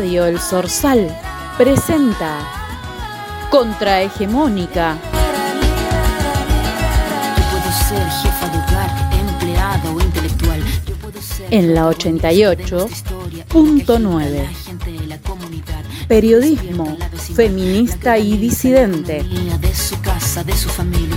Radio 0.00 0.24
El 0.24 0.38
Sorsal 0.40 1.14
presenta 1.58 2.38
Contrahegemónica. 3.50 4.96
En 11.50 11.74
la 11.74 11.88
protagonista 11.88 12.28
de 12.28 12.36
88.9. 12.38 14.30
la 14.30 14.48
gente 14.48 14.92
de 14.92 15.06
la 15.06 15.18
comunidad. 15.18 15.84
Periodismo 16.06 16.96
feminista 17.34 18.16
y 18.16 18.36
disidente. 18.36 19.24
De 20.30 20.56
su 20.56 20.68
familia. 20.68 21.16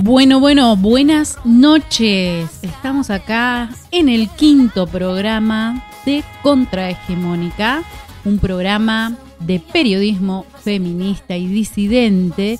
Bueno, 0.00 0.40
bueno, 0.40 0.76
buenas 0.76 1.36
noches. 1.44 2.48
Estamos 2.62 3.10
acá 3.10 3.68
en 3.90 4.08
el 4.08 4.30
quinto 4.30 4.86
programa 4.86 5.86
de 6.06 6.24
Contrahegemónica, 6.42 7.82
un 8.24 8.38
programa 8.38 9.14
de 9.40 9.60
periodismo 9.60 10.46
feminista 10.64 11.36
y 11.36 11.48
disidente 11.48 12.58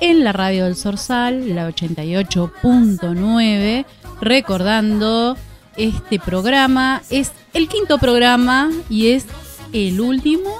en 0.00 0.24
la 0.24 0.32
radio 0.32 0.64
del 0.64 0.74
Sorsal, 0.74 1.54
la 1.54 1.70
88.9, 1.70 3.86
recordando 4.20 5.36
este 5.76 6.18
programa 6.18 7.02
es 7.08 7.30
el 7.54 7.68
quinto 7.68 7.98
programa 7.98 8.68
y 8.90 9.12
es 9.12 9.26
el 9.72 10.00
último 10.00 10.50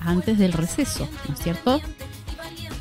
antes 0.00 0.38
del 0.38 0.52
receso, 0.52 1.08
¿no 1.28 1.34
es 1.34 1.40
cierto? 1.40 1.80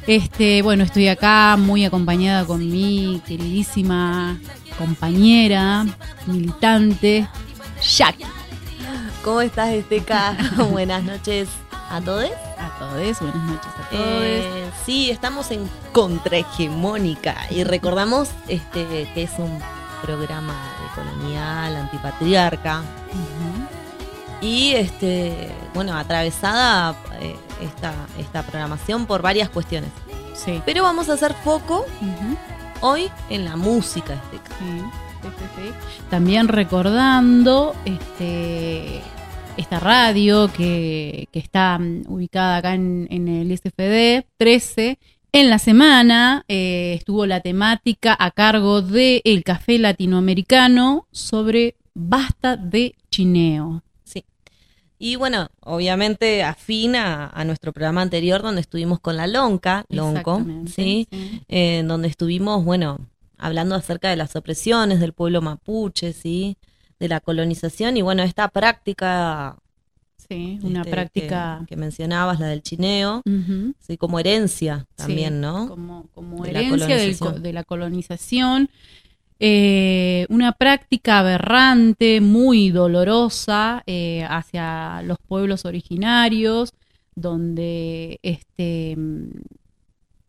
Este, 0.06 0.62
bueno, 0.62 0.84
estoy 0.84 1.10
acá 1.10 1.58
muy 1.58 1.84
acompañada 1.84 2.46
con 2.46 2.60
mi 2.60 3.22
queridísima 3.28 4.40
compañera, 4.78 5.86
militante, 6.26 7.28
Jackie. 7.82 8.26
¿Cómo 9.24 9.42
estás, 9.42 9.70
Esteca? 9.70 10.38
Buenas 10.72 11.04
noches 11.04 11.50
a 11.90 12.00
todos. 12.00 12.32
A 12.58 12.80
todos, 12.80 13.20
buenas 13.20 13.44
noches 13.44 13.72
a 13.78 13.90
todos. 13.90 14.04
Eh, 14.24 14.72
sí, 14.86 15.12
estamos 15.12 15.52
en 15.52 15.70
Contrahegemónica 15.92 17.36
y 17.50 17.64
recordamos 17.64 18.30
este 18.48 18.86
que 19.14 19.24
es 19.24 19.32
un 19.38 19.60
programa 20.02 20.54
de 20.54 21.02
colonial, 21.02 21.76
antipatriarca 21.76 22.84
y 24.42 24.74
este 24.74 25.50
bueno 25.74 25.96
atravesada 25.96 26.96
eh, 27.22 27.36
esta, 27.62 27.94
esta 28.20 28.44
programación 28.44 29.06
por 29.06 29.22
varias 29.22 29.50
cuestiones. 29.50 29.90
Sí. 30.34 30.62
Pero 30.66 30.84
vamos 30.84 31.10
a 31.10 31.14
hacer 31.14 31.34
foco 31.34 31.86
hoy 32.82 33.10
en 33.30 33.46
la 33.46 33.56
música, 33.56 34.22
sí, 34.32 34.38
sí, 34.60 34.82
sí, 35.24 35.46
sí. 35.56 35.72
También 36.10 36.48
recordando 36.48 37.76
este 37.86 39.02
esta 39.58 39.80
radio 39.80 40.52
que, 40.54 41.28
que 41.32 41.40
está 41.40 41.80
mm, 41.80 42.04
ubicada 42.08 42.58
acá 42.58 42.76
en, 42.76 43.08
en 43.10 43.28
el 43.28 43.58
SFD 43.58 44.26
13. 44.38 45.00
En 45.34 45.50
la 45.50 45.60
semana 45.60 46.46
eh, 46.48 46.94
estuvo 46.98 47.26
la 47.26 47.42
temática 47.42 48.16
a 48.18 48.32
cargo 48.32 48.82
de 48.82 49.22
El 49.26 49.44
Café 49.44 49.78
Latinoamericano 49.78 51.08
sobre 51.12 51.76
basta 51.94 52.56
de 52.56 52.96
chineo. 53.10 53.84
Y 55.00 55.16
bueno, 55.16 55.50
obviamente 55.62 56.44
afina 56.44 57.28
a 57.28 57.46
nuestro 57.46 57.72
programa 57.72 58.02
anterior 58.02 58.42
donde 58.42 58.62
estuvimos 58.62 59.00
con 59.00 59.16
la 59.16 59.28
Lonca, 59.28 59.86
Lonco, 59.90 60.44
¿sí? 60.66 61.08
sí. 61.12 61.42
Eh, 61.48 61.84
donde 61.86 62.08
estuvimos, 62.08 62.66
bueno, 62.66 63.00
hablando 63.38 63.76
acerca 63.76 64.10
de 64.10 64.16
las 64.16 64.36
opresiones 64.36 65.00
del 65.00 65.14
pueblo 65.14 65.42
mapuche, 65.42 66.14
¿sí? 66.14 66.58
De 67.00 67.08
la 67.08 67.20
colonización 67.20 67.96
y 67.98 68.02
bueno, 68.02 68.24
esta 68.24 68.48
práctica 68.48 69.58
Sí, 70.30 70.60
una 70.62 70.80
este, 70.80 70.92
práctica 70.92 71.60
que, 71.62 71.68
que 71.68 71.76
mencionabas, 71.78 72.40
la 72.40 72.48
del 72.48 72.62
chineo, 72.62 73.22
sí, 73.80 73.98
como 73.98 74.20
herencia 74.20 74.86
sí, 74.90 74.96
también, 74.98 75.40
¿no? 75.40 75.70
Como, 75.70 76.08
como 76.14 76.44
De 76.44 76.50
herencia 76.50 77.32
de 77.32 77.54
la 77.54 77.64
colonización. 77.64 78.70
Eh, 79.40 80.26
una 80.30 80.54
práctica 80.54 81.20
aberrante, 81.20 82.22
muy 82.22 82.72
dolorosa 82.72 83.84
eh, 83.86 84.26
hacia 84.28 85.02
los 85.04 85.18
pueblos 85.28 85.66
originarios, 85.66 86.74
donde 87.16 88.20
este, 88.24 88.98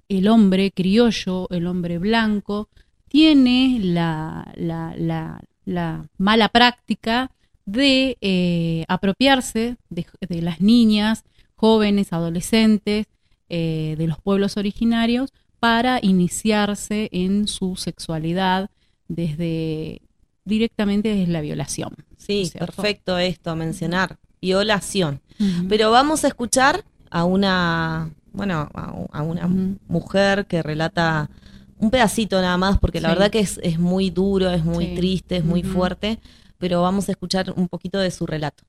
el 0.09 0.29
hombre 0.29 0.71
criollo, 0.73 1.49
el 1.51 1.67
hombre 1.67 1.99
blanco, 1.99 2.69
tiene 3.09 3.79
la, 3.83 4.53
la- 4.57 4.95
la- 4.97 5.41
la 5.65 6.07
mala 6.17 6.49
práctica 6.49 7.31
de 7.67 8.17
eh, 8.23 8.85
apropiarse 8.89 9.77
de, 9.91 10.07
las 10.43 10.61
niñas, 10.61 11.25
jóvenes, 11.57 12.13
adolescentes 12.13 13.07
de 13.51 14.05
los 14.07 14.19
pueblos 14.21 14.59
originarios 14.59 15.33
para 15.59 15.99
iniciarse 16.03 17.09
en 17.13 17.49
su 17.49 17.77
sexualidad 17.77 18.71
desde 19.09 20.01
directamente 20.45 21.15
desde 21.15 21.33
la 21.33 21.41
violación. 21.41 21.95
Sí, 22.17 22.47
¿cierto? 22.47 22.67
perfecto 22.75 23.19
esto, 23.19 23.55
mencionar, 23.57 24.17
violación. 24.41 25.21
Pero 25.69 25.91
vamos 25.91 26.25
a 26.25 26.29
escuchar 26.29 26.85
a 27.11 27.25
una, 27.25 28.11
bueno, 28.33 28.69
a, 28.75 28.95
a 29.13 29.23
una 29.23 29.49
mujer 29.89 30.47
que 30.47 30.63
relata 30.63 31.31
un 31.79 31.91
pedacito 31.91 32.41
nada 32.41 32.57
más, 32.57 32.79
porque 32.79 33.01
la 33.01 33.11
verdad 33.11 33.31
que 33.31 33.39
es, 33.41 33.61
es 33.63 33.79
muy 33.79 34.11
duro, 34.11 34.51
es 34.51 34.65
muy 34.65 34.87
Sí. 34.87 34.95
triste, 34.97 35.37
es 35.37 35.45
muy 35.45 35.63
fuerte, 35.63 36.19
pero 36.59 36.83
vamos 36.83 37.09
a 37.09 37.13
escuchar 37.13 37.53
un 37.57 37.69
poquito 37.69 37.99
de 37.99 38.11
su 38.11 38.27
relato. 38.27 38.65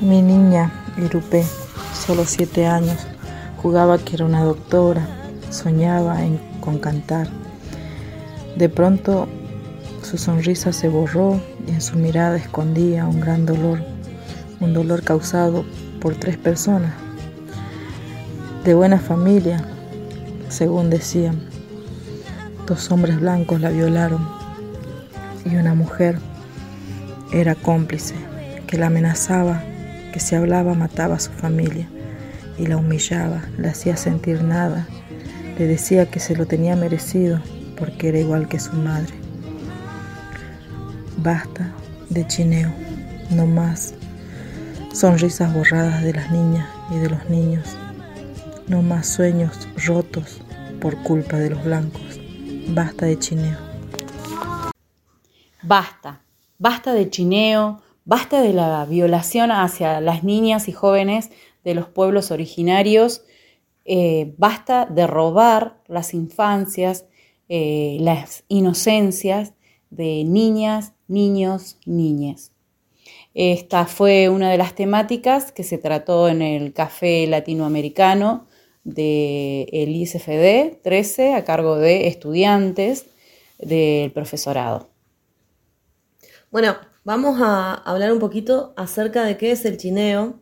Mi 0.00 0.20
niña, 0.20 0.70
Irupé, 0.98 1.44
solo 2.06 2.26
siete 2.26 2.66
años, 2.66 2.98
jugaba 3.62 3.96
que 3.96 4.16
era 4.16 4.26
una 4.26 4.44
doctora, 4.44 5.06
soñaba 5.48 6.18
con 6.60 6.78
cantar. 6.78 7.28
De 8.56 8.68
pronto 8.68 9.26
su 10.02 10.18
sonrisa 10.18 10.70
se 10.74 10.88
borró 10.88 11.40
y 11.66 11.70
en 11.70 11.80
su 11.80 11.96
mirada 11.96 12.36
escondía 12.36 13.06
un 13.06 13.20
gran 13.20 13.46
dolor, 13.46 13.78
un 14.60 14.74
dolor 14.74 15.02
causado 15.02 15.64
por 15.98 16.14
tres 16.14 16.36
personas, 16.36 16.92
de 18.64 18.74
buena 18.74 18.98
familia, 18.98 19.64
según 20.50 20.90
decían. 20.90 21.40
Dos 22.66 22.90
hombres 22.90 23.18
blancos 23.18 23.60
la 23.62 23.70
violaron 23.70 24.26
y 25.46 25.56
una 25.56 25.74
mujer 25.74 26.18
era 27.32 27.54
cómplice, 27.54 28.14
que 28.66 28.76
la 28.76 28.86
amenazaba, 28.86 29.62
que 30.12 30.20
si 30.20 30.34
hablaba 30.34 30.74
mataba 30.74 31.16
a 31.16 31.20
su 31.20 31.30
familia 31.30 31.88
y 32.58 32.66
la 32.66 32.76
humillaba, 32.76 33.42
la 33.58 33.70
hacía 33.70 33.96
sentir 33.96 34.42
nada, 34.42 34.86
le 35.58 35.66
decía 35.66 36.10
que 36.10 36.20
se 36.20 36.36
lo 36.36 36.46
tenía 36.46 36.76
merecido 36.76 37.40
porque 37.78 38.08
era 38.08 38.18
igual 38.18 38.48
que 38.48 38.60
su 38.60 38.72
madre. 38.72 39.14
Basta 41.16 41.72
de 42.10 42.26
chineo, 42.26 42.72
no 43.30 43.46
más 43.46 43.94
sonrisas 44.92 45.52
borradas 45.52 46.02
de 46.02 46.12
las 46.12 46.30
niñas 46.30 46.68
y 46.90 46.98
de 46.98 47.10
los 47.10 47.28
niños, 47.28 47.76
no 48.68 48.82
más 48.82 49.08
sueños 49.08 49.68
rotos 49.84 50.40
por 50.80 50.96
culpa 51.02 51.36
de 51.36 51.50
los 51.50 51.64
blancos. 51.64 52.20
Basta 52.68 53.06
de 53.06 53.18
chineo. 53.18 53.58
Basta, 55.62 56.20
basta 56.58 56.92
de 56.92 57.10
chineo, 57.10 57.80
basta 58.04 58.40
de 58.40 58.52
la 58.52 58.84
violación 58.84 59.50
hacia 59.50 60.00
las 60.00 60.22
niñas 60.22 60.68
y 60.68 60.72
jóvenes 60.72 61.30
de 61.64 61.74
los 61.74 61.88
pueblos 61.88 62.30
originarios, 62.30 63.22
eh, 63.84 64.34
basta 64.38 64.86
de 64.86 65.06
robar 65.06 65.82
las 65.88 66.14
infancias, 66.14 67.06
eh, 67.48 67.98
las 68.00 68.44
inocencias 68.48 69.54
de 69.90 70.24
niñas, 70.24 70.92
niños, 71.08 71.78
niñas. 71.84 72.52
Esta 73.34 73.86
fue 73.86 74.28
una 74.28 74.50
de 74.50 74.58
las 74.58 74.74
temáticas 74.74 75.52
que 75.52 75.64
se 75.64 75.76
trató 75.78 76.28
en 76.28 76.40
el 76.40 76.72
Café 76.72 77.26
Latinoamericano 77.26 78.46
del 78.84 79.88
ISFD 79.88 80.80
13 80.82 81.34
a 81.34 81.44
cargo 81.44 81.76
de 81.76 82.06
estudiantes 82.06 83.06
del 83.58 84.12
profesorado. 84.12 84.88
Bueno, 86.50 86.76
vamos 87.02 87.40
a 87.40 87.74
hablar 87.74 88.12
un 88.12 88.20
poquito 88.20 88.72
acerca 88.76 89.24
de 89.24 89.36
qué 89.36 89.50
es 89.50 89.64
el 89.64 89.78
chineo, 89.78 90.38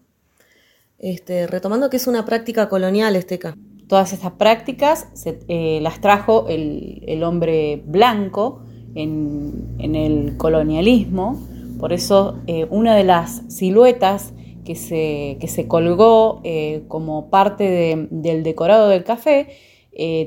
este, 1.03 1.49
retomando 1.49 1.91
que 1.91 1.99
es 1.99 2.07
una 2.07 2.25
práctica 2.25 2.69
colonial, 2.69 3.17
Esteca. 3.17 3.57
todas 3.89 4.15
estas 4.15 4.33
prácticas 4.33 5.09
eh, 5.27 5.81
las 5.83 6.01
trajo 6.01 6.47
el, 6.49 7.23
hombre 7.25 7.83
blanco 7.85 8.63
en, 8.95 9.77
el 9.79 10.37
colonialismo. 10.39 11.39
Por 11.79 11.93
eso 11.93 12.39
eh, 12.47 12.67
una 12.71 12.95
de 12.95 13.05
las 13.05 13.43
siluetas 13.49 14.33
que 14.65 14.77
se, 14.77 15.67
colgó 15.69 16.41
eh, 16.45 16.85
como 16.87 17.29
parte 17.29 18.09
del 18.11 18.45
decorado 18.45 18.89
del 18.89 19.03
café 19.05 19.49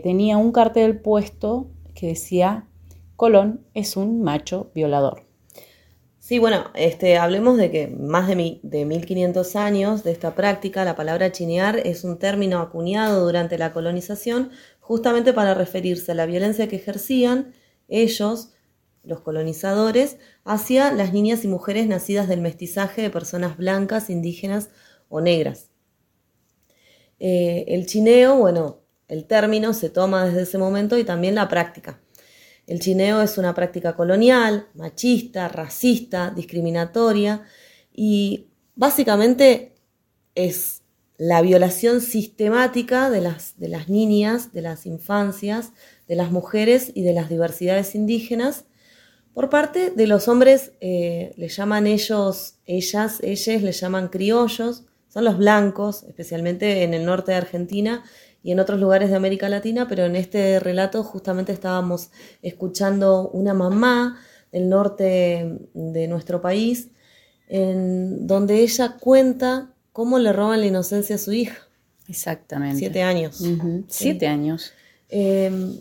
tenía 0.03 0.37
un 0.37 0.51
cartel 0.51 0.99
puesto 0.99 1.67
que 1.95 2.07
decía 2.07 2.67
Colón 3.15 3.61
es 3.73 3.95
un 3.95 4.21
macho 4.21 4.69
violador. 4.75 5.24
Sí, 6.25 6.39
bueno, 6.39 6.71
este, 6.73 7.17
hablemos 7.17 7.55
de 7.55 7.69
que 7.69 7.87
más 7.87 8.27
de, 8.27 8.59
de 8.63 8.85
1500 8.85 9.55
años 9.55 10.03
de 10.03 10.11
esta 10.11 10.33
práctica, 10.33 10.83
la 10.83 10.95
palabra 10.95 11.31
chinear 11.31 11.77
es 11.77 12.03
un 12.03 12.17
término 12.17 12.61
acuñado 12.61 13.23
durante 13.23 13.59
la 13.59 13.71
colonización 13.71 14.49
justamente 14.79 15.33
para 15.33 15.53
referirse 15.53 16.13
a 16.13 16.15
la 16.15 16.25
violencia 16.25 16.67
que 16.67 16.77
ejercían 16.77 17.53
ellos, 17.89 18.53
los 19.03 19.21
colonizadores, 19.21 20.17
hacia 20.45 20.91
las 20.91 21.13
niñas 21.13 21.45
y 21.45 21.47
mujeres 21.47 21.85
nacidas 21.85 22.27
del 22.27 22.41
mestizaje 22.41 23.03
de 23.03 23.11
personas 23.11 23.55
blancas, 23.55 24.09
indígenas 24.09 24.71
o 25.09 25.21
negras. 25.21 25.69
Eh, 27.19 27.65
el 27.67 27.85
chineo, 27.85 28.37
bueno, 28.37 28.79
el 29.07 29.25
término 29.25 29.75
se 29.75 29.91
toma 29.91 30.25
desde 30.25 30.41
ese 30.41 30.57
momento 30.57 30.97
y 30.97 31.03
también 31.03 31.35
la 31.35 31.47
práctica. 31.49 32.01
El 32.67 32.79
chineo 32.79 33.21
es 33.21 33.37
una 33.37 33.53
práctica 33.53 33.95
colonial, 33.95 34.67
machista, 34.73 35.47
racista, 35.47 36.31
discriminatoria 36.31 37.43
y 37.93 38.47
básicamente 38.75 39.75
es 40.33 40.81
la 41.17 41.41
violación 41.41 42.01
sistemática 42.01 43.09
de 43.09 43.21
las, 43.21 43.55
niñas, 43.87 44.51
de 44.51 44.61
las 44.61 44.85
infancias, 44.85 45.71
de 46.07 46.15
las 46.15 46.31
mujeres 46.31 46.91
y 46.93 47.03
de 47.03 47.13
las 47.13 47.29
diversidades 47.29 47.95
indígenas. 47.95 48.65
Por 49.33 49.49
parte 49.49 49.91
de 49.91 50.07
los 50.07 50.27
hombres, 50.27 50.73
eh, 50.81 51.33
le 51.37 51.47
llaman 51.47 51.87
ellos, 51.87 52.55
ellas, 52.65 53.19
ellas, 53.21 53.61
le 53.61 53.71
llaman 53.71 54.09
criollos, 54.09 54.85
son 55.07 55.23
los 55.23 55.37
blancos, 55.37 56.03
especialmente 56.03 56.83
en 56.83 56.93
el 56.93 57.05
norte 57.05 57.31
de 57.31 57.37
Argentina, 57.37 58.03
y 58.45 58.51
en 58.51 58.59
otros 58.59 58.79
lugares 58.79 59.09
de 59.09 59.15
América 59.15 59.49
Latina, 59.49 59.87
pero 59.89 60.05
en 60.05 60.15
este 60.15 60.59
relato 60.59 61.03
justamente 61.03 61.51
estábamos 61.51 62.11
escuchando 62.43 63.27
una 63.29 63.55
mamá 63.55 64.19
del 64.51 64.69
norte 64.69 65.57
de 65.73 66.07
nuestro 66.07 66.43
país, 66.43 66.89
en 67.47 68.27
donde 68.27 68.59
ella 68.59 68.97
cuenta 68.99 69.73
cómo 69.91 70.19
le 70.19 70.31
roban 70.31 70.59
la 70.59 70.67
inocencia 70.67 71.15
a 71.15 71.17
su 71.17 71.33
hija. 71.33 71.57
Exactamente. 72.07 72.77
Siete 72.77 73.01
años. 73.01 73.43
Siete 73.87 74.27
años. 74.27 74.73
Em, 75.09 75.79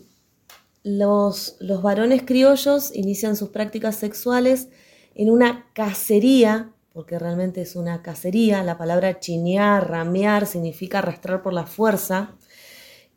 los, 0.81 1.57
los 1.59 1.83
varones 1.83 2.23
criollos 2.23 2.95
inician 2.95 3.35
sus 3.35 3.49
prácticas 3.49 3.95
sexuales 3.95 4.69
en 5.13 5.29
una 5.29 5.67
cacería, 5.73 6.71
porque 6.93 7.19
realmente 7.19 7.61
es 7.61 7.75
una 7.75 8.01
cacería, 8.01 8.63
la 8.63 8.79
palabra 8.79 9.19
chinear, 9.19 9.87
ramear 9.87 10.47
significa 10.47 10.97
arrastrar 10.97 11.43
por 11.43 11.53
la 11.53 11.67
fuerza, 11.67 12.33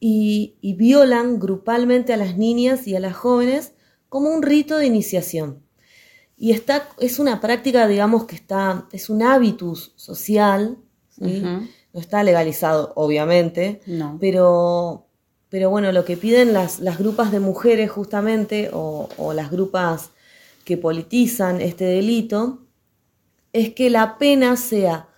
y, 0.00 0.74
violan 0.76 1.38
grupalmente 1.38 2.12
a 2.12 2.16
las 2.16 2.36
niñas 2.36 2.86
y 2.86 2.96
a 2.96 3.00
las 3.00 3.16
jóvenes 3.16 3.72
como 4.08 4.30
un 4.30 4.42
rito 4.42 4.76
de 4.78 4.86
iniciación. 4.86 5.62
Y 6.36 6.52
está, 6.52 6.88
es 6.98 7.18
una 7.18 7.40
práctica, 7.40 7.88
digamos, 7.88 8.24
que 8.24 8.36
está, 8.36 8.86
es 8.92 9.10
un 9.10 9.22
hábitus 9.22 9.92
social, 9.96 10.78
no 11.18 12.00
está 12.00 12.22
legalizado, 12.22 12.92
obviamente, 12.94 13.80
pero, 14.20 15.08
pero 15.48 15.68
bueno, 15.68 15.90
lo 15.90 16.04
que 16.04 16.16
piden 16.16 16.52
las, 16.52 16.78
las 16.78 16.98
grupas 16.98 17.32
de 17.32 17.40
mujeres 17.40 17.90
justamente, 17.90 18.70
o, 18.72 19.08
o 19.16 19.32
las 19.32 19.50
grupas 19.50 20.10
que 20.64 20.76
politizan 20.76 21.60
este 21.60 21.86
delito, 21.86 22.60
es 23.52 23.74
que 23.74 23.90
la 23.90 24.16
pena 24.18 24.56
sea 24.56 25.08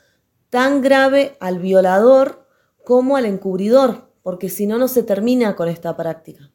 tan 0.49 0.81
grave 0.81 1.37
al 1.39 1.59
violador 1.59 2.47
como 2.83 3.17
al 3.17 3.27
encubridor 3.27 4.10
porque 4.23 4.49
si 4.49 4.67
no, 4.67 4.79
no 4.79 4.89
se 4.89 5.03
termina 5.03 5.57
con 5.57 5.69
esta 5.69 5.97
práctica. 5.97 6.51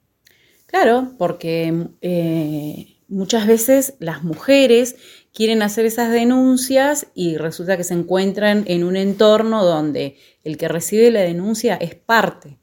Claro, 0.66 1.14
porque 1.18 1.88
eh, 2.02 2.98
muchas 3.08 3.48
veces 3.48 3.96
las 4.00 4.24
mujeres 4.24 4.96
quieren 5.34 5.62
hacer 5.62 5.86
esas 5.86 6.12
denuncias 6.12 7.08
y 7.14 7.38
resulta 7.38 7.78
que 7.78 7.84
se 7.84 7.94
encuentran 7.94 8.64
en 8.68 8.84
un 8.84 8.96
entorno 8.96 9.64
donde 9.64 10.18
el 10.44 10.58
que 10.58 10.68
recibe 10.68 11.12
la 11.12 11.22
denuncia 11.22 11.76
es 11.76 11.96
parte 11.96 12.58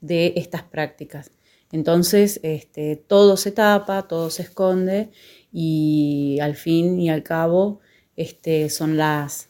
de 0.00 0.34
estas 0.36 0.62
prácticas. 0.62 1.30
Entonces, 1.72 2.40
este, 2.42 2.96
todo 2.96 3.36
se 3.36 3.52
tapa, 3.52 4.08
todo 4.08 4.30
se 4.30 4.42
esconde 4.42 5.10
y 5.52 6.38
al 6.40 6.56
fin 6.56 6.98
y 7.00 7.10
al 7.10 7.22
cabo 7.22 7.80
este, 8.16 8.70
son 8.70 8.96
las, 8.96 9.48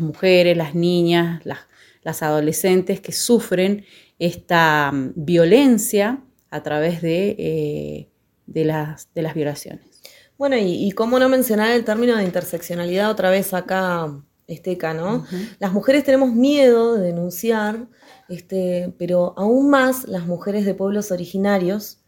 mujeres, 0.00 0.56
las 0.56 0.74
niñas, 0.74 1.42
las 1.44 2.22
adolescentes 2.22 3.00
que 3.00 3.12
sufren 3.12 3.84
esta 4.24 4.90
mm, 4.92 5.12
violencia 5.16 6.22
a 6.50 6.62
través 6.62 7.02
de, 7.02 7.36
eh, 7.38 8.08
de, 8.46 8.64
las, 8.64 9.08
de, 9.14 9.22
las, 9.22 9.34
violaciones. 9.34 10.00
Bueno, 10.38 10.56
y, 10.58 10.90
cómo 10.92 11.18
no 11.18 11.28
mencionar 11.28 11.72
el 11.72 11.84
término 11.84 12.16
de 12.16 12.24
interseccionalidad 12.24 13.10
otra 13.10 13.30
vez 13.30 13.52
acá, 13.54 14.12
Esteca, 14.46 14.94
¿no? 14.94 15.24
Las 15.58 15.72
mujeres 15.72 16.04
tenemos 16.04 16.32
miedo 16.32 16.94
de 16.94 17.06
denunciar, 17.06 17.86
este, 18.28 18.94
pero 18.98 19.34
aún 19.36 19.70
más 19.70 20.06
las 20.06 20.26
mujeres 20.26 20.64
de 20.64 20.74
pueblos 20.74 21.10
originarios, 21.12 21.98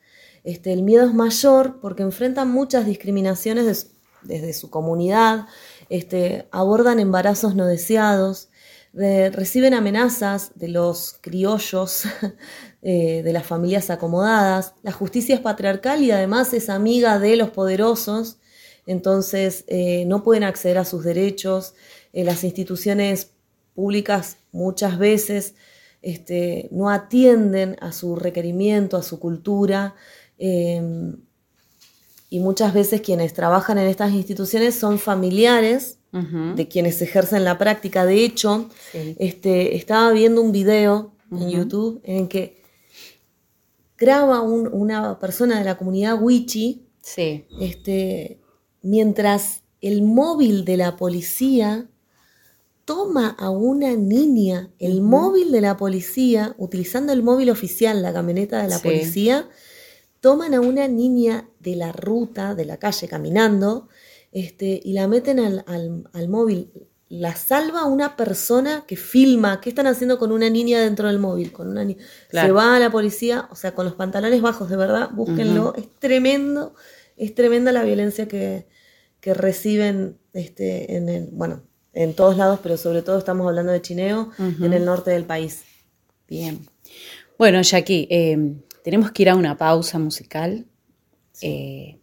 este, 0.45 0.73
el 0.73 0.83
miedo 0.83 1.07
es 1.07 1.15
mayor 1.15 1.81
porque 1.81 2.03
enfrentan 2.03 2.51
muchas 2.51 2.87
discriminaciones 2.87 3.91
desde 4.23 4.53
su 4.55 4.71
comunidad, 4.71 5.47
este, 5.89 6.49
abordan 6.51 6.99
embarazos 6.99 7.55
no 7.55 7.67
deseados, 7.67 8.51
reciben 8.97 9.75
amenazas 9.75 10.53
de 10.55 10.69
los 10.69 11.19
criollos, 11.21 12.05
eh, 12.83 13.23
de 13.23 13.33
las 13.33 13.47
familias 13.47 13.91
acomodadas. 13.91 14.75
La 14.83 14.93
justicia 14.93 15.35
es 15.35 15.41
patriarcal 15.41 16.03
y 16.03 16.11
además 16.11 16.55
es 16.55 16.71
amiga 16.71 17.19
de 17.19 17.37
los 17.37 17.51
poderosos, 17.51 18.39
entonces 18.87 19.65
eh, 19.67 20.05
no 20.07 20.23
pueden 20.23 20.45
acceder 20.45 20.79
a 20.79 20.85
sus 20.85 21.05
derechos. 21.05 21.75
Eh, 22.13 22.25
las 22.25 22.43
instituciones 22.45 23.33
públicas 23.75 24.39
muchas 24.53 24.99
veces 24.99 25.55
este, 26.01 26.69
no 26.71 26.89
atienden 26.89 27.77
a 27.81 27.93
su 27.93 28.17
requerimiento, 28.17 28.97
a 28.97 29.03
su 29.03 29.21
cultura. 29.21 29.95
Y 32.29 32.41
muchas 32.41 32.75
veces 32.75 33.01
quienes 33.01 33.33
trabajan 33.35 33.79
en 33.79 33.87
estas 33.89 34.13
instituciones 34.13 34.75
son 34.75 34.99
familiares 34.99 35.99
de 36.13 36.67
quienes 36.67 37.03
ejercen 37.03 37.45
la 37.45 37.59
práctica. 37.59 38.07
De 38.07 38.25
hecho, 38.25 38.71
este, 38.95 39.77
estaba 39.77 40.13
viendo 40.13 40.41
un 40.41 40.51
video 40.51 41.13
en 41.31 41.51
YouTube 41.51 42.01
en 42.05 42.27
que 42.27 42.63
graba 43.99 44.41
una 44.41 45.19
persona 45.19 45.59
de 45.59 45.65
la 45.65 45.77
comunidad 45.77 46.21
Wichi, 46.21 46.87
este, 47.61 48.41
mientras 48.81 49.63
el 49.81 50.03
móvil 50.03 50.65
de 50.65 50.79
la 50.79 50.97
policía 50.97 51.87
toma 52.87 53.37
a 53.39 53.51
una 53.51 53.95
niña, 53.95 54.71
el 54.79 55.03
móvil 55.03 55.53
de 55.53 55.61
la 55.61 55.77
policía, 55.77 56.55
utilizando 56.57 57.13
el 57.13 57.23
móvil 57.23 57.51
oficial, 57.51 58.01
la 58.01 58.13
camioneta 58.13 58.63
de 58.63 58.69
la 58.69 58.79
policía, 58.79 59.49
toman 60.27 60.55
a 60.55 60.61
una 60.61 60.89
niña 60.89 61.49
de 61.61 61.77
la 61.77 61.93
ruta, 61.93 62.57
de 62.57 62.65
la 62.65 62.79
calle, 62.79 63.07
caminando, 63.07 63.89
este, 64.33 64.81
y 64.83 64.93
la 64.93 65.07
meten 65.07 65.39
al, 65.39 66.29
móvil. 66.29 66.73
La 67.09 67.37
salva 67.37 67.85
una 67.85 68.17
persona 68.17 68.83
que 68.89 68.97
filma. 68.97 69.61
¿Qué 69.61 69.69
están 69.69 69.87
haciendo 69.87 70.19
con 70.19 70.33
una 70.33 70.51
niña 70.51 70.81
dentro 70.81 71.07
del 71.07 71.21
móvil? 71.21 71.53
Con 71.53 71.69
una 71.69 71.87
Se 72.33 72.51
va 72.51 72.75
a 72.75 72.81
la 72.81 72.91
policía, 72.91 73.47
o 73.53 73.55
sea, 73.55 73.77
con 73.77 73.85
los 73.85 73.95
pantalones 73.95 74.43
bajos, 74.43 74.69
de 74.69 74.77
verdad, 74.77 75.11
búsquenlo. 75.13 75.77
Es 75.77 75.95
tremendo, 76.01 76.75
es 77.17 77.33
tremenda 77.33 77.71
la 77.71 77.85
violencia 77.85 78.27
que, 78.27 78.67
reciben 79.23 80.19
este, 80.33 80.97
en 80.97 81.09
el, 81.09 81.29
bueno, 81.31 81.63
en 81.93 82.15
todos 82.15 82.37
lados, 82.37 82.59
pero 82.65 82.77
sobre 82.77 83.03
todo 83.03 83.17
estamos 83.17 83.47
hablando 83.47 83.71
de 83.71 83.81
chineo 83.81 84.33
en 84.41 84.73
el 84.73 84.85
norte 84.85 85.13
del 85.13 85.25
país. 85.25 85.63
Bien. 86.27 86.67
Bueno, 87.39 87.63
Jackie, 87.63 88.09
eh, 88.11 88.57
tenemos 88.87 89.11
que 89.11 89.25
ir 89.25 89.31
a 89.31 89.35
una 89.35 89.57
pausa 89.57 89.99
musical. 89.99 90.65
Eh, 91.43 91.99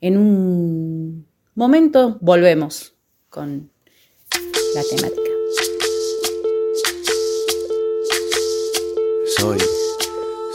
en 0.00 0.16
un 0.16 1.26
momento 1.54 2.16
volvemos 2.22 2.96
con 3.28 3.70
la 4.74 4.82
temática. 4.84 5.30
Soy, 9.36 9.58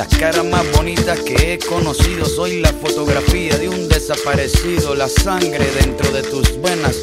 Las 0.00 0.16
caras 0.16 0.46
más 0.46 0.64
bonitas 0.72 1.20
que 1.20 1.52
he 1.52 1.58
conocido, 1.58 2.24
soy 2.24 2.62
la 2.62 2.72
fotografía 2.72 3.58
de 3.58 3.68
un 3.68 3.86
desaparecido, 3.86 4.94
la 4.94 5.10
sangre 5.10 5.70
dentro 5.72 6.10
de 6.10 6.22
tus 6.22 6.58
venas. 6.62 7.02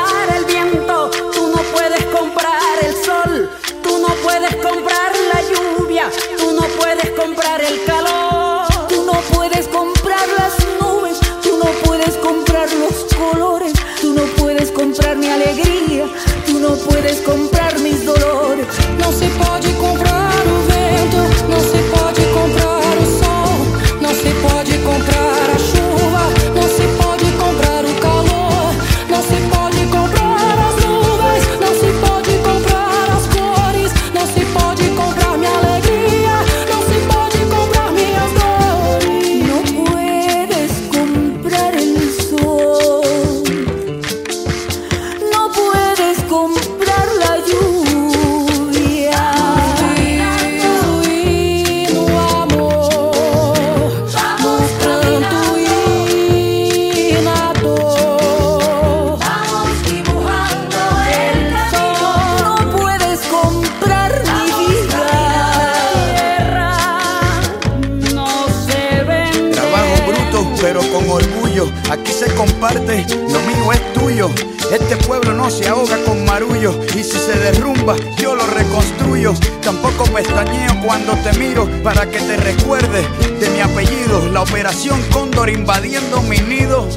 comparte, 72.41 73.05
lo 73.29 73.39
mío 73.41 73.71
es 73.71 73.93
tuyo. 73.93 74.29
Este 74.71 74.97
pueblo 75.05 75.31
no 75.33 75.51
se 75.51 75.67
ahoga 75.67 75.95
con 76.05 76.25
marullo. 76.25 76.73
Y 76.95 77.03
si 77.03 77.19
se 77.19 77.37
derrumba, 77.37 77.95
yo 78.17 78.35
lo 78.35 78.47
reconstruyo. 78.47 79.33
Tampoco 79.61 80.05
pestañeo 80.05 80.73
cuando 80.83 81.13
te 81.17 81.33
miro 81.37 81.69
para 81.83 82.09
que 82.09 82.19
te 82.19 82.37
recuerdes 82.37 83.05
de 83.39 83.49
mi 83.51 83.59
apellido. 83.59 84.27
La 84.31 84.41
operación 84.41 84.99
Cóndor 85.11 85.51
invadiendo 85.51 86.23
mi 86.23 86.39
nido. 86.39 86.89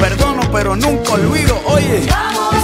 Perdono, 0.00 0.42
pero 0.50 0.74
nunca 0.74 1.12
olvido. 1.12 1.60
Oye. 1.66 2.04
Vamos 2.10 2.54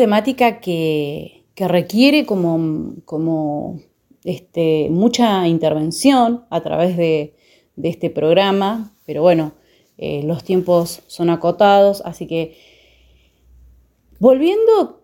temática 0.00 0.60
que, 0.60 1.36
requiere 1.56 2.24
como, 2.24 3.80
este, 4.24 4.88
mucha 4.90 5.46
intervención 5.46 6.44
a 6.48 6.62
través 6.62 6.96
de, 6.96 7.34
de 7.76 7.88
este 7.90 8.08
programa, 8.08 8.94
pero 9.04 9.20
bueno, 9.20 9.52
eh, 9.98 10.22
los 10.24 10.42
tiempos 10.42 11.02
son 11.06 11.28
acotados, 11.28 12.00
así 12.06 12.26
que 12.26 12.56
volviendo, 14.18 15.02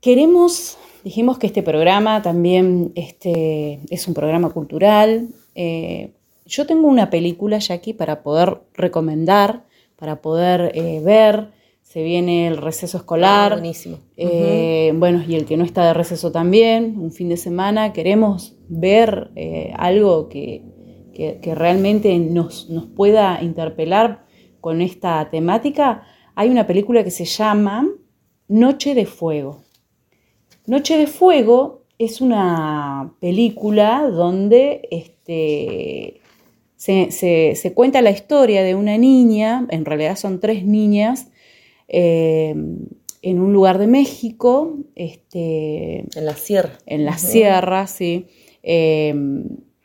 queremos, 0.00 0.78
dijimos 1.02 1.38
que 1.38 1.48
este 1.48 1.64
programa 1.64 2.22
también 2.22 2.92
este, 2.94 3.80
es 3.90 4.06
un 4.06 4.14
programa 4.14 4.50
cultural. 4.50 5.28
Eh, 5.56 6.12
yo 6.46 6.66
tengo 6.66 6.86
una 6.86 7.10
película, 7.10 7.58
Jackie, 7.58 7.94
para 7.94 8.22
poder 8.22 8.60
recomendar, 8.74 9.64
para 9.96 10.22
poder 10.22 10.70
eh, 10.74 11.00
ver. 11.04 11.57
Se 11.88 12.02
viene 12.02 12.46
el 12.48 12.58
receso 12.58 12.98
escolar. 12.98 13.52
Ah, 13.52 13.56
buenísimo. 13.56 13.96
Eh, 14.16 14.92
Bueno, 14.94 15.22
y 15.26 15.34
el 15.36 15.46
que 15.46 15.56
no 15.56 15.64
está 15.64 15.86
de 15.86 15.94
receso 15.94 16.30
también, 16.32 16.96
un 16.98 17.12
fin 17.12 17.28
de 17.30 17.38
semana. 17.38 17.92
Queremos 17.94 18.56
ver 18.68 19.30
eh, 19.36 19.72
algo 19.76 20.28
que, 20.28 20.64
que- 21.14 21.38
que 21.40 21.54
realmente 21.54 22.18
nos, 22.18 22.68
nos 22.68 22.84
pueda 22.86 23.42
interpelar 23.42 24.26
con 24.60 24.82
esta 24.82 25.30
temática. 25.30 26.02
Hay 26.34 26.50
una 26.50 26.66
película 26.66 27.02
que 27.04 27.10
se 27.10 27.24
llama 27.24 27.88
Noche 28.48 28.94
de 28.94 29.06
Fuego. 29.06 29.62
Noche 30.66 30.98
de 30.98 31.06
Fuego 31.06 31.84
es 31.98 32.20
una 32.20 33.14
película 33.18 34.06
donde 34.12 34.86
este, 34.90 36.20
se, 36.76 37.10
se- 37.12 37.54
se 37.56 37.72
cuenta 37.72 38.02
la 38.02 38.10
historia 38.10 38.62
de 38.62 38.74
una 38.74 38.98
niña, 38.98 39.66
en 39.70 39.86
realidad 39.86 40.16
son 40.16 40.38
tres 40.38 40.64
niñas, 40.66 41.28
eh, 41.88 42.54
en 43.22 43.40
un 43.40 43.52
lugar 43.52 43.78
de 43.78 43.86
México, 43.86 44.76
este, 44.94 46.04
En 46.16 46.24
la 46.24 46.34
sierra. 46.36 46.78
en 46.86 47.04
la 47.04 47.18
sierra, 47.18 47.86
sí, 47.86 48.26
eh, 48.62 49.14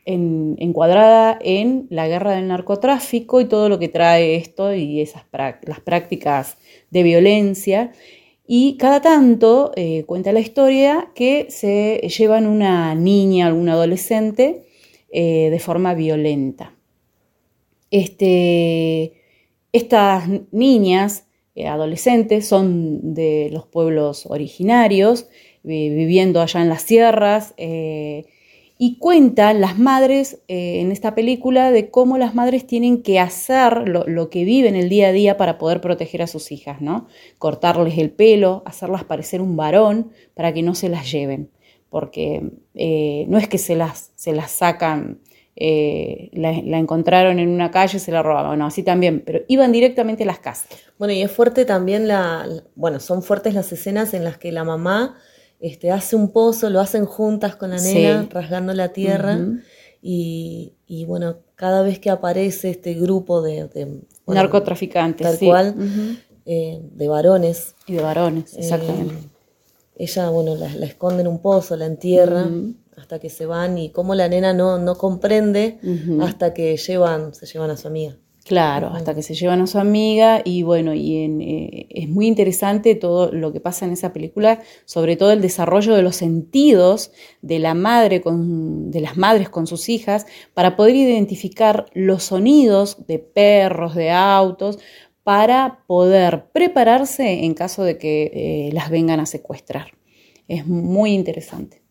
en- 0.06 0.56
encuadrada 0.60 1.40
en 1.42 1.88
la 1.90 2.08
guerra 2.08 2.36
del 2.36 2.48
narcotráfico 2.48 3.40
y 3.42 3.46
todo 3.46 3.70
lo 3.70 3.80
que 3.80 3.88
trae 3.88 4.36
esto 4.36 4.74
y 4.76 5.00
esas 5.02 5.24
las 5.66 5.80
prácticas 5.80 6.58
de 6.92 7.04
violencia. 7.04 7.92
Y 8.46 8.76
cada 8.78 9.02
tanto 9.02 9.72
eh, 9.78 10.04
cuenta 10.06 10.34
la 10.34 10.42
historia 10.42 11.12
que 11.16 11.48
se 11.50 12.02
llevan 12.16 12.46
una 12.48 12.94
niña, 12.96 13.48
algún 13.48 13.70
adolescente, 13.70 14.66
eh, 15.10 15.50
de 15.50 15.60
forma 15.60 15.94
violenta. 15.94 16.76
Este, 17.92 19.14
estas 19.72 20.28
niñas, 20.52 21.26
adolescentes, 21.68 22.48
son 22.48 23.14
de 23.14 23.50
los 23.52 23.66
pueblos 23.68 24.26
originarios, 24.26 25.28
vi- 25.64 25.90
viviendo 25.90 26.42
allá 26.42 26.62
en 26.62 26.70
las 26.70 26.82
sierras, 26.84 27.54
eh, 27.58 28.26
y 28.80 28.98
cuentan 28.98 29.62
las 29.62 29.78
madres 29.78 30.42
eh, 30.48 30.82
en 30.82 30.92
esta 30.92 31.14
película 31.16 31.72
de 31.72 31.90
cómo 31.92 32.18
las 32.18 32.34
madres 32.36 32.66
tienen 32.66 33.04
que 33.04 33.20
hacer 33.20 33.88
lo, 33.88 34.30
que 34.30 34.44
viven 34.46 34.76
el 34.76 34.90
día 34.90 35.10
a 35.10 35.12
día 35.12 35.38
para 35.38 35.58
poder 35.58 35.80
proteger 35.80 36.22
a 36.24 36.28
sus 36.28 36.52
hijas, 36.52 36.82
¿no? 36.82 37.08
Cortarles 37.38 37.98
el 38.00 38.10
pelo, 38.12 38.64
hacerlas 38.66 39.04
parecer 39.06 39.42
un 39.42 39.56
varón 39.56 40.12
para 40.34 40.54
que 40.54 40.64
no 40.64 40.74
se 40.76 40.90
las 40.90 41.10
lleven, 41.10 41.52
porque 41.90 42.42
eh, 42.74 43.26
no 43.30 43.38
es 43.38 43.48
que 43.48 43.60
se 43.60 43.76
las, 43.76 44.12
se 44.16 44.34
las 44.34 44.52
sacan 44.52 45.20
eh, 45.56 46.30
la, 46.34 46.52
la 46.64 46.78
encontraron 46.80 47.38
en 47.40 47.50
una 47.50 47.70
calle 47.72 47.98
y 47.98 48.00
se 48.00 48.12
la 48.12 48.24
robaban, 48.24 48.58
no, 48.60 48.66
así 48.66 48.82
también, 48.84 49.22
pero 49.26 49.42
iban 49.48 49.72
directamente 49.72 50.24
a 50.24 50.26
las 50.26 50.40
casas. 50.40 50.68
Bueno, 50.98 51.14
y 51.14 51.22
es 51.22 51.32
fuerte 51.32 51.66
también 51.66 52.08
la, 52.08 52.46
la- 52.48 52.64
bueno, 52.76 53.00
son 53.00 53.22
fuertes 53.24 53.54
las 53.54 53.72
escenas 53.72 54.14
en 54.14 54.24
las 54.24 54.38
que 54.38 54.52
la 54.52 54.64
mamá 54.64 55.16
este, 55.60 55.92
hace 55.92 56.16
un 56.16 56.32
pozo, 56.32 56.70
lo 56.70 56.80
hacen 56.82 57.06
juntas 57.06 57.56
con 57.56 57.70
la 57.70 57.78
Sí. 57.78 57.96
nena, 57.96 58.28
rasgando 58.32 58.74
la 58.74 58.90
tierra, 58.90 59.38
y, 60.02 60.74
y 60.88 61.06
bueno, 61.06 61.38
cada 61.56 61.82
vez 61.84 62.00
que 62.00 62.10
aparece 62.10 62.70
este 62.72 62.94
grupo 62.96 63.42
de, 63.42 63.68
de, 63.68 63.86
bueno, 64.26 64.42
Narcotraficantes, 64.42 65.26
tal 65.26 65.38
sí. 65.38 65.46
cual, 65.46 65.76
eh, 66.46 66.82
de 66.84 67.08
varones, 67.08 67.76
Y 67.88 67.94
de 67.94 68.02
varones, 68.02 68.54
eh, 68.56 68.60
exactamente. 68.60 69.14
ella, 69.96 70.30
bueno, 70.30 70.56
la, 70.56 70.74
la 70.76 70.86
esconde 70.86 71.22
en 71.22 71.28
un 71.28 71.40
pozo, 71.40 71.78
la 71.78 71.86
entierra. 71.86 72.50
Hasta 72.98 73.20
que 73.20 73.30
se 73.30 73.46
van, 73.46 73.78
y 73.78 73.90
cómo 73.90 74.16
la 74.16 74.28
nena 74.28 74.54
no, 74.54 74.78
no 74.80 74.98
comprende 74.98 75.80
hasta 76.22 76.54
que 76.54 76.78
llevan, 76.78 77.34
se 77.34 77.46
llevan 77.46 77.72
a 77.72 77.78
su 77.78 77.88
amiga. 77.88 78.18
Claro, 78.46 78.90
hasta 78.90 79.16
que 79.16 79.22
se 79.22 79.36
llevan 79.36 79.62
a 79.62 79.68
su 79.68 79.80
amiga 79.80 80.42
y 80.44 80.64
bueno, 80.64 80.94
y 80.94 81.24
en, 81.24 81.42
eh, 81.42 81.88
es 81.90 82.10
muy 82.10 82.28
interesante 82.28 82.94
todo 82.96 83.32
lo 83.32 83.54
que 83.54 83.62
pasa 83.62 83.86
en 83.86 83.94
esa 83.94 84.12
película, 84.12 84.62
sobre 84.84 85.16
todo 85.16 85.32
el 85.32 85.40
desarrollo 85.40 85.96
de 85.96 86.02
los 86.02 86.18
sentidos 86.18 87.14
de 87.42 87.60
la 87.60 87.74
madre 87.74 88.20
con, 88.20 88.92
de 88.92 89.00
las 89.00 89.16
madres 89.16 89.48
con 89.48 89.66
sus 89.66 89.88
hijas, 89.88 90.26
para 90.54 90.76
poder 90.76 90.98
identificar 90.98 91.86
los 91.94 92.24
sonidos 92.24 93.08
de 93.08 93.20
perros, 93.20 93.96
de 93.96 94.12
autos, 94.12 94.78
para 95.24 95.86
poder 95.88 96.48
prepararse 96.52 97.46
en 97.46 97.54
caso 97.54 97.86
de 97.86 97.98
que 97.98 98.24
eh, 98.34 98.70
las 98.74 98.90
vengan 98.90 99.22
a 99.22 99.26
secuestrar. 99.26 99.94
Es 100.50 100.68
muy 100.68 101.14
interesante. 101.14 101.83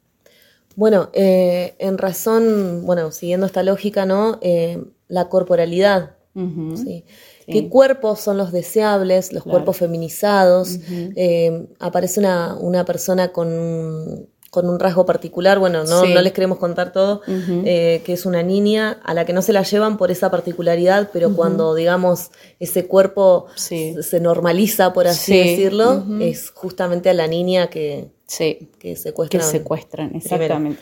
Bueno, 0.77 1.11
eh, 1.13 1.75
en 1.79 1.99
razón, 1.99 2.83
bueno, 2.85 3.11
siguiendo 3.13 3.47
esta 3.47 3.63
lógica, 3.63 4.07
¿no? 4.07 4.39
Eh, 4.41 4.83
la 5.09 5.29
corporalidad. 5.29 6.17
¿sí? 6.35 6.77
Sí. 6.77 7.05
¿Qué 7.47 7.69
cuerpos 7.69 8.21
son 8.21 8.39
los 8.39 8.53
deseables, 8.53 9.33
los 9.35 9.43
Claro. 9.43 9.59
cuerpos 9.59 9.77
feminizados? 9.77 10.79
Eh, 11.17 11.67
aparece 11.79 12.21
una, 12.21 12.55
una 12.59 12.87
persona 12.87 13.33
con, 13.33 14.29
con 14.49 14.69
un 14.71 14.79
rasgo 14.81 15.05
particular, 15.05 15.59
bueno, 15.59 15.85
no, 15.85 16.03
Sí. 16.05 16.15
no 16.15 16.23
les 16.23 16.33
queremos 16.33 16.57
contar 16.59 16.93
todo, 16.93 17.21
eh, 17.27 18.01
que 18.07 18.15
es 18.15 18.25
una 18.25 18.43
niña 18.43 18.99
a 19.05 19.13
la 19.13 19.27
que 19.27 19.33
no 19.35 19.43
se 19.43 19.53
la 19.53 19.63
llevan 19.63 19.99
por 19.99 20.11
esa 20.11 20.31
particularidad, 20.31 21.11
pero 21.13 21.35
cuando, 21.35 21.75
digamos, 21.75 22.31
ese 22.61 22.87
cuerpo 22.87 23.47
se 23.57 24.21
normaliza, 24.21 24.95
por 24.95 25.07
así 25.07 25.33
Sí. 25.33 25.39
decirlo, 25.39 26.05
es 26.21 26.51
justamente 26.51 27.11
a 27.11 27.15
la 27.15 27.27
niña 27.27 27.69
que, 27.69 28.11
Sí, 28.33 28.71
que 28.79 28.89
que 28.91 28.97
secuestran. 28.97 29.43
secuestran, 29.43 30.17
exactamente. 30.17 30.81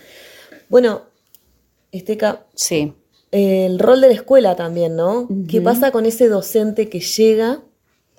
Bueno, 0.68 1.02
Esteca, 1.90 2.46
Sí. 2.54 2.92
el 3.32 3.80
rol 3.80 4.00
de 4.00 4.06
la 4.08 4.14
escuela 4.14 4.54
también, 4.54 4.94
¿no? 4.94 5.26
¿Qué 5.48 5.56
Ujú. 5.58 5.64
pasa 5.64 5.90
con 5.90 6.06
ese 6.06 6.28
docente 6.28 6.88
que 6.88 7.00
llega, 7.00 7.62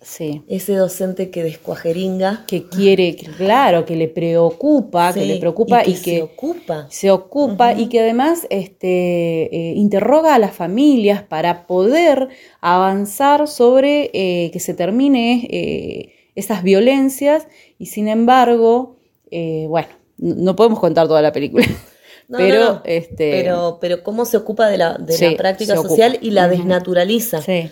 Sí. 0.02 0.42
ese 0.50 0.74
docente 0.76 1.30
que 1.30 1.44
descuajeringa? 1.44 2.44
Que 2.46 2.68
quiere, 2.68 3.16
claro, 3.16 3.86
que 3.86 3.96
le 3.96 4.10
preocupa, 4.10 5.14
que 5.14 5.24
le 5.26 5.38
preocupa 5.38 5.86
y, 5.86 5.96
se 5.96 6.04
que 6.04 6.22
ocupa. 6.24 6.88
se 6.90 7.10
ocupa 7.12 7.74
y 7.74 7.88
que 7.88 8.02
además 8.02 8.48
este, 8.50 9.44
eh, 9.56 9.74
interroga 9.76 10.36
a 10.36 10.40
las 10.40 10.54
familias 10.54 11.24
para 11.24 11.68
poder 11.68 12.28
avanzar 12.60 13.48
sobre 13.48 14.10
eh, 14.14 14.50
que 14.52 14.60
se 14.60 14.74
termine 14.74 15.48
eh, 15.50 16.14
esas 16.36 16.64
violencias 16.64 17.48
y 17.80 17.86
sin 17.86 18.08
embargo, 18.10 18.98
eh, 19.32 19.66
bueno, 19.70 19.90
no 20.18 20.56
podemos 20.56 20.80
contar 20.80 21.08
toda 21.08 21.22
la 21.22 21.32
película, 21.32 21.66
No, 22.28 22.38
pero 22.38 22.60
no, 22.60 22.74
no. 22.76 22.82
este, 22.86 23.30
Pero, 23.30 23.78
pero 23.82 24.04
cómo 24.04 24.26
se 24.26 24.38
ocupa 24.38 24.68
de 24.70 24.78
la, 24.78 24.98
de 24.98 25.18
Sí, 25.18 25.26
la 25.32 25.36
práctica 25.38 25.78
social 25.78 26.18
y 26.22 26.32
la 26.32 26.48
desnaturaliza. 26.48 27.42
sí, 27.46 27.72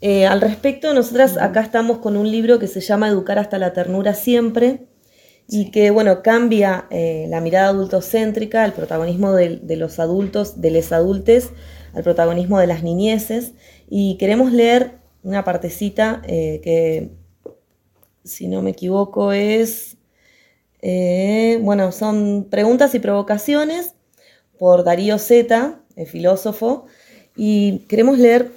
Eh, 0.00 0.26
al 0.26 0.40
respecto, 0.40 0.94
nosotras 0.94 1.38
acá 1.38 1.60
estamos 1.62 1.98
con 1.98 2.16
un 2.16 2.30
libro 2.30 2.58
que 2.60 2.68
se 2.68 2.80
llama 2.80 3.08
Educar 3.08 3.38
hasta 3.38 3.58
la 3.58 3.72
ternura 3.72 4.14
siempre 4.14 4.88
y 5.48 5.70
que, 5.72 5.90
bueno, 5.90 6.22
cambia 6.22 6.86
eh, 6.90 7.26
la 7.30 7.40
mirada 7.40 7.68
adultocéntrica, 7.70 8.64
el 8.64 8.74
protagonismo 8.74 9.32
de, 9.34 9.58
de 9.58 9.76
los 9.76 9.98
adultos, 10.00 10.60
de 10.60 10.70
les 10.72 10.92
adultes, 10.92 11.50
al 11.94 12.04
protagonismo 12.04 12.58
de 12.60 12.66
las 12.68 12.82
niñeces. 12.84 13.54
Y 13.88 14.18
queremos 14.18 14.52
leer 14.52 14.98
una 15.22 15.44
partecita 15.44 16.22
eh, 16.26 16.60
que, 16.62 17.12
si 18.24 18.48
no 18.48 18.62
me 18.62 18.70
equivoco, 18.70 19.32
es, 19.32 19.97
eh, 20.80 21.58
bueno, 21.62 21.92
son 21.92 22.46
preguntas 22.50 22.94
y 22.94 22.98
provocaciones 22.98 23.94
por 24.58 24.84
Darío 24.84 25.18
Zeta, 25.18 25.80
el 25.96 26.06
filósofo, 26.06 26.86
y 27.36 27.80
queremos 27.88 28.18
leer 28.18 28.50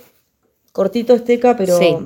cortito 0.71 1.13
esteca, 1.13 1.55
pero, 1.57 1.77
Sí. 1.77 1.97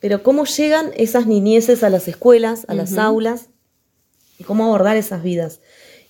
pero 0.00 0.22
cómo 0.22 0.44
llegan 0.44 0.90
esas 0.96 1.26
niñeces 1.26 1.82
a 1.82 1.90
las 1.90 2.08
escuelas, 2.08 2.64
a 2.68 2.74
las 2.74 2.98
aulas, 2.98 3.48
y 4.38 4.44
cómo 4.44 4.64
abordar 4.64 4.96
esas 4.96 5.22
vidas. 5.22 5.60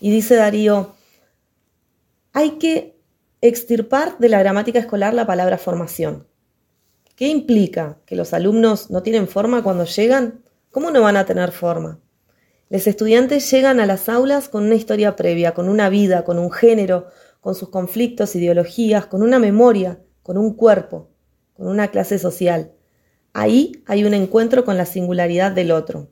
Y 0.00 0.10
dice 0.10 0.34
Darío, 0.34 0.94
hay 2.32 2.52
que 2.58 2.96
extirpar 3.40 4.18
de 4.18 4.28
la 4.28 4.38
gramática 4.40 4.78
escolar 4.78 5.14
la 5.14 5.26
palabra 5.26 5.58
formación. 5.58 6.26
¿Qué 7.14 7.28
implica? 7.28 7.98
¿Que 8.04 8.16
los 8.16 8.34
alumnos 8.34 8.90
no 8.90 9.02
tienen 9.02 9.26
forma 9.28 9.62
cuando 9.62 9.84
llegan? 9.84 10.42
¿Cómo 10.70 10.90
no 10.90 11.00
van 11.00 11.16
a 11.16 11.24
tener 11.24 11.52
forma? 11.52 11.98
Los 12.68 12.88
estudiantes 12.88 13.48
llegan 13.48 13.78
a 13.78 13.86
las 13.86 14.08
aulas 14.08 14.48
con 14.48 14.64
una 14.64 14.74
historia 14.74 15.14
previa, 15.14 15.54
con 15.54 15.68
una 15.68 15.88
vida, 15.88 16.24
con 16.24 16.36
un 16.36 16.50
género, 16.50 17.06
con 17.40 17.54
sus 17.54 17.68
conflictos, 17.68 18.34
ideologías, 18.34 19.06
con 19.06 19.22
una 19.22 19.38
memoria, 19.38 20.00
con 20.24 20.36
un 20.36 20.54
cuerpo, 20.54 21.08
con 21.54 21.68
una 21.68 21.92
clase 21.92 22.18
social. 22.18 22.72
Ahí 23.32 23.84
hay 23.86 24.04
un 24.04 24.14
encuentro 24.14 24.64
con 24.64 24.76
la 24.76 24.84
singularidad 24.84 25.52
del 25.52 25.70
otro. 25.70 26.08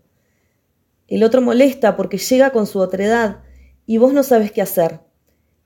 El 1.09 1.25
otro 1.25 1.43
molesta 1.43 1.97
porque 1.97 2.19
llega 2.19 2.51
con 2.51 2.69
su 2.69 2.79
otredad 2.79 3.41
y 3.85 3.99
vos 3.99 4.13
no 4.13 4.23
sabes 4.23 4.53
qué 4.53 4.63
hacer. 4.63 5.01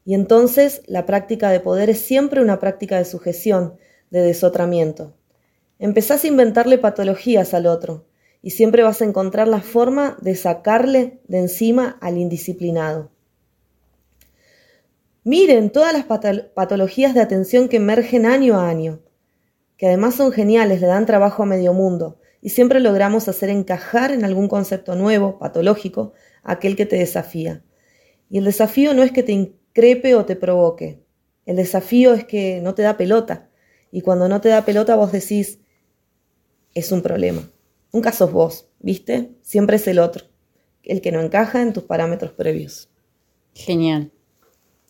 Y 0.07 0.14
entonces 0.14 0.81
la 0.87 1.05
práctica 1.05 1.51
de 1.51 1.61
poder 1.61 1.90
es 1.90 1.98
siempre 1.98 2.40
una 2.40 2.61
práctica 2.61 2.96
de 2.96 3.05
sujeción, 3.05 3.77
de 4.09 4.22
desotramiento. 4.22 5.14
Empezás 5.79 6.24
a 6.24 6.29
inventarle 6.29 6.79
patologías 6.79 7.53
al 7.53 7.66
otro 7.66 8.08
y 8.42 8.51
siempre 8.51 8.83
vas 8.83 9.03
a 9.03 9.05
encontrar 9.05 9.48
la 9.48 9.61
forma 9.61 10.16
de 10.20 10.35
sacarle 10.35 11.20
de 11.29 11.38
encima 11.38 11.98
al 12.01 12.18
indisciplinado. 12.18 13.11
Miren 15.24 15.70
todas 15.70 15.92
las 15.92 16.05
patologías 16.55 17.14
de 17.14 17.20
atención 17.20 17.68
que 17.68 17.77
emergen 17.77 18.24
año 18.24 18.59
a 18.59 18.68
año, 18.68 19.01
que 19.77 19.87
además 19.87 20.14
son 20.14 20.33
geniales, 20.33 20.81
le 20.81 20.87
dan 20.87 21.07
trabajo 21.07 21.42
a 21.42 21.46
medio 21.46 21.74
mundo, 21.74 22.18
y 22.40 22.51
siempre 22.51 22.81
logramos 22.81 23.29
hacer 23.29 23.51
encajar 23.51 24.11
en 24.12 24.24
algún 24.24 24.48
concepto 24.48 24.94
nuevo, 24.94 25.38
patológico, 25.38 26.12
aquel 26.42 26.77
que 26.77 26.87
te 26.87 26.96
desafía. 26.96 27.62
Y 28.31 28.38
el 28.38 28.44
desafío 28.44 28.94
no 28.94 29.03
es 29.03 29.12
que 29.12 29.22
te 29.22 29.33
increpe 29.33 30.14
o 30.14 30.24
te 30.24 30.37
provoque, 30.37 31.03
el 31.44 31.57
desafío 31.57 32.14
es 32.14 32.24
que 32.24 32.61
no 32.62 32.74
te 32.74 32.83
da 32.83 32.96
pelota, 32.96 33.48
y 33.90 34.03
cuando 34.03 34.29
no 34.29 34.40
te 34.40 34.51
da 34.51 34.64
pelota 34.64 34.96
vos 34.96 35.12
decís, 35.12 35.61
es 36.74 36.92
un 36.92 37.03
problema. 37.03 37.51
Nunca 37.92 38.12
sos 38.12 38.33
vos, 38.33 38.66
¿viste? 38.81 39.31
Siempre 39.42 39.77
es 39.77 39.87
el 39.88 39.98
otro, 39.98 40.24
el 40.83 41.01
que 41.01 41.12
no 41.12 41.20
encaja 41.20 41.62
en 41.62 41.72
tus 41.72 41.85
parámetros 41.85 42.33
previos. 42.33 42.88
Genial. 43.55 44.11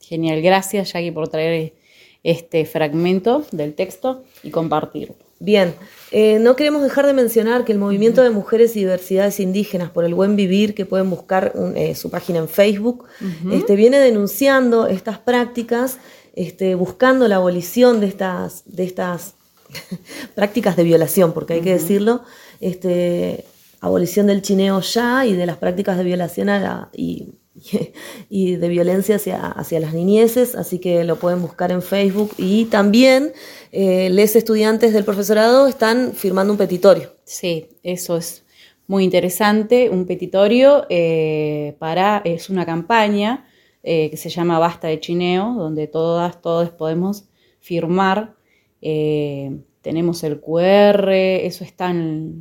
Genial, 0.00 0.42
gracias 0.42 0.92
Jackie 0.92 1.10
por 1.10 1.28
traer 1.28 1.74
este 2.22 2.64
fragmento 2.66 3.44
del 3.52 3.74
texto 3.74 4.24
y 4.42 4.50
compartirlo. 4.50 5.16
Bien, 5.40 5.74
eh, 6.10 6.40
no 6.40 6.56
queremos 6.56 6.82
dejar 6.82 7.06
de 7.06 7.12
mencionar 7.12 7.64
que 7.64 7.70
el 7.70 7.78
movimiento 7.78 8.24
de 8.24 8.30
mujeres 8.30 8.74
y 8.74 8.80
diversidades 8.80 9.38
indígenas 9.38 9.90
por 9.90 10.04
el 10.04 10.14
buen 10.14 10.34
vivir, 10.34 10.74
que 10.74 10.84
pueden 10.84 11.10
buscar 11.10 11.52
eh, 11.76 11.94
su 11.94 12.10
página 12.10 12.40
en 12.40 12.48
Facebook, 12.48 13.04
este, 13.52 13.76
viene 13.76 14.00
denunciando 14.00 14.88
estas 14.88 15.18
prácticas, 15.18 15.98
este, 16.34 16.74
buscando 16.74 17.28
la 17.28 17.36
abolición 17.36 18.00
de 18.00 18.08
estas, 18.08 18.64
de 18.66 18.82
estas 18.82 19.36
prácticas 20.34 20.76
de 20.76 20.84
violación, 20.84 21.32
porque 21.32 21.54
hay 21.54 21.60
que 21.60 21.72
decirlo, 21.72 22.22
este, 22.60 23.44
abolición 23.80 24.26
del 24.26 24.42
chineo 24.42 24.80
ya 24.80 25.26
y 25.26 25.34
de 25.34 25.46
las 25.46 25.56
prácticas 25.56 25.98
de 25.98 26.04
violación 26.04 26.48
a 26.48 26.58
la, 26.58 26.88
y 26.92 27.28
y 28.28 28.56
de 28.56 28.68
violencia 28.68 29.16
hacia, 29.16 29.46
hacia 29.46 29.80
las 29.80 29.94
niñeces, 29.94 30.54
así 30.54 30.78
que 30.78 31.04
lo 31.04 31.16
pueden 31.16 31.42
buscar 31.42 31.72
en 31.72 31.82
Facebook. 31.82 32.32
Y 32.36 32.66
también 32.66 33.32
eh, 33.72 34.10
les 34.10 34.36
estudiantes 34.36 34.92
del 34.92 35.04
profesorado 35.04 35.66
están 35.66 36.12
firmando 36.12 36.52
un 36.52 36.58
petitorio. 36.58 37.14
Sí, 37.24 37.68
eso 37.82 38.16
es 38.16 38.44
muy 38.86 39.04
interesante, 39.04 39.90
un 39.90 40.06
petitorio 40.06 40.86
eh, 40.88 41.76
para, 41.78 42.22
es 42.24 42.48
una 42.48 42.64
campaña 42.64 43.46
eh, 43.82 44.10
que 44.10 44.16
se 44.16 44.30
llama 44.30 44.58
Basta 44.58 44.88
de 44.88 45.00
Chineo, 45.00 45.54
donde 45.54 45.86
todas, 45.86 46.40
todos 46.40 46.70
podemos 46.70 47.28
firmar. 47.60 48.37
Tenemos 48.80 50.24
el 50.24 50.40
QR, 50.40 51.12
eso 51.12 51.64
está 51.64 51.94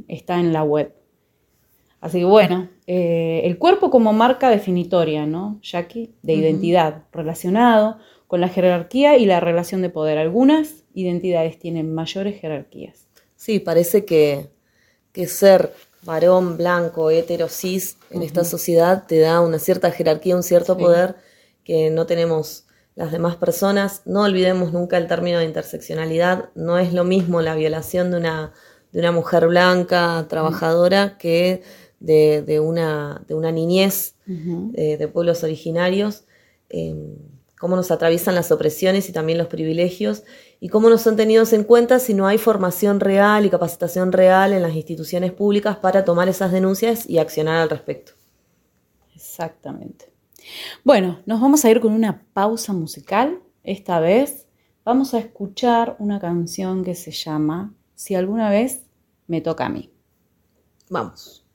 está 0.07 0.39
en 0.39 0.53
la 0.53 0.63
web. 0.63 0.93
Así 1.99 2.19
que 2.19 2.25
bueno, 2.25 2.69
eh, 2.85 3.41
el 3.43 3.57
cuerpo 3.57 3.89
como 3.89 4.13
marca 4.13 4.49
definitoria, 4.49 5.25
¿no, 5.25 5.59
Jackie? 5.61 6.13
De 6.21 6.33
identidad, 6.33 7.03
relacionado 7.11 7.97
con 8.27 8.41
la 8.41 8.49
jerarquía 8.49 9.17
y 9.17 9.25
la 9.25 9.39
relación 9.39 9.81
de 9.81 9.89
poder. 9.89 10.17
Algunas 10.17 10.83
identidades 10.93 11.57
tienen 11.57 11.93
mayores 11.93 12.39
jerarquías. 12.39 13.07
Sí, 13.35 13.59
parece 13.59 14.05
que, 14.05 14.49
ser 15.25 15.73
varón, 16.03 16.57
blanco, 16.57 17.09
hetero, 17.09 17.47
cis 17.49 17.97
en 18.11 18.21
esta 18.21 18.43
sociedad 18.43 19.05
te 19.07 19.17
da 19.17 19.41
una 19.41 19.57
cierta 19.57 19.89
jerarquía, 19.89 20.35
un 20.35 20.43
cierto 20.43 20.77
poder 20.77 21.15
que 21.63 21.89
no 21.89 22.05
tenemos 22.05 22.66
las 22.97 23.11
demás 23.11 23.35
personas. 23.35 24.01
No 24.05 24.23
olvidemos 24.23 24.73
nunca 24.73 24.97
el 24.97 25.07
término 25.07 25.37
de 25.37 25.45
interseccionalidad. 25.45 26.49
No 26.55 26.79
es 26.79 26.93
lo 26.93 27.03
mismo 27.03 27.41
la 27.41 27.53
violación 27.53 28.09
de 28.09 28.17
una, 28.17 28.53
de 28.91 28.99
una 28.99 29.11
mujer 29.11 29.47
blanca, 29.47 30.25
trabajadora, 30.27 31.17
que 31.19 31.61
de, 31.99 32.59
una, 32.59 33.23
de 33.27 33.35
una 33.35 33.51
niñez 33.51 34.15
eh, 34.73 34.97
de 34.97 35.07
pueblos 35.07 35.43
originarios, 35.43 36.25
em, 36.69 37.15
cómo 37.59 37.75
nos 37.75 37.91
atraviesan 37.91 38.33
las 38.33 38.51
opresiones 38.51 39.07
y 39.09 39.13
también 39.13 39.37
los 39.37 39.47
privilegios, 39.47 40.23
y 40.59 40.69
cómo 40.69 40.89
no 40.89 40.97
son 40.97 41.15
tenidos 41.15 41.53
en 41.53 41.63
cuenta 41.63 41.99
si 41.99 42.15
no 42.15 42.25
hay 42.25 42.39
formación 42.39 42.99
real 42.99 43.45
y 43.45 43.51
capacitación 43.51 44.11
real 44.11 44.53
en 44.53 44.63
las 44.63 44.73
instituciones 44.73 45.31
públicas 45.33 45.77
para 45.77 46.03
tomar 46.03 46.29
esas 46.29 46.51
denuncias 46.51 47.07
y 47.07 47.19
accionar 47.19 47.61
al 47.61 47.69
respecto. 47.69 48.13
Exactamente. 49.15 50.16
Bueno, 50.83 51.19
nos 51.25 51.41
vamos 51.41 51.65
a 51.65 51.69
ir 51.69 51.79
con 51.79 51.93
una 51.93 52.23
pausa 52.33 52.73
musical. 52.73 53.41
Esta 53.63 53.99
vez 53.99 54.47
vamos 54.85 55.13
a 55.13 55.19
escuchar 55.19 55.95
una 55.99 56.19
canción 56.19 56.83
que 56.83 56.95
se 56.95 57.11
llama 57.11 57.73
Si 57.95 58.15
alguna 58.15 58.49
vez 58.49 58.85
me 59.27 59.41
toca 59.41 59.65
a 59.65 59.69
mí. 59.69 59.91
Vamos. 60.89 61.45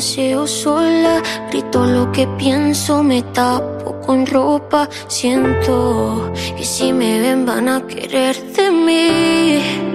Paseo 0.00 0.46
sola. 0.46 1.22
Grito 1.50 1.84
lo 1.84 2.10
que 2.10 2.26
pienso, 2.38 3.02
me 3.02 3.20
tapo 3.20 4.00
con 4.00 4.24
ropa. 4.24 4.88
Siento 5.08 6.32
que 6.56 6.64
si 6.64 6.90
me 6.90 7.20
ven 7.20 7.44
van 7.44 7.68
a 7.68 7.86
querer 7.86 8.34
de 8.56 8.70
mí 8.70 9.90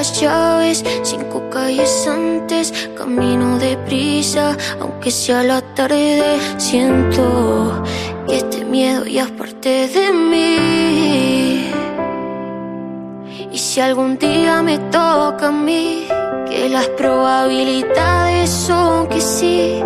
las 0.00 0.18
llaves, 0.18 0.82
cinco 1.02 1.42
calles 1.50 2.06
antes, 2.06 2.72
camino 2.96 3.58
deprisa, 3.58 4.56
aunque 4.80 5.10
sea 5.10 5.42
la 5.42 5.60
tarde, 5.74 6.38
siento 6.56 7.82
que 8.26 8.36
este 8.36 8.64
miedo 8.64 9.04
ya 9.04 9.24
es 9.24 9.30
parte 9.32 9.88
de 9.88 10.12
mí. 10.12 11.70
Y 13.52 13.58
si 13.58 13.80
algún 13.80 14.16
día 14.16 14.62
me 14.62 14.78
toca 14.78 15.48
a 15.48 15.52
mí, 15.52 16.06
que 16.50 16.68
las 16.68 16.88
probabilidades 16.88 18.50
son 18.50 19.06
que 19.06 19.20
sí, 19.20 19.80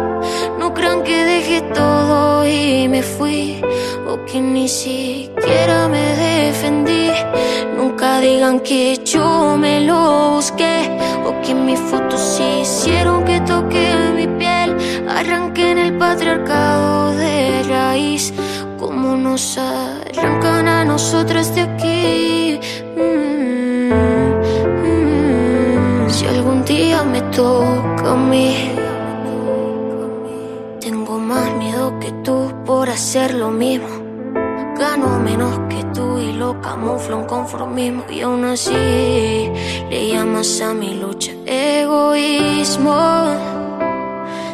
no 0.59 0.73
crean 0.73 1.03
que 1.03 1.25
dejé 1.25 1.61
todo 1.75 2.47
y 2.47 2.89
me 2.89 3.03
fui, 3.03 3.63
o 4.09 4.25
que 4.25 4.41
ni 4.41 4.67
siquiera 4.69 5.89
me 5.89 6.17
defendí. 6.17 7.11
Nunca 7.77 8.21
digan 8.21 8.61
que 8.61 8.99
yo 9.05 9.57
me 9.59 9.83
lo 9.83 10.37
busqué 10.37 10.77
o 11.27 11.41
que 11.43 11.55
mis 11.55 11.79
fotos 11.81 12.41
hicieron 12.41 13.25
que 13.25 13.41
toque 13.41 13.93
mi 14.17 14.27
piel. 14.27 14.71
Arranquen 15.09 15.77
el 15.79 15.99
patriarcado 15.99 17.13
de 17.13 17.63
raíz, 17.69 18.33
como 18.79 19.17
nos 19.17 19.59
arrancan 19.59 20.67
a 20.69 20.85
nosotras 20.85 21.55
de 21.55 21.61
aquí. 21.63 22.44
Toca 27.35 28.13
a 28.13 28.17
mí, 28.17 28.73
tengo 30.81 31.19
más 31.19 31.51
miedo 31.57 31.99
que 32.01 32.13
tú 32.25 32.53
por 32.65 32.89
hacer 32.89 33.35
lo 33.35 33.51
mismo. 33.51 33.89
Gano 34.79 35.21
menos 35.21 35.59
que 35.69 35.85
lo 36.33 36.61
camufla 36.61 37.17
un 37.17 37.25
conformismo 37.25 38.05
y 38.11 38.21
aún 38.21 38.45
así 38.45 38.73
le 38.73 40.09
llamas 40.09 40.61
a 40.61 40.75
mi 40.75 40.95
lucha 40.95 41.33
egoísmo. 41.47 42.95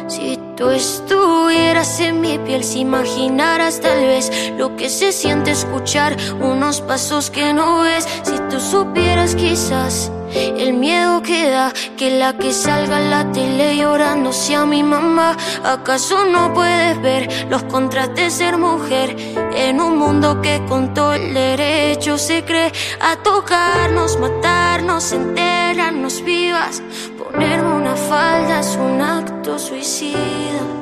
Si 0.07 0.39
tú 0.55 0.69
estuvieras 0.69 1.99
en 1.99 2.21
mi 2.21 2.37
piel, 2.39 2.63
si 2.63 2.81
imaginaras 2.81 3.79
tal 3.81 3.99
vez 3.99 4.31
lo 4.57 4.75
que 4.75 4.89
se 4.89 5.11
siente 5.11 5.51
escuchar 5.51 6.15
unos 6.39 6.81
pasos 6.81 7.29
que 7.29 7.53
no 7.53 7.81
ves, 7.81 8.07
si 8.23 8.37
tú 8.49 8.59
supieras 8.59 9.35
quizás 9.35 10.11
el 10.33 10.73
miedo 10.73 11.21
que 11.21 11.49
da 11.49 11.73
que 11.97 12.17
la 12.17 12.37
que 12.37 12.53
salga 12.53 12.99
en 13.01 13.09
la 13.09 13.31
tele 13.31 13.77
llorando 13.77 14.33
sea 14.33 14.65
mi 14.65 14.83
mamá. 14.83 15.37
¿Acaso 15.63 16.25
no 16.25 16.53
puedes 16.53 17.01
ver 17.01 17.47
los 17.49 17.63
contras 17.63 18.13
de 18.15 18.29
ser 18.29 18.57
mujer 18.57 19.15
en 19.55 19.79
un 19.79 19.97
mundo 19.97 20.41
que 20.41 20.61
con 20.67 20.93
todo 20.93 21.13
el 21.13 21.33
derecho 21.33 22.17
se 22.17 22.43
cree 22.43 22.71
a 22.99 23.15
tocarnos, 23.17 24.17
matarnos, 24.19 25.11
enterrarnos 25.11 26.23
vivas? 26.23 26.81
Ponerme 27.17 27.73
una 27.73 27.95
falda 27.95 28.59
es 28.59 28.75
un 28.75 29.01
acto 29.01 29.57
suicida. 29.59 30.80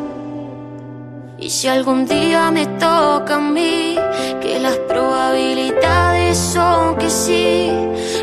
Y 1.42 1.50
si 1.50 1.70
algún 1.70 2.06
día 2.06 2.52
me 2.52 2.66
toca 2.66 3.36
a 3.36 3.40
mí, 3.40 3.96
que 4.42 4.60
las 4.60 4.76
probabilidades 4.90 6.38
son 6.38 6.98
que 6.98 7.10
sí, 7.10 7.72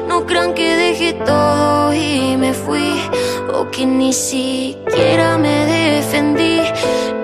no 0.07 0.27
crean 0.27 0.53
que 0.53 0.77
dejé 0.77 1.15
todo 1.15 1.95
y 1.95 2.37
me 2.37 2.53
fui, 2.53 2.93
o 3.55 3.71
que 3.71 3.87
ni 3.87 4.13
siquiera 4.13 5.39
me 5.39 5.65
defendí. 5.65 6.61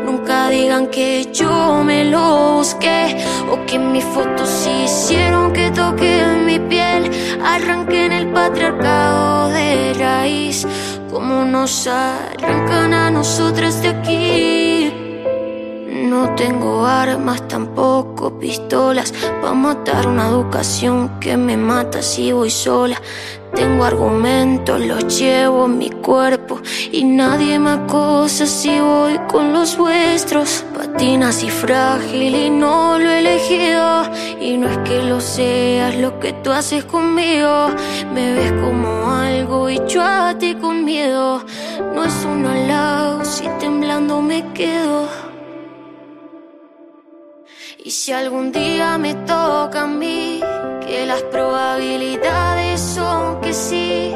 Nunca 0.06 0.48
digan 0.48 0.86
que 0.86 1.30
yo 1.30 1.84
me 1.84 2.06
lo 2.06 2.54
busqué 2.54 3.22
o 3.50 3.66
que 3.66 3.78
mis 3.78 4.04
fotos 4.04 4.66
hicieron 4.66 5.52
que 5.52 5.70
toque 5.72 6.24
mi 6.46 6.58
piel. 6.58 7.10
Arranquen 7.44 8.12
el 8.12 8.28
patriarcado 8.28 9.50
de 9.50 9.92
raíz, 9.98 10.66
como 11.10 11.44
nos 11.44 11.86
arrancan 11.86 12.94
a 12.94 13.10
nosotras 13.10 13.82
de 13.82 13.88
aquí. 13.88 15.01
No 15.92 16.34
tengo 16.36 16.86
armas, 16.86 17.46
tampoco 17.48 18.38
pistolas 18.38 19.12
para 19.42 19.52
matar 19.52 20.06
una 20.06 20.26
educación 20.26 21.20
que 21.20 21.36
me 21.36 21.58
mata 21.58 22.00
si 22.00 22.32
voy 22.32 22.48
sola. 22.48 22.98
Tengo 23.54 23.84
argumentos, 23.84 24.80
los 24.80 25.18
llevo 25.18 25.66
en 25.66 25.76
mi 25.76 25.90
cuerpo 25.90 26.58
y 26.90 27.04
nadie 27.04 27.58
me 27.58 27.72
acosa 27.72 28.46
si 28.46 28.80
voy 28.80 29.20
con 29.30 29.52
los 29.52 29.76
vuestros. 29.76 30.64
Patinas 30.74 31.44
y 31.44 31.50
frágil 31.50 32.34
y 32.36 32.48
no 32.48 32.98
lo 32.98 33.10
he 33.10 33.18
elegido 33.18 34.04
y 34.40 34.56
no 34.56 34.68
es 34.68 34.78
que 34.78 35.02
lo 35.02 35.20
seas 35.20 35.94
lo 35.96 36.18
que 36.20 36.32
tú 36.32 36.52
haces 36.52 36.86
conmigo. 36.86 37.68
Me 38.14 38.32
ves 38.32 38.52
como 38.52 39.10
algo 39.10 39.68
y 39.68 39.78
yo 39.86 40.02
a 40.02 40.34
ti 40.38 40.54
con 40.54 40.86
miedo. 40.86 41.44
No 41.94 42.02
es 42.02 42.24
un 42.24 42.46
halago 42.46 43.22
si 43.26 43.46
temblando 43.60 44.22
me 44.22 44.42
quedo. 44.54 45.31
Y 47.84 47.90
si 47.90 48.12
algún 48.12 48.52
día 48.52 48.96
me 48.96 49.12
toca 49.14 49.82
a 49.82 49.86
mí, 49.88 50.40
que 50.86 51.04
las 51.04 51.20
probabilidades 51.22 52.80
son 52.80 53.40
que 53.40 53.52
sí, 53.52 54.14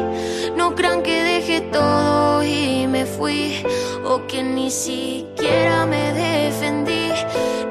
no 0.56 0.76
crean 0.76 1.02
que 1.02 1.24
dejé 1.24 1.62
todo 1.62 2.44
y 2.44 2.86
me 2.86 3.04
fui, 3.04 3.64
o 4.04 4.24
que 4.28 4.44
ni 4.44 4.70
siquiera 4.70 5.84
me 5.84 6.12
defendí. 6.12 7.10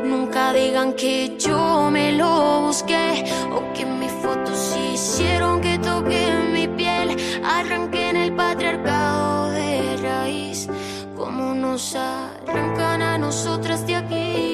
Nunca 0.04 0.52
digan 0.52 0.92
que 0.94 1.38
yo 1.38 1.90
me 1.90 2.12
lo 2.12 2.64
busqué, 2.64 3.24
o 3.54 3.74
que 3.74 3.86
mis 3.86 4.12
fotos 4.22 4.78
hicieron 4.94 5.62
que 5.62 5.80
toque 5.80 6.30
mi 6.52 6.68
piel, 6.68 7.16
arranqué 7.42 8.10
en 8.10 8.18
el 8.18 8.34
patriarcado 8.34 9.50
de 9.52 9.96
raíz, 10.04 10.68
como 11.16 11.54
nos 11.54 11.96
arrancan 11.96 13.02
a 13.02 13.18
nosotras 13.18 13.88
de 13.88 13.96
aquí. 13.96 14.45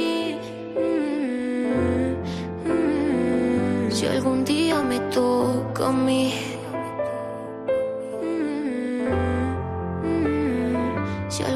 Si 4.02 4.08
algún 4.08 4.44
día 4.44 4.82
me 4.82 5.00
toca 5.12 5.90
a 5.90 5.92
mí. 5.92 6.34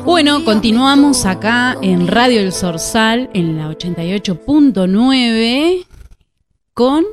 Bueno, 0.03 0.45
continuamos 0.45 1.25
me 1.25 1.25
acá 1.25 1.75
en. 1.81 2.07
Radio 2.07 2.41
El 2.41 2.53
Sorsal, 2.53 3.31
en 3.33 3.57
la 3.57 3.69
88.9, 3.69 5.87
con 6.75 7.03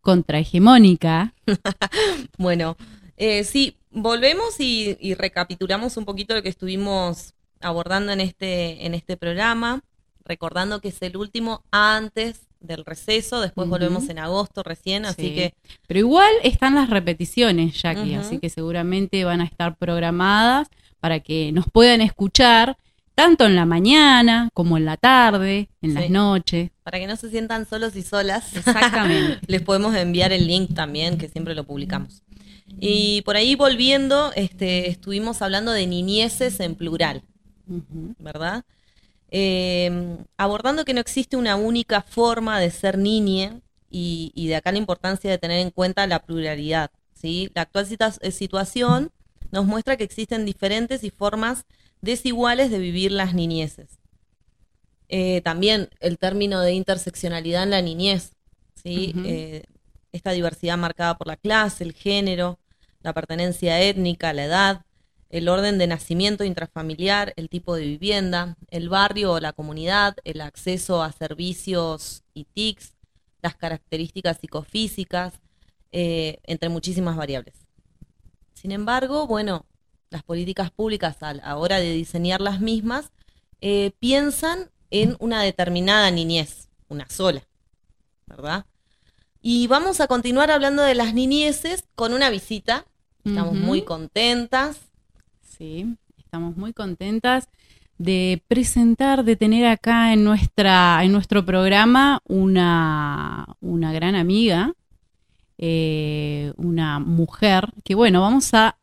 Contrahegemónica. 0.00 1.34
Bueno, 2.38 2.76
eh, 3.16 3.42
sí, 3.42 3.76
volvemos 3.90 4.60
y, 4.60 4.96
y 5.00 5.14
recapitulamos 5.14 5.96
un 5.96 6.04
poquito 6.04 6.36
lo 6.36 6.42
que 6.44 6.50
estuvimos 6.50 7.34
abordando 7.60 8.12
en 8.12 8.20
este, 8.20 8.86
en 8.86 8.94
este 8.94 9.16
programa, 9.16 9.82
recordando 10.24 10.80
que 10.80 10.90
es 10.90 11.02
el 11.02 11.16
último 11.16 11.64
antes 11.72 12.47
del 12.60 12.84
receso, 12.84 13.40
después 13.40 13.68
volvemos 13.68 14.08
en 14.08 14.18
agosto 14.18 14.62
recién, 14.62 15.06
así 15.06 15.22
Sí. 15.28 15.34
que 15.34 15.54
Pero 15.86 16.00
igual 16.00 16.30
están 16.42 16.74
las 16.74 16.90
repeticiones, 16.90 17.80
Jackie, 17.80 18.12
Ujú. 18.16 18.20
así 18.20 18.38
que 18.38 18.50
seguramente 18.50 19.24
van 19.24 19.40
a 19.40 19.44
estar 19.44 19.76
programadas 19.76 20.68
para 21.00 21.20
que 21.20 21.52
nos 21.52 21.66
puedan 21.70 22.00
escuchar 22.00 22.76
tanto 23.14 23.46
en 23.46 23.54
la 23.56 23.64
mañana 23.66 24.48
como 24.54 24.76
en 24.76 24.84
la 24.84 24.96
tarde, 24.96 25.68
en 25.82 25.94
las 25.94 26.04
Sí. 26.04 26.10
noches. 26.10 26.70
para 26.82 26.98
que 27.00 27.06
no 27.06 27.16
se 27.16 27.28
sientan 27.28 27.66
solos 27.68 27.94
y 27.96 28.02
solas, 28.02 28.56
Exactamente. 28.56 29.40
les 29.46 29.60
podemos 29.60 29.94
enviar 29.94 30.32
el 30.32 30.46
link 30.46 30.72
también, 30.74 31.18
que 31.18 31.28
siempre 31.28 31.54
lo 31.54 31.64
publicamos. 31.64 32.22
Y 32.80 33.20
por 33.26 33.36
ahí 33.36 33.54
volviendo, 33.56 34.32
este, 34.34 34.88
estuvimos 34.88 35.42
hablando 35.42 35.72
de 35.72 35.86
niñeces 35.86 36.60
en 36.60 36.74
plural. 36.76 37.22
¿verdad? 38.18 38.64
Eh, 39.30 40.16
abordando 40.36 40.84
que 40.84 40.94
no 40.94 41.00
existe 41.00 41.36
una 41.36 41.56
única 41.56 42.02
forma 42.02 42.58
de 42.60 42.70
ser 42.70 42.96
niñe 42.96 43.60
y, 43.90 44.32
y 44.34 44.48
de 44.48 44.56
acá 44.56 44.72
la 44.72 44.78
importancia 44.78 45.30
de 45.30 45.38
tener 45.38 45.60
en 45.60 45.70
cuenta 45.70 46.06
la 46.06 46.20
pluralidad. 46.20 46.90
¿sí? 47.14 47.50
La 47.54 47.62
actual 47.62 47.86
eh, 48.20 48.30
situación 48.30 49.10
nos 49.50 49.64
muestra 49.64 49.96
que 49.96 50.04
existen 50.04 50.44
diferentes 50.44 51.04
y 51.04 51.10
formas 51.10 51.64
desiguales 52.00 52.70
de 52.70 52.78
vivir 52.78 53.12
las 53.12 53.34
niñeces. 53.34 53.98
Eh, 55.08 55.40
también 55.40 55.88
el 56.00 56.18
término 56.18 56.60
de 56.60 56.72
interseccionalidad 56.72 57.62
en 57.62 57.70
la 57.70 57.80
niñez, 57.82 58.32
¿sí? 58.74 59.14
Eh, 59.24 59.64
esta 60.12 60.32
diversidad 60.32 60.76
marcada 60.76 61.16
por 61.16 61.26
la 61.26 61.36
clase, 61.36 61.82
el 61.82 61.94
género, 61.94 62.58
la 63.00 63.14
pertenencia 63.14 63.80
étnica, 63.80 64.34
la 64.34 64.44
edad, 64.44 64.86
el 65.30 65.48
orden 65.48 65.78
de 65.78 65.86
nacimiento 65.86 66.44
intrafamiliar, 66.44 67.34
el 67.36 67.48
tipo 67.48 67.74
de 67.74 67.84
vivienda, 67.84 68.56
el 68.68 68.88
barrio 68.88 69.32
o 69.32 69.40
la 69.40 69.52
comunidad, 69.52 70.16
el 70.24 70.40
acceso 70.40 71.02
a 71.02 71.12
servicios 71.12 72.22
y 72.34 72.44
TICs, 72.44 72.94
las 73.42 73.54
características 73.54 74.38
psicofísicas, 74.40 75.34
eh, 75.92 76.38
entre 76.44 76.68
muchísimas 76.68 77.16
variables. 77.16 77.54
Sin 78.54 78.72
embargo, 78.72 79.26
bueno, 79.26 79.66
las 80.10 80.22
políticas 80.22 80.70
públicas 80.70 81.22
a 81.22 81.34
la 81.34 81.56
hora 81.56 81.78
de 81.78 81.92
diseñar 81.92 82.40
las 82.40 82.60
mismas 82.60 83.12
eh, 83.60 83.92
piensan 83.98 84.70
en 84.90 85.16
una 85.20 85.42
determinada 85.42 86.10
niñez, 86.10 86.68
una 86.88 87.08
sola, 87.10 87.42
¿verdad? 88.26 88.66
Y 89.40 89.66
vamos 89.66 90.00
a 90.00 90.06
continuar 90.06 90.50
hablando 90.50 90.82
de 90.82 90.94
las 90.94 91.14
niñeces 91.14 91.84
con 91.94 92.14
una 92.14 92.30
visita. 92.30 92.86
Estamos 93.24 93.54
muy 93.54 93.82
contentas. 93.82 94.87
Sí, 95.58 95.96
estamos 96.16 96.56
muy 96.56 96.72
contentas 96.72 97.48
de 97.98 98.40
presentar, 98.46 99.24
de 99.24 99.34
tener 99.34 99.66
acá 99.66 100.12
en 100.12 100.22
nuestra, 100.22 101.00
en 101.02 101.10
nuestro 101.10 101.44
programa 101.44 102.20
una, 102.28 103.44
una 103.60 103.92
gran 103.92 104.14
amiga, 104.14 104.74
eh, 105.58 106.52
una 106.56 107.00
mujer, 107.00 107.72
que 107.82 107.96
bueno, 107.96 108.20
vamos 108.20 108.54
a, 108.54 108.76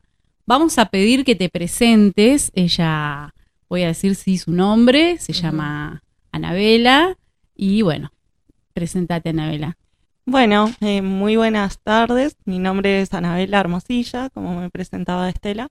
vamos 0.46 0.78
a 0.78 0.88
pedir 0.88 1.24
que 1.24 1.36
te 1.36 1.48
presentes. 1.48 2.52
Ella, 2.54 3.34
voy 3.70 3.84
a 3.84 3.88
decir 3.88 4.16
sí 4.16 4.38
su 4.38 4.52
nombre, 4.52 5.18
se 5.18 5.32
llama 5.32 6.04
Anabela, 6.34 7.18
y 7.56 7.84
bueno, 7.84 8.12
presentate 8.74 9.30
Anabela. 9.30 9.78
Bueno, 10.26 10.70
eh, 10.82 11.02
muy 11.02 11.38
buenas 11.38 11.80
tardes. 11.80 12.36
Mi 12.44 12.60
nombre 12.60 13.00
es 13.00 13.14
Anabela 13.14 13.62
Hermosilla, 13.62 14.30
como 14.32 14.60
me 14.60 14.70
presentaba 14.70 15.30
Estela. 15.30 15.70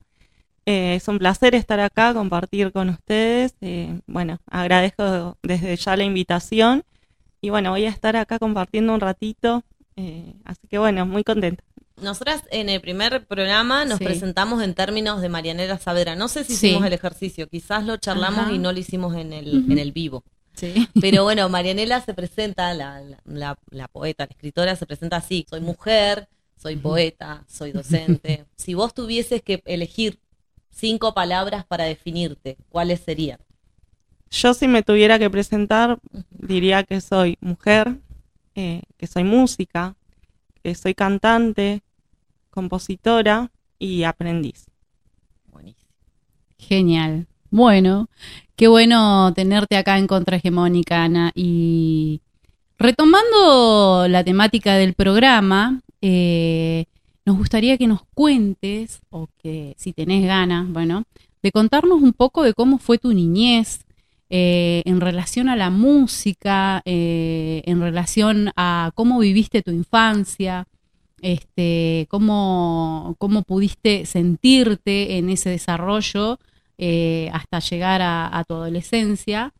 Eh, 0.65 0.95
es 0.95 1.07
un 1.07 1.19
placer 1.19 1.53
estar 1.55 1.79
acá, 1.79 2.13
compartir 2.13 2.71
con 2.71 2.89
ustedes. 2.89 3.55
Eh, 3.61 3.99
bueno, 4.07 4.39
agradezco 4.47 5.37
desde 5.43 5.75
ya 5.75 5.95
la 5.95 6.03
invitación. 6.03 6.83
Y 7.41 7.49
bueno, 7.51 7.69
voy 7.71 7.85
a 7.85 7.89
estar 7.89 8.15
acá 8.15 8.39
compartiendo 8.39 8.93
un 8.93 8.99
ratito. 9.01 9.63
eh, 9.97 10.33
así 10.43 10.67
que 10.67 10.77
bueno, 10.77 11.05
muy 11.05 11.23
contenta. 11.23 11.63
Nosotras 12.01 12.43
en 12.51 12.67
el 12.67 12.81
primer 12.81 13.25
programa 13.25 13.85
nos 13.85 13.99
Sí. 13.99 14.03
presentamos 14.03 14.61
en 14.61 14.73
términos 14.73 15.21
de 15.21 15.29
Marianela 15.29 15.77
Saavedra. 15.77 16.17
No 16.17 16.27
sé 16.27 16.43
si 16.43 16.53
Sí. 16.57 16.67
hicimos 16.67 16.85
el 16.85 16.91
ejercicio, 16.91 17.47
quizás 17.47 17.85
lo 17.85 17.95
charlamos 17.95 18.41
Ajá. 18.47 18.51
y 18.51 18.57
no 18.57 18.73
lo 18.73 18.79
hicimos 18.79 19.15
en 19.15 19.31
el, 19.31 19.71
en 19.71 19.79
el 19.79 19.93
vivo. 19.93 20.25
Sí. 20.53 20.89
Pero 20.99 21.23
bueno, 21.23 21.47
Marianela 21.47 22.01
se 22.01 22.13
presenta, 22.13 22.73
la- 22.73 23.01
la- 23.23 23.57
la 23.69 23.87
poeta, 23.87 24.25
la 24.25 24.31
escritora, 24.31 24.75
se 24.75 24.85
presenta 24.85 25.15
así. 25.17 25.45
Soy 25.49 25.61
mujer, 25.61 26.27
soy 26.57 26.75
poeta, 26.75 27.45
soy 27.47 27.71
docente. 27.71 28.43
Si 28.57 28.73
vos 28.73 28.93
tuvieses 28.93 29.41
que 29.43 29.61
elegir 29.65 30.19
cinco 30.75 31.13
palabras 31.13 31.65
para 31.65 31.85
definirte, 31.85 32.57
¿cuáles 32.69 32.99
serían? 32.99 33.39
Yo 34.29 34.53
si 34.53 34.67
me 34.67 34.83
tuviera 34.83 35.17
que 35.17 35.29
presentar, 35.29 35.97
diría 36.29 36.83
que 36.83 36.99
soy 36.99 37.37
mujer, 37.39 37.97
eh, 38.55 38.81
que 38.97 39.07
soy 39.07 39.23
música, 39.23 39.95
que 40.61 40.75
soy 40.75 40.93
cantante, 40.93 41.83
compositora 42.49 43.51
y 43.79 44.03
aprendiz. 44.03 44.65
Buenísimo. 45.51 45.89
Genial. 46.57 47.27
Bueno, 47.49 48.09
qué 48.55 48.67
bueno 48.67 49.31
tenerte 49.33 49.77
acá 49.77 49.97
en 49.97 50.07
Contrahegemónica, 50.07 51.03
Ana. 51.03 51.31
Y 51.35 52.21
retomando 52.77 54.07
la 54.09 54.23
temática 54.23 54.75
del 54.75 54.93
programa, 54.93 55.81
eh, 56.01 56.85
nos 57.25 57.37
gustaría 57.37 57.77
que 57.77 57.87
nos 57.87 58.03
cuentes, 58.13 59.01
o 59.09 59.27
que 59.41 59.73
si 59.77 59.93
tenés 59.93 60.25
ganas, 60.25 60.69
bueno, 60.69 61.03
de 61.41 61.51
contarnos 61.51 62.01
un 62.01 62.13
poco 62.13 62.43
de 62.43 62.53
cómo 62.53 62.77
fue 62.77 62.97
tu 62.97 63.13
niñez 63.13 63.85
eh, 64.29 64.83
en 64.85 65.01
relación 65.01 65.49
a 65.49 65.55
la 65.55 65.69
música, 65.69 66.81
eh, 66.85 67.63
en 67.65 67.81
relación 67.81 68.51
a 68.55 68.91
cómo 68.95 69.19
viviste 69.19 69.61
tu 69.61 69.71
infancia, 69.71 70.67
este, 71.21 72.07
cómo, 72.09 73.15
cómo 73.17 73.41
pudiste 73.43 74.05
sentirte 74.05 75.17
en 75.17 75.29
ese 75.29 75.49
desarrollo 75.49 76.39
eh, 76.77 77.29
hasta 77.33 77.59
llegar 77.59 78.01
a, 78.01 78.37
a 78.37 78.43
tu 78.43 78.53
adolescencia. 78.53 79.53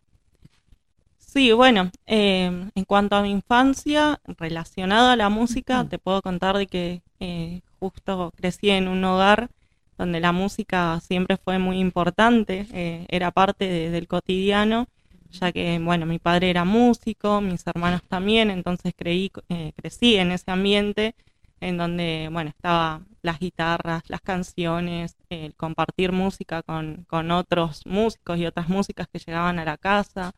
Sí, 1.18 1.52
bueno, 1.52 1.92
eh, 2.06 2.70
en 2.74 2.86
cuanto 2.86 3.16
a 3.16 3.22
mi 3.22 3.32
infancia, 3.32 4.22
relacionado 4.38 5.10
a 5.10 5.16
la 5.16 5.30
música, 5.30 5.86
te 5.90 5.98
puedo 6.00 6.22
contar 6.22 6.58
de 6.58 6.68
que 6.68 7.02
eh, 7.20 7.62
justo 7.80 8.32
crecí 8.36 8.70
en 8.70 8.88
un 8.88 9.04
hogar 9.04 9.50
donde 9.98 10.20
la 10.20 10.32
música 10.32 11.00
siempre 11.02 11.38
fue 11.38 11.58
muy 11.60 11.80
importante, 11.80 12.68
eh, 12.74 13.06
era 13.10 13.32
parte 13.32 13.66
de- 13.68 13.90
del 13.92 14.08
cotidiano, 14.08 14.88
ya 15.32 15.52
que, 15.52 15.80
bueno, 15.80 16.06
mi 16.06 16.20
padre 16.20 16.50
era 16.50 16.66
músico, 16.66 17.42
mis 17.42 17.66
hermanos 17.68 18.02
también, 18.08 18.50
entonces 18.52 18.94
creí, 18.96 19.32
eh, 19.50 19.72
crecí 19.76 20.16
en 20.18 20.32
ese 20.32 20.52
ambiente 20.52 21.16
en 21.62 21.78
donde, 21.78 22.30
bueno, 22.32 22.50
estaba 22.50 23.02
las 23.22 23.40
guitarras, 23.40 24.04
las 24.10 24.22
canciones, 24.22 25.16
el 25.30 25.56
compartir 25.56 26.12
música 26.12 26.62
con, 26.64 27.06
con 27.10 27.32
otros 27.32 27.84
músicos 27.86 28.38
y 28.38 28.46
otras 28.46 28.70
músicas 28.70 29.08
que 29.08 29.20
llegaban 29.20 29.58
a 29.60 29.66
la 29.66 29.78
casa, 29.78 30.34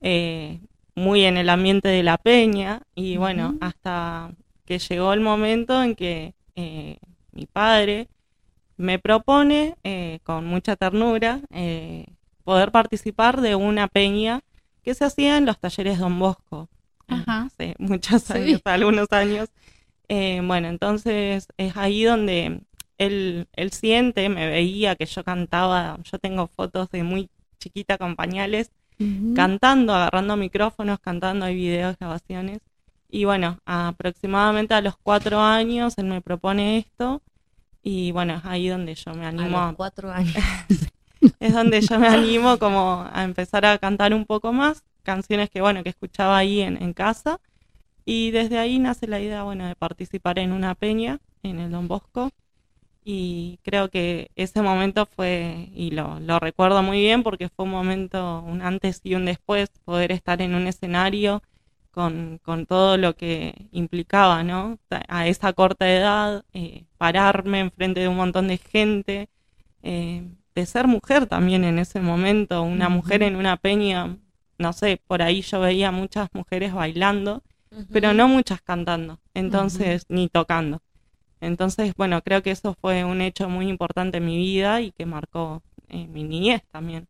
eh, 0.00 0.60
muy 0.94 1.24
en 1.24 1.36
el 1.36 1.48
ambiente 1.48 1.88
de 1.88 2.02
la 2.02 2.18
peña, 2.18 2.82
y 2.94 3.16
bueno, 3.16 3.56
hasta 3.60 4.30
que 4.72 4.78
llegó 4.78 5.12
el 5.12 5.20
momento 5.20 5.82
en 5.82 5.94
que 5.94 6.32
eh, 6.56 6.96
mi 7.32 7.44
padre 7.44 8.08
me 8.78 8.98
propone, 8.98 9.76
eh, 9.84 10.20
con 10.22 10.46
mucha 10.46 10.76
ternura, 10.76 11.40
eh, 11.50 12.06
poder 12.42 12.70
participar 12.72 13.42
de 13.42 13.54
una 13.54 13.86
peña 13.86 14.40
que 14.82 14.94
se 14.94 15.04
hacía 15.04 15.36
en 15.36 15.44
los 15.44 15.58
talleres 15.58 15.98
Don 15.98 16.18
Bosco 16.18 16.70
Ajá. 17.06 17.42
hace 17.42 17.74
muchos 17.78 18.22
Sí. 18.22 18.32
años, 18.32 18.62
algunos 18.64 19.12
años. 19.12 19.50
Bueno, 20.08 20.68
entonces 20.68 21.48
es 21.58 21.76
ahí 21.76 22.04
donde 22.04 22.60
él, 22.96 23.48
él 23.52 23.72
siente, 23.72 24.28
me 24.30 24.46
veía 24.48 24.96
que 24.96 25.04
yo 25.06 25.22
cantaba, 25.24 25.98
yo 26.10 26.18
tengo 26.18 26.46
fotos 26.46 26.90
de 26.90 27.02
muy 27.02 27.28
chiquita 27.58 27.98
con 27.98 28.16
pañales, 28.16 28.70
cantando, 29.34 29.94
agarrando 29.94 30.36
micrófonos, 30.36 30.98
cantando, 31.00 31.44
hay 31.44 31.56
videos, 31.56 31.98
grabaciones. 31.98 32.60
Y 33.14 33.26
bueno, 33.26 33.58
aproximadamente 33.66 34.72
a 34.72 34.80
los 34.80 34.96
cuatro 34.96 35.38
años 35.38 35.98
él 35.98 36.06
me 36.06 36.22
propone 36.22 36.78
esto 36.78 37.20
y 37.82 38.10
bueno, 38.10 38.36
es 38.36 38.44
ahí 38.46 38.68
donde 38.68 38.94
yo 38.94 39.12
me 39.12 39.26
A 39.26 39.28
animo 39.28 39.58
los 39.58 39.72
a, 39.72 39.74
cuatro 39.76 40.10
años. 40.10 40.34
es 41.38 41.52
donde 41.52 41.82
yo 41.82 41.98
me 41.98 42.08
animo 42.08 42.58
como 42.58 43.06
a 43.12 43.22
empezar 43.22 43.66
a 43.66 43.76
cantar 43.76 44.14
un 44.14 44.24
poco 44.24 44.54
más, 44.54 44.82
canciones 45.02 45.50
que 45.50 45.60
bueno, 45.60 45.82
que 45.82 45.90
escuchaba 45.90 46.38
ahí 46.38 46.62
en, 46.62 46.82
en 46.82 46.94
casa. 46.94 47.38
Y 48.06 48.30
desde 48.30 48.58
ahí 48.58 48.78
nace 48.78 49.06
la 49.06 49.20
idea, 49.20 49.42
bueno, 49.42 49.66
de 49.66 49.76
participar 49.76 50.38
en 50.38 50.50
una 50.50 50.74
peña 50.74 51.20
en 51.42 51.60
el 51.60 51.70
Don 51.70 51.88
Bosco. 51.88 52.30
Y 53.04 53.58
creo 53.62 53.90
que 53.90 54.30
ese 54.36 54.62
momento 54.62 55.04
fue, 55.04 55.68
y 55.74 55.90
lo, 55.90 56.18
lo 56.18 56.38
recuerdo 56.40 56.82
muy 56.82 57.00
bien 57.00 57.22
porque 57.22 57.50
fue 57.50 57.66
un 57.66 57.72
momento, 57.72 58.40
un 58.40 58.62
antes 58.62 59.02
y 59.04 59.16
un 59.16 59.26
después, 59.26 59.68
poder 59.84 60.12
estar 60.12 60.40
en 60.40 60.54
un 60.54 60.66
escenario 60.66 61.42
con, 61.92 62.40
con 62.42 62.66
todo 62.66 62.96
lo 62.96 63.14
que 63.16 63.68
implicaba, 63.72 64.42
¿no? 64.44 64.78
A 65.08 65.28
esa 65.28 65.52
corta 65.52 65.90
edad, 65.90 66.44
eh, 66.54 66.84
pararme 66.98 67.60
enfrente 67.60 68.00
de 68.00 68.08
un 68.08 68.16
montón 68.16 68.48
de 68.48 68.58
gente, 68.58 69.28
eh, 69.82 70.24
de 70.54 70.66
ser 70.66 70.86
mujer 70.88 71.26
también 71.26 71.64
en 71.64 71.78
ese 71.78 72.00
momento, 72.00 72.62
una 72.62 72.88
mujer 72.88 73.22
en 73.22 73.36
una 73.36 73.56
peña, 73.56 74.18
no 74.58 74.72
sé, 74.72 75.00
por 75.06 75.22
ahí 75.22 75.42
yo 75.42 75.60
veía 75.60 75.90
muchas 75.92 76.28
mujeres 76.34 76.74
bailando, 76.74 77.42
pero 77.90 78.14
no 78.14 78.28
muchas 78.28 78.62
cantando, 78.62 79.20
entonces, 79.34 80.04
ni 80.08 80.28
tocando. 80.28 80.82
Entonces, 81.40 81.94
bueno, 81.96 82.22
creo 82.22 82.42
que 82.42 82.52
eso 82.52 82.74
fue 82.80 83.04
un 83.04 83.20
hecho 83.20 83.48
muy 83.48 83.68
importante 83.68 84.18
en 84.18 84.26
mi 84.26 84.36
vida 84.36 84.80
y 84.80 84.92
que 84.92 85.06
marcó 85.06 85.62
eh, 85.88 86.06
mi 86.08 86.24
niñez 86.24 86.62
también. 86.70 87.08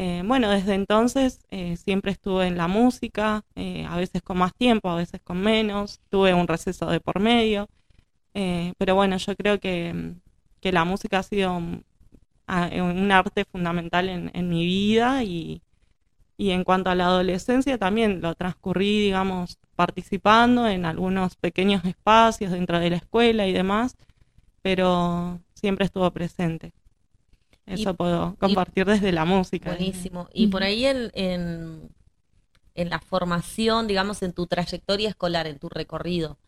Eh, 0.00 0.22
bueno, 0.24 0.48
desde 0.48 0.74
entonces 0.74 1.40
eh, 1.50 1.76
siempre 1.76 2.12
estuve 2.12 2.46
en 2.46 2.56
la 2.56 2.68
música, 2.68 3.44
eh, 3.56 3.84
a 3.84 3.96
veces 3.96 4.22
con 4.22 4.38
más 4.38 4.54
tiempo, 4.54 4.88
a 4.88 4.94
veces 4.94 5.20
con 5.24 5.40
menos, 5.40 6.00
tuve 6.08 6.34
un 6.34 6.46
receso 6.46 6.86
de 6.86 7.00
por 7.00 7.18
medio, 7.18 7.68
pero 8.78 8.94
bueno, 8.94 9.16
yo 9.16 9.34
creo 9.34 9.58
que, 9.58 10.14
que 10.60 10.70
la 10.72 10.84
música 10.84 11.18
ha 11.18 11.22
sido 11.24 11.56
un, 11.56 11.84
arte 13.12 13.44
fundamental 13.44 14.08
en, 14.08 14.30
en 14.34 14.48
mi 14.48 14.64
vida 14.66 15.24
y, 15.24 15.62
y 16.36 16.50
en 16.52 16.64
cuanto 16.64 16.90
a 16.90 16.94
la 16.94 17.06
adolescencia 17.06 17.78
también 17.78 18.20
lo 18.20 18.34
transcurrí, 18.36 19.00
digamos, 19.00 19.58
participando 19.76 20.68
en 20.68 20.84
algunos 20.86 21.36
pequeños 21.36 21.84
espacios 21.84 22.52
dentro 22.52 22.78
de 22.78 22.90
la 22.90 22.96
escuela 22.98 23.48
y 23.48 23.52
demás, 23.52 23.96
pero 24.62 25.40
siempre 25.54 25.86
estuvo 25.86 26.08
presente. 26.12 26.72
Eso 27.68 27.90
Y- 27.90 27.94
puedo 27.94 28.34
y- 28.34 28.36
compartir 28.40 28.86
desde 28.86 29.12
la 29.12 29.24
música. 29.24 29.70
Buenísimo. 29.70 30.28
Y 30.32 30.46
por 30.48 30.62
ahí 30.62 30.86
en, 30.86 31.10
en, 31.14 31.90
en 32.74 32.90
la 32.90 33.00
formación, 33.00 33.86
digamos, 33.86 34.22
en 34.22 34.32
tu 34.32 34.46
trayectoria 34.46 35.08
escolar, 35.08 35.46
en 35.46 35.58
tu 35.58 35.68
recorrido, 35.68 36.38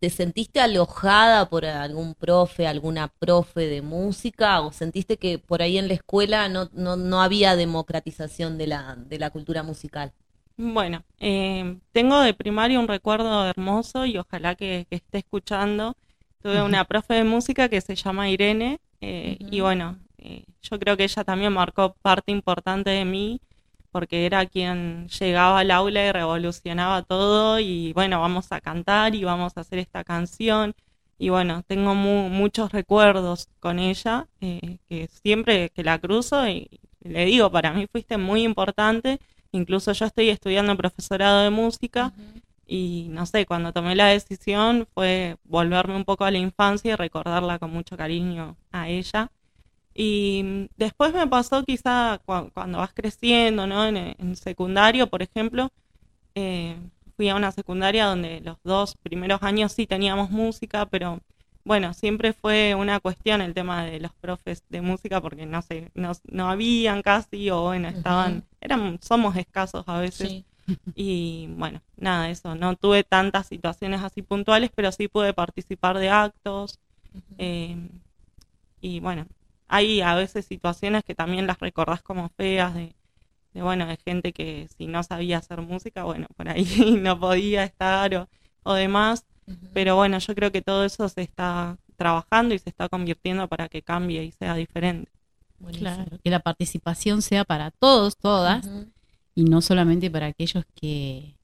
¿te 0.00 0.10
sentiste 0.10 0.60
alojada 0.60 1.48
por 1.48 1.64
algún 1.64 2.14
profe, 2.14 2.66
alguna 2.66 3.08
profe 3.08 3.60
de 3.66 3.82
música? 3.82 4.60
¿O 4.60 4.72
sentiste 4.72 5.16
que 5.16 5.38
por 5.38 5.62
ahí 5.62 5.78
en 5.78 5.88
la 5.88 5.94
escuela 5.94 6.48
no, 6.48 6.68
no, 6.72 6.96
no 6.96 7.22
había 7.22 7.56
democratización 7.56 8.58
de 8.58 8.66
la, 8.66 8.96
de 8.96 9.18
la 9.18 9.30
cultura 9.30 9.62
musical? 9.62 10.12
Bueno, 10.56 11.02
eh, 11.18 11.78
tengo 11.92 12.20
de 12.20 12.32
primaria 12.34 12.78
un 12.78 12.86
recuerdo 12.88 13.44
hermoso 13.46 14.06
y 14.06 14.18
ojalá 14.18 14.54
que, 14.54 14.86
que 14.88 14.96
esté 14.96 15.18
escuchando. 15.18 15.96
Tuve 16.42 16.62
una 16.62 16.84
profe 16.84 17.14
de 17.14 17.24
música 17.24 17.68
que 17.68 17.80
se 17.80 17.96
llama 17.96 18.28
Irene 18.30 18.78
eh, 19.00 19.36
y 19.40 19.60
bueno, 19.60 19.98
eh, 20.24 20.44
yo 20.62 20.78
creo 20.78 20.96
que 20.96 21.04
ella 21.04 21.24
también 21.24 21.52
marcó 21.52 21.94
parte 22.02 22.32
importante 22.32 22.90
de 22.90 23.04
mí 23.04 23.40
porque 23.90 24.26
era 24.26 24.46
quien 24.46 25.08
llegaba 25.08 25.60
al 25.60 25.70
aula 25.70 26.04
y 26.06 26.12
revolucionaba 26.12 27.02
todo 27.02 27.60
y 27.60 27.92
bueno, 27.92 28.20
vamos 28.20 28.50
a 28.52 28.60
cantar 28.60 29.14
y 29.14 29.24
vamos 29.24 29.52
a 29.56 29.60
hacer 29.60 29.78
esta 29.78 30.02
canción 30.04 30.74
y 31.18 31.28
bueno, 31.28 31.62
tengo 31.66 31.94
mu- 31.94 32.28
muchos 32.28 32.72
recuerdos 32.72 33.48
con 33.60 33.78
ella 33.78 34.26
eh, 34.40 34.78
que 34.88 35.08
siempre 35.08 35.70
que 35.70 35.84
la 35.84 35.98
cruzo 36.00 36.48
y 36.48 36.68
le 37.00 37.24
digo, 37.26 37.50
para 37.52 37.72
mí 37.72 37.86
fuiste 37.90 38.18
muy 38.18 38.42
importante, 38.44 39.20
incluso 39.52 39.92
yo 39.92 40.06
estoy 40.06 40.30
estudiando 40.30 40.76
profesorado 40.76 41.42
de 41.42 41.50
música 41.50 42.12
y 42.66 43.08
no 43.10 43.26
sé, 43.26 43.46
cuando 43.46 43.72
tomé 43.72 43.94
la 43.94 44.06
decisión 44.06 44.86
fue 44.94 45.36
volverme 45.44 45.96
un 45.96 46.04
poco 46.04 46.24
a 46.24 46.30
la 46.30 46.38
infancia 46.38 46.92
y 46.92 46.96
recordarla 46.96 47.58
con 47.58 47.70
mucho 47.70 47.96
cariño 47.96 48.56
a 48.72 48.88
ella. 48.88 49.30
Y 49.94 50.68
después 50.76 51.14
me 51.14 51.26
pasó 51.28 51.64
quizá 51.64 52.20
cua- 52.26 52.50
cuando 52.52 52.78
vas 52.78 52.92
creciendo, 52.94 53.66
¿no? 53.66 53.86
En, 53.86 53.96
en 53.96 54.36
secundario, 54.36 55.08
por 55.08 55.22
ejemplo, 55.22 55.70
eh, 56.34 56.76
fui 57.16 57.28
a 57.28 57.36
una 57.36 57.52
secundaria 57.52 58.06
donde 58.06 58.40
los 58.40 58.58
dos 58.64 58.96
primeros 59.02 59.42
años 59.42 59.72
sí 59.72 59.86
teníamos 59.86 60.30
música, 60.30 60.86
pero 60.86 61.20
bueno, 61.64 61.94
siempre 61.94 62.32
fue 62.32 62.74
una 62.74 63.00
cuestión 63.00 63.40
el 63.40 63.54
tema 63.54 63.84
de 63.84 64.00
los 64.00 64.12
profes 64.20 64.64
de 64.68 64.82
música 64.82 65.20
porque 65.20 65.46
no 65.46 65.62
sé, 65.62 65.90
no, 65.94 66.12
no 66.30 66.50
habían 66.50 67.02
casi 67.02 67.50
o 67.50 67.62
bueno, 67.62 67.88
estaban, 67.88 68.44
eran, 68.60 68.98
somos 69.02 69.36
escasos 69.36 69.84
a 69.88 70.00
veces. 70.00 70.34
Y 70.94 71.48
bueno, 71.56 71.82
nada, 71.96 72.30
eso, 72.30 72.54
no 72.54 72.76
tuve 72.76 73.04
tantas 73.04 73.46
situaciones 73.48 74.02
así 74.02 74.22
puntuales, 74.22 74.70
pero 74.74 74.92
sí 74.92 75.08
pude 75.08 75.34
participar 75.34 75.98
de 75.98 76.10
actos. 76.10 76.78
eh, 77.38 77.76
y 78.80 79.00
bueno, 79.00 79.26
hay 79.74 80.02
a 80.02 80.14
veces 80.14 80.46
situaciones 80.46 81.02
que 81.02 81.16
también 81.16 81.48
las 81.48 81.58
recordás 81.58 82.00
como 82.00 82.28
feas, 82.28 82.74
de, 82.74 82.94
de 83.52 83.62
bueno, 83.62 83.86
de 83.86 83.96
gente 83.96 84.32
que 84.32 84.68
si 84.78 84.86
no 84.86 85.02
sabía 85.02 85.38
hacer 85.38 85.60
música, 85.62 86.04
bueno, 86.04 86.28
por 86.36 86.48
ahí 86.48 86.64
no 87.02 87.18
podía 87.18 87.64
estar 87.64 88.14
o, 88.14 88.28
o 88.62 88.74
demás. 88.74 89.24
Pero 89.74 89.96
bueno, 89.96 90.18
yo 90.20 90.34
creo 90.34 90.52
que 90.52 90.62
todo 90.62 90.84
eso 90.84 91.08
se 91.08 91.22
está 91.22 91.76
trabajando 91.96 92.54
y 92.54 92.58
se 92.58 92.70
está 92.70 92.88
convirtiendo 92.88 93.46
para 93.48 93.68
que 93.68 93.82
cambie 93.82 94.22
y 94.24 94.30
sea 94.30 94.54
diferente. 94.54 95.10
Claro, 95.76 96.18
que 96.22 96.30
la 96.30 96.40
participación 96.40 97.20
sea 97.20 97.44
para 97.44 97.70
todos, 97.70 98.16
todas, 98.16 98.68
y 99.34 99.44
no 99.44 99.60
solamente 99.60 100.10
para 100.10 100.26
aquellos 100.26 100.64
que 100.74 101.34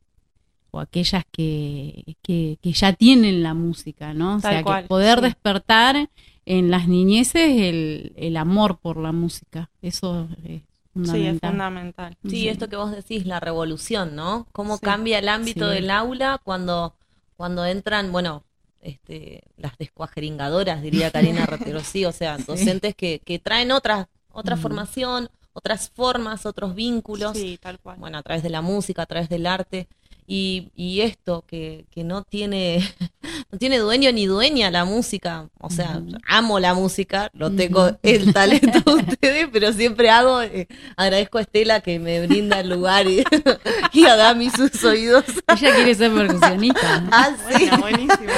o 0.71 0.79
aquellas 0.79 1.25
que, 1.33 2.17
que, 2.23 2.59
que 2.63 2.73
ya 2.73 2.93
tienen 2.93 3.43
la 3.43 3.55
música, 3.55 4.15
¿no? 4.15 4.37
O 4.37 4.41
sea, 4.41 4.63
cual, 4.63 4.83
que 4.83 4.89
poder 4.89 5.19
sí. 5.19 5.25
despertar 5.25 6.09
en 6.47 6.71
las 6.71 6.89
niñeces 6.89 7.43
el, 7.61 8.13
el 8.17 8.37
amor 8.37 8.79
por 8.79 8.97
la 8.97 9.13
música, 9.13 9.71
eso 9.83 10.29
es 10.45 10.63
Sí, 10.93 11.03
es 11.03 11.07
fundamental. 11.07 11.51
fundamental. 11.51 12.17
Sí, 12.29 12.49
esto 12.49 12.69
que 12.69 12.75
vos 12.77 12.91
decís, 12.91 13.25
la 13.25 13.39
revolución, 13.39 14.17
¿no? 14.17 14.47
Cómo 14.53 14.77
Sí. 14.77 14.83
cambia 14.85 15.21
el 15.21 15.29
ámbito 15.29 15.69
Sí. 15.69 15.75
del 15.77 15.91
aula 15.91 16.41
cuando, 16.43 16.95
cuando 17.37 17.65
entran, 17.65 18.11
bueno, 18.11 18.43
este, 18.81 19.43
las 19.57 19.79
descuajeringadoras, 19.79 20.83
diría 20.83 21.11
Karina 21.45 21.47
Reterosí, 21.47 22.05
o 22.07 22.13
sea, 22.13 22.39
docentes 22.39 22.95
que, 22.97 23.21
que 23.25 23.39
traen 23.39 23.71
otra, 23.71 24.09
otra 24.33 24.57
formación, 24.57 25.29
otras 25.53 25.91
formas, 25.91 26.45
otros 26.45 26.75
vínculos, 26.75 27.37
Sí, 27.37 27.57
tal 27.63 27.79
cual. 27.79 27.97
bueno, 27.99 28.19
a 28.19 28.23
través 28.23 28.43
de 28.43 28.51
la 28.51 28.61
música, 28.63 29.03
a 29.03 29.07
través 29.07 29.29
del 29.29 29.47
arte. 29.47 29.87
Y, 30.27 30.71
y 30.75 31.01
esto 31.03 31.45
que, 31.47 31.87
que 31.91 32.03
no 32.05 32.23
tiene 32.25 32.81
no 33.53 33.59
tiene 33.59 33.79
dueño 33.79 34.13
ni 34.13 34.27
dueña 34.27 34.71
la 34.71 34.85
música. 34.85 35.49
O 35.59 35.71
sea, 35.71 36.01
amo 36.29 36.61
la 36.61 36.75
música, 36.75 37.31
no 37.33 37.51
tengo 37.55 37.91
el 38.03 38.33
talento 38.33 38.95
de 38.97 39.13
ustedes, 39.13 39.49
pero 39.53 39.73
siempre 39.73 40.09
hago, 40.11 40.41
eh, 40.43 40.69
agradezco 40.97 41.39
a 41.39 41.43
Estela 41.43 41.81
que 41.81 41.99
me 41.99 42.27
brinda 42.27 42.61
el 42.61 42.69
lugar 42.71 43.07
y, 43.09 43.25
y 43.93 44.05
a 44.07 44.17
Dami 44.17 44.51
sus 44.51 44.83
oídos. 44.85 45.25
Ella 45.49 45.75
quiere 45.75 45.95
ser 45.95 46.13
percusionista. 46.13 47.05
Ah, 47.13 47.37
sí. 47.57 47.65
Bueno, 47.69 47.79
buenísimo. 47.79 48.33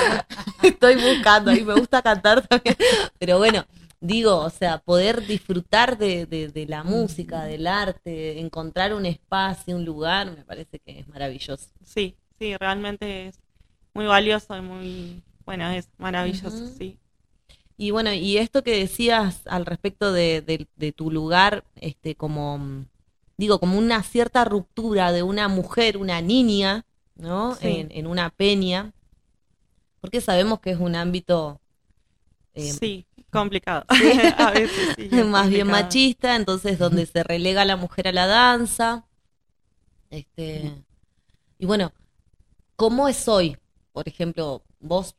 Estoy 0.63 0.95
buscando, 0.97 1.53
y 1.53 1.63
me 1.63 1.75
gusta 1.75 2.01
cantar 2.03 2.47
también. 2.47 2.77
Pero 3.19 3.39
bueno, 3.39 3.67
digo, 4.01 4.37
o 4.39 4.51
sea, 4.51 4.79
poder 4.79 5.27
disfrutar 5.27 5.99
de, 5.99 6.27
de- 6.27 6.49
de 6.49 6.67
la 6.67 6.83
música, 6.85 7.45
del 7.45 7.67
arte, 7.67 8.41
encontrar 8.41 8.95
un 8.95 9.07
espacio, 9.07 9.77
un 9.77 9.85
lugar, 9.85 10.31
me 10.31 10.45
parece 10.45 10.79
que 10.79 11.01
es 11.01 11.09
maravilloso. 11.09 11.67
Sí, 11.85 12.17
sí, 12.39 12.57
realmente 12.57 13.27
es 13.29 13.39
muy 13.95 14.07
valioso 14.07 14.57
y 14.57 14.61
muy, 14.63 15.23
bueno, 15.45 15.69
es 15.71 15.89
maravilloso, 15.99 16.67
sí. 16.79 16.99
Y 17.77 17.91
bueno, 17.91 18.13
y 18.13 18.39
esto 18.39 18.63
que 18.63 18.77
decías 18.77 19.43
al 19.47 19.67
respecto 19.67 20.13
de, 20.13 20.43
de- 20.43 20.69
de 20.77 20.93
tu 20.93 21.11
lugar, 21.11 21.65
este, 21.77 22.15
como, 22.15 22.85
digo, 23.37 23.59
como 23.59 23.79
una 23.79 24.03
cierta 24.03 24.45
ruptura 24.45 25.11
de 25.13 25.23
una 25.23 25.49
mujer, 25.49 25.97
una 25.97 26.21
niña, 26.21 26.85
¿no? 27.17 27.55
Sí. 27.57 27.69
En, 27.69 27.89
en 27.93 28.07
una 28.07 28.31
peña, 28.31 28.93
porque 30.01 30.21
sabemos 30.21 30.61
que 30.61 30.71
es 30.71 30.79
un 30.81 30.95
ámbito 30.97 31.61
eh, 32.55 32.73
sí, 32.73 33.07
complicado. 33.31 33.85
a 34.39 34.51
veces 34.51 34.95
sí. 34.97 35.09
más 35.25 35.49
bien 35.49 35.67
machista, 35.69 36.37
entonces 36.37 36.79
donde 36.79 37.07
se 37.07 37.23
relega 37.23 37.63
a 37.63 37.67
la 37.67 37.77
mujer 37.77 38.09
a 38.09 38.13
la 38.13 38.27
danza. 38.27 39.07
Este, 40.11 40.73
y 41.59 41.67
bueno, 41.67 41.93
¿cómo 42.77 43.09
es 43.09 43.29
hoy? 43.29 43.57
Por 43.93 44.09
ejemplo, 44.09 44.63
vos, 44.81 45.15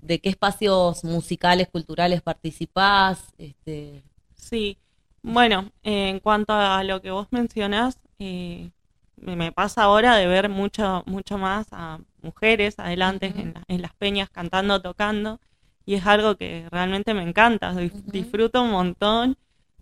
¿de 0.00 0.20
qué 0.20 0.28
espacios 0.30 1.04
musicales, 1.04 1.68
culturales 1.68 2.22
participás? 2.22 3.32
Este, 3.38 4.02
Sí, 4.34 4.78
bueno, 5.22 5.70
eh, 5.82 6.10
en 6.10 6.20
cuanto 6.20 6.52
a 6.52 6.82
lo 6.84 7.00
que 7.02 7.10
vos 7.10 7.28
mencionás, 7.30 7.98
eh, 8.18 8.70
me 9.16 9.52
pasa 9.52 9.82
ahora 9.84 10.16
de 10.16 10.26
ver 10.26 10.48
mucho, 10.48 11.02
mucho 11.06 11.38
más 11.38 11.66
a 11.72 12.00
mujeres 12.22 12.78
adelante 12.78 13.32
en, 13.36 13.54
la- 13.54 13.64
en 13.68 13.82
las 13.82 13.94
peñas 13.94 14.30
cantando, 14.30 14.80
tocando, 14.80 15.40
y 15.84 15.94
es 15.94 16.06
algo 16.06 16.36
que 16.36 16.68
realmente 16.70 17.14
me 17.14 17.22
encanta, 17.22 17.74
disfruto 17.74 18.62
un 18.62 18.70
montón 18.70 19.36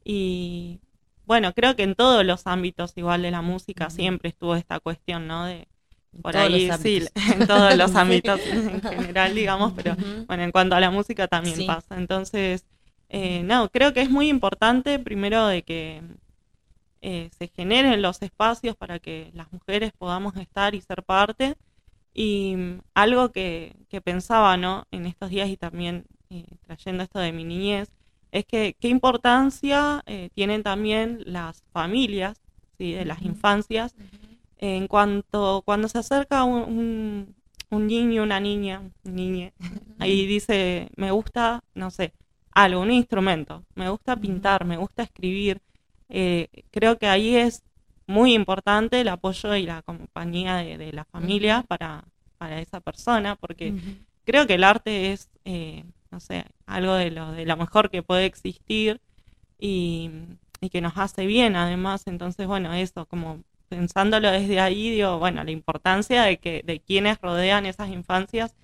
y 0.05 0.81
bueno, 1.27 1.53
creo 1.53 1.75
que 1.77 1.83
en 1.83 1.95
todos 1.97 2.25
los 2.25 2.47
ámbitos 2.47 2.93
igual 2.97 3.23
de 3.23 3.31
la 3.33 3.43
música 3.43 3.91
siempre 3.91 4.29
estuvo 4.31 4.55
esta 4.55 4.79
cuestión, 4.81 5.27
¿no? 5.27 5.45
De 5.45 5.67
por 6.23 6.33
todos 6.33 6.47
ahí, 6.47 6.71
sí, 6.83 7.07
en 7.35 7.47
todos 7.47 7.77
los 7.77 7.95
ámbitos 7.97 8.41
en 8.47 8.83
general, 8.83 9.35
digamos, 9.35 9.73
pero 9.75 9.95
bueno, 10.27 10.43
en 10.43 10.53
cuanto 10.53 10.75
a 10.77 10.81
la 10.81 10.91
música 10.91 11.29
también 11.29 11.57
Sí. 11.57 11.65
pasa. 11.67 11.97
Entonces, 11.97 12.65
eh, 13.09 13.43
no, 13.45 13.69
creo 13.71 13.93
que 13.93 14.03
es 14.03 14.11
muy 14.11 14.29
importante 14.29 14.99
primero 14.99 15.47
de 15.47 15.63
que 15.63 16.03
eh, 17.03 17.31
se 17.39 17.49
generen 17.49 18.03
los 18.03 18.23
espacios 18.23 18.77
para 18.77 18.99
que 18.99 19.31
las 19.35 19.53
mujeres 19.53 19.93
podamos 19.97 20.37
estar 20.37 20.75
y 20.75 20.81
ser 20.81 21.03
parte. 21.03 21.55
Y 22.15 22.57
mm, 22.57 22.81
algo 22.95 23.31
que, 23.33 23.77
que 23.89 24.01
pensaba, 24.01 24.57
¿no? 24.57 24.85
En 24.91 25.07
estos 25.07 25.31
días 25.31 25.49
y 25.49 25.57
también 25.57 26.05
eh, 26.31 26.47
trayendo 26.63 27.03
esto 27.05 27.19
de 27.19 27.33
mi 27.33 27.45
niñez, 27.45 27.91
es 28.33 28.45
que 28.47 28.77
qué 28.81 28.89
importancia 28.89 30.03
eh, 30.07 30.31
tienen 30.35 30.63
también 30.63 31.23
las 31.27 31.63
familias, 31.73 32.41
¿sí? 32.79 32.93
De 32.93 33.05
las 33.05 33.23
infancias, 33.23 33.95
en 34.59 34.87
cuanto 34.89 35.63
cuando 35.65 35.89
se 35.89 35.99
acerca 35.99 36.45
un, 36.45 36.63
un, 36.63 37.35
un 37.71 37.87
niño, 37.87 38.23
una 38.23 38.41
niña, 38.41 38.83
un 39.05 39.15
niñe, 39.15 39.53
ahí 39.99 40.27
dice, 40.27 40.89
me 40.97 41.11
gusta, 41.11 41.63
no 41.75 41.91
sé, 41.91 42.13
algo, 42.53 42.81
un 42.81 42.91
instrumento, 42.91 43.65
me 43.75 43.89
gusta 43.91 44.17
pintar, 44.17 44.65
me 44.65 44.77
gusta 44.77 45.03
escribir. 45.03 45.61
Eh, 46.09 46.49
creo 46.71 46.99
que 46.99 47.07
ahí 47.09 47.37
es 47.37 47.63
muy 48.07 48.35
importante 48.35 49.01
el 49.01 49.09
apoyo 49.09 49.55
y 49.57 49.65
la 49.65 49.83
compañía 49.83 50.57
de, 50.57 50.79
de 50.79 50.93
la 50.93 51.05
familia 51.05 51.65
para, 51.67 52.05
para 52.39 52.61
esa 52.61 52.81
persona, 52.81 53.37
porque 53.37 53.75
creo 54.25 54.47
que 54.47 54.55
el 54.55 54.65
arte 54.65 55.13
es, 55.13 55.29
eh, 55.45 55.85
no 56.11 56.21
sé, 56.21 56.45
algo 56.67 56.95
de 56.95 57.11
lo, 57.11 57.33
de 57.33 57.45
lo 57.45 57.57
mejor 57.57 57.91
que 57.91 58.03
puede 58.03 58.25
existir 58.27 59.01
y, 59.59 60.11
y 60.61 60.71
que 60.71 60.81
nos 60.81 60.97
hace 60.97 61.27
bien 61.27 61.57
además. 61.57 62.07
Entonces, 62.07 62.47
bueno, 62.47 62.73
eso, 62.73 63.07
como 63.07 63.43
pensándolo 63.69 64.31
desde 64.31 64.61
ahí, 64.61 64.91
digo, 64.91 65.19
bueno, 65.19 65.45
la 65.45 65.51
importancia 65.51 66.23
de 66.25 66.39
que 66.39 66.63
de 66.65 66.81
quienes 66.81 67.21
rodean 67.21 67.67
esas 67.67 67.91
infancias, 67.91 68.55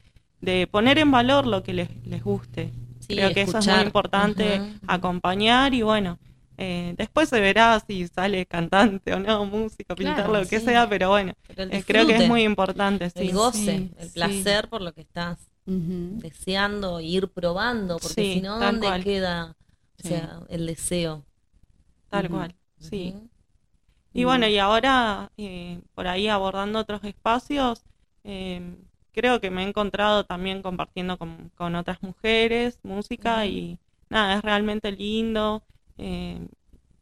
de 0.40 0.66
poner 0.66 0.98
en 0.98 1.10
valor 1.10 1.46
lo 1.46 1.62
que 1.62 1.72
les, 1.72 1.88
les 2.06 2.22
guste. 2.22 2.70
Sí, 3.00 3.16
Creo 3.16 3.32
que 3.32 3.42
eso 3.42 3.58
es 3.58 3.66
muy 3.66 3.80
importante, 3.80 4.62
acompañar 4.86 5.74
y 5.74 5.82
bueno, 5.82 6.18
eh, 6.58 6.94
después 6.96 7.28
se 7.28 7.40
verá 7.40 7.80
si 7.86 8.06
sale 8.08 8.46
cantante 8.46 9.12
o 9.14 9.18
no, 9.20 9.44
músico, 9.44 9.94
pintar 9.94 10.26
Claro, 10.26 10.32
lo 10.40 10.46
que 10.46 10.58
sí. 10.60 10.64
sea, 10.66 10.88
pero 10.88 11.08
bueno, 11.10 11.32
Pero 11.48 11.64
eh, 11.64 11.82
creo 11.86 12.06
que 12.06 12.16
es 12.16 12.28
muy 12.28 12.42
importante. 12.42 13.10
Sí. 13.10 13.28
el 13.28 13.32
goce, 13.34 13.58
sí, 13.58 13.90
el 13.98 14.08
sí. 14.08 14.14
placer 14.14 14.68
por 14.68 14.82
lo 14.82 14.92
que 14.92 15.02
estás 15.02 15.38
Ujú. 15.66 16.20
deseando, 16.20 16.98
e 16.98 17.04
ir 17.04 17.28
probando, 17.28 17.98
porque 17.98 18.22
Sí, 18.22 18.34
si 18.34 18.40
no, 18.40 18.58
¿dónde 18.58 18.86
cual. 18.88 19.04
queda 19.04 19.54
o 19.98 20.02
Sí. 20.02 20.08
sea, 20.08 20.40
el 20.48 20.66
deseo? 20.66 21.24
Tal 22.10 22.28
cual, 22.28 22.54
sí. 22.78 23.14
Y 24.12 24.24
bueno, 24.24 24.46
y 24.48 24.58
ahora 24.58 25.30
eh, 25.36 25.80
por 25.94 26.06
ahí 26.06 26.28
abordando 26.28 26.78
otros 26.80 27.02
espacios, 27.04 27.84
eh, 28.24 28.76
creo 29.12 29.40
que 29.40 29.50
me 29.50 29.64
he 29.64 29.68
encontrado 29.68 30.24
también 30.24 30.62
compartiendo 30.62 31.18
con, 31.18 31.50
con 31.56 31.74
otras 31.74 32.02
mujeres 32.02 32.78
música 32.82 33.46
y 33.46 33.78
nada, 34.10 34.36
es 34.36 34.42
realmente 34.42 34.92
lindo. 34.92 35.62
Eh, 35.98 36.46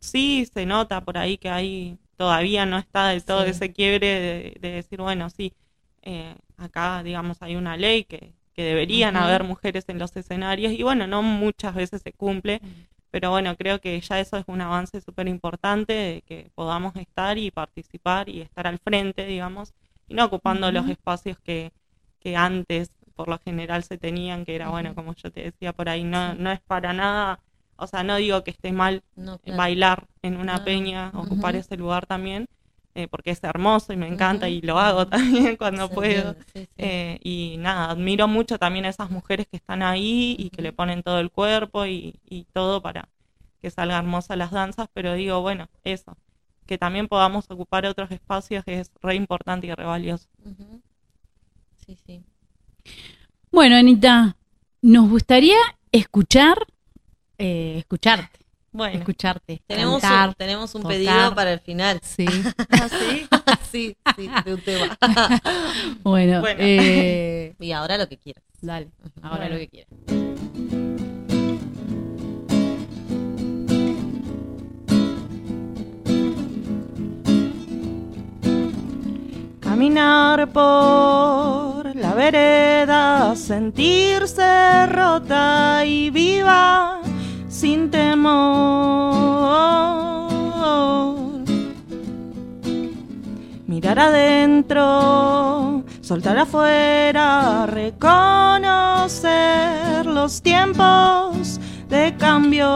sí 0.00 0.46
se 0.52 0.66
nota 0.66 1.04
por 1.04 1.18
ahí 1.18 1.38
que 1.38 1.48
hay, 1.50 1.98
todavía 2.16 2.66
no 2.66 2.78
está 2.78 3.08
del 3.08 3.24
todo 3.24 3.44
Sí. 3.44 3.50
ese 3.50 3.72
quiebre 3.72 4.06
de, 4.20 4.56
de 4.60 4.70
decir, 4.72 5.00
bueno, 5.00 5.30
sí, 5.30 5.54
eh, 6.02 6.34
acá 6.56 7.02
digamos 7.02 7.42
hay 7.42 7.56
una 7.56 7.76
ley 7.76 8.04
que, 8.04 8.34
que 8.54 8.62
deberían 8.64 9.16
haber 9.16 9.44
mujeres 9.44 9.84
en 9.88 9.98
los 9.98 10.16
escenarios 10.16 10.72
y 10.72 10.82
bueno, 10.82 11.06
no 11.06 11.22
muchas 11.22 11.74
veces 11.74 12.02
se 12.02 12.12
cumple. 12.12 12.60
Pero 13.10 13.30
bueno, 13.30 13.56
creo 13.56 13.80
que 13.80 14.00
ya 14.00 14.20
eso 14.20 14.36
es 14.36 14.44
un 14.46 14.60
avance 14.60 15.00
súper 15.00 15.28
importante 15.28 15.92
de 15.92 16.22
que 16.22 16.50
podamos 16.54 16.94
estar 16.96 17.38
y 17.38 17.50
participar 17.50 18.28
y 18.28 18.40
estar 18.40 18.66
al 18.66 18.78
frente, 18.78 19.26
digamos, 19.26 19.74
y 20.08 20.14
no 20.14 20.24
ocupando 20.26 20.70
los 20.72 20.88
espacios 20.88 21.38
que, 21.40 21.72
que 22.20 22.36
antes 22.36 22.90
por 23.14 23.28
lo 23.28 23.38
general 23.38 23.82
se 23.84 23.98
tenían, 23.98 24.44
que 24.44 24.54
era, 24.54 24.70
bueno, 24.70 24.94
como 24.94 25.14
yo 25.14 25.30
te 25.30 25.42
decía 25.42 25.72
por 25.72 25.88
ahí, 25.88 26.04
no, 26.04 26.34
no 26.34 26.50
es 26.52 26.60
para 26.60 26.92
nada, 26.92 27.40
o 27.76 27.86
sea, 27.86 28.02
no 28.04 28.16
digo 28.16 28.44
que 28.44 28.50
esté 28.52 28.72
mal 28.72 29.02
No, 29.16 29.38
claro. 29.38 29.58
bailar 29.58 30.06
en 30.22 30.36
una 30.36 30.58
No. 30.58 30.64
peña, 30.64 31.10
ocupar 31.14 31.56
ese 31.56 31.76
lugar 31.76 32.06
también, 32.06 32.46
eh, 32.94 33.08
porque 33.08 33.30
es 33.30 33.42
hermoso 33.44 33.92
y 33.92 33.96
me 33.96 34.08
encanta 34.08 34.48
y 34.48 34.60
lo 34.60 34.78
hago 34.78 35.06
también 35.08 35.56
cuando 35.56 35.88
puedo. 35.88 36.30
entiende, 36.30 36.44
sí, 36.52 36.60
sí. 36.64 36.68
Eh, 36.78 37.18
y 37.22 37.56
nada, 37.58 37.90
admiro 37.90 38.28
mucho 38.28 38.58
también 38.58 38.84
a 38.84 38.88
esas 38.88 39.10
mujeres 39.10 39.46
que 39.46 39.56
están 39.56 39.82
ahí 39.82 40.36
y 40.38 40.50
que 40.50 40.62
le 40.62 40.72
ponen 40.72 41.02
todo 41.02 41.20
el 41.20 41.30
cuerpo 41.30 41.86
y, 41.86 42.14
y 42.28 42.44
todo 42.52 42.82
para 42.82 43.08
que 43.60 43.70
salga 43.70 43.98
hermosa 43.98 44.36
las 44.36 44.50
danzas, 44.50 44.88
pero 44.92 45.14
digo, 45.14 45.40
bueno, 45.42 45.68
eso, 45.84 46.16
que 46.66 46.78
también 46.78 47.08
podamos 47.08 47.50
ocupar 47.50 47.84
otros 47.86 48.10
espacios 48.10 48.62
es 48.66 48.90
re 49.02 49.14
importante 49.14 49.66
y 49.66 49.74
re 49.74 49.84
valioso. 49.84 50.28
Sí, 51.84 51.96
sí. 52.06 52.22
Bueno, 53.52 53.76
Anita, 53.76 54.36
nos 54.80 55.10
gustaría 55.10 55.56
escuchar, 55.92 56.56
eh, 57.38 57.76
escucharte, 57.78 58.39
Bueno, 58.72 58.98
escucharte, 58.98 59.62
Tenemos 59.66 60.00
cantar. 60.00 60.28
un, 60.28 60.34
tenemos 60.34 60.74
un 60.76 60.82
tocar. 60.82 60.96
pedido 60.96 61.34
para 61.34 61.52
el 61.52 61.60
final. 61.60 62.00
Sí. 62.02 62.24
¿Ah, 62.70 62.88
sí? 62.88 63.26
sí, 63.72 63.96
sí, 64.16 64.30
de 64.44 64.54
un 64.54 64.60
tema. 64.62 64.96
Bueno, 66.02 66.40
Bueno. 66.40 66.60
eh, 66.62 67.54
y 67.58 67.72
ahora 67.72 67.98
lo 67.98 68.08
que 68.08 68.16
quieras. 68.18 68.44
dale, 68.60 68.90
ahora 69.22 69.38
Bueno. 69.48 69.54
lo 69.54 69.60
que 69.60 69.68
quieras. 69.68 69.90
Caminar 79.60 80.48
por 80.52 81.94
la 81.96 82.14
vereda, 82.14 83.34
sentirse 83.36 84.86
rota 84.86 85.82
y 85.84 86.10
viva 86.10 87.00
sin 87.50 87.90
temor. 87.90 88.30
Mirar 93.66 93.98
adentro, 93.98 95.84
soltar 96.00 96.38
afuera, 96.38 97.66
reconocer 97.66 99.10
los 100.06 100.40
tiempos 100.40 101.60
de 101.90 102.16
cambios. 102.16 102.70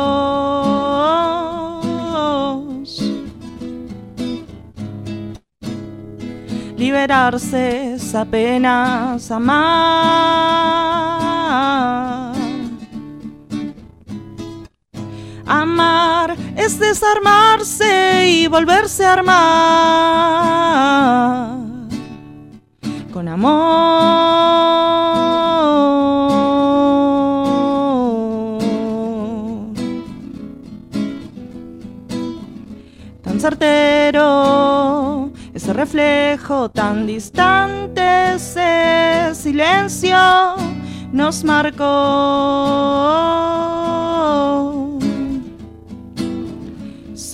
liberarse 6.85 7.95
es 7.95 8.15
apenas 8.15 9.31
amar. 9.31 10.65
Amar 15.47 16.37
es 16.57 16.79
desarmarse 16.79 18.29
y 18.29 18.47
volverse 18.47 19.05
a 19.05 19.13
armar 19.13 20.75
con 23.13 23.29
amor. 23.29 23.55
Tan 33.23 33.39
certero, 33.41 35.31
ese 35.55 35.73
reflejo 35.73 36.69
tan 36.71 37.07
distante, 37.07 38.35
ese 38.35 39.33
silencio 39.35 40.17
nos 41.13 41.45
marcó. 41.45 41.85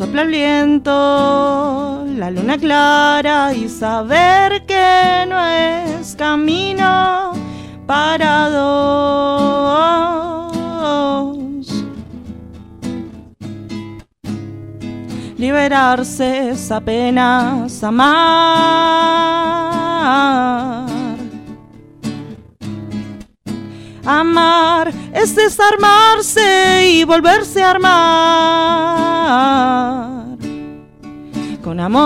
Sopla 0.01 0.23
el 0.23 0.29
viento, 0.29 2.07
la 2.17 2.31
luna 2.31 2.57
clara 2.57 3.53
y 3.53 3.69
saber 3.69 4.65
que 4.65 5.27
no 5.29 5.39
es 5.45 6.17
camino 6.17 7.33
para 7.87 8.49
dos. 8.49 8.81
Liberarse 15.37 16.49
es 16.53 16.71
apenas 16.73 17.85
amar. 17.85 18.09
Amar 24.07 25.00
es 25.13 25.35
desarmarse 25.35 26.91
y 26.93 27.05
volverse 27.05 27.63
a 27.63 27.71
armar 27.71 29.11
con 31.63 31.79
amor. 31.81 32.01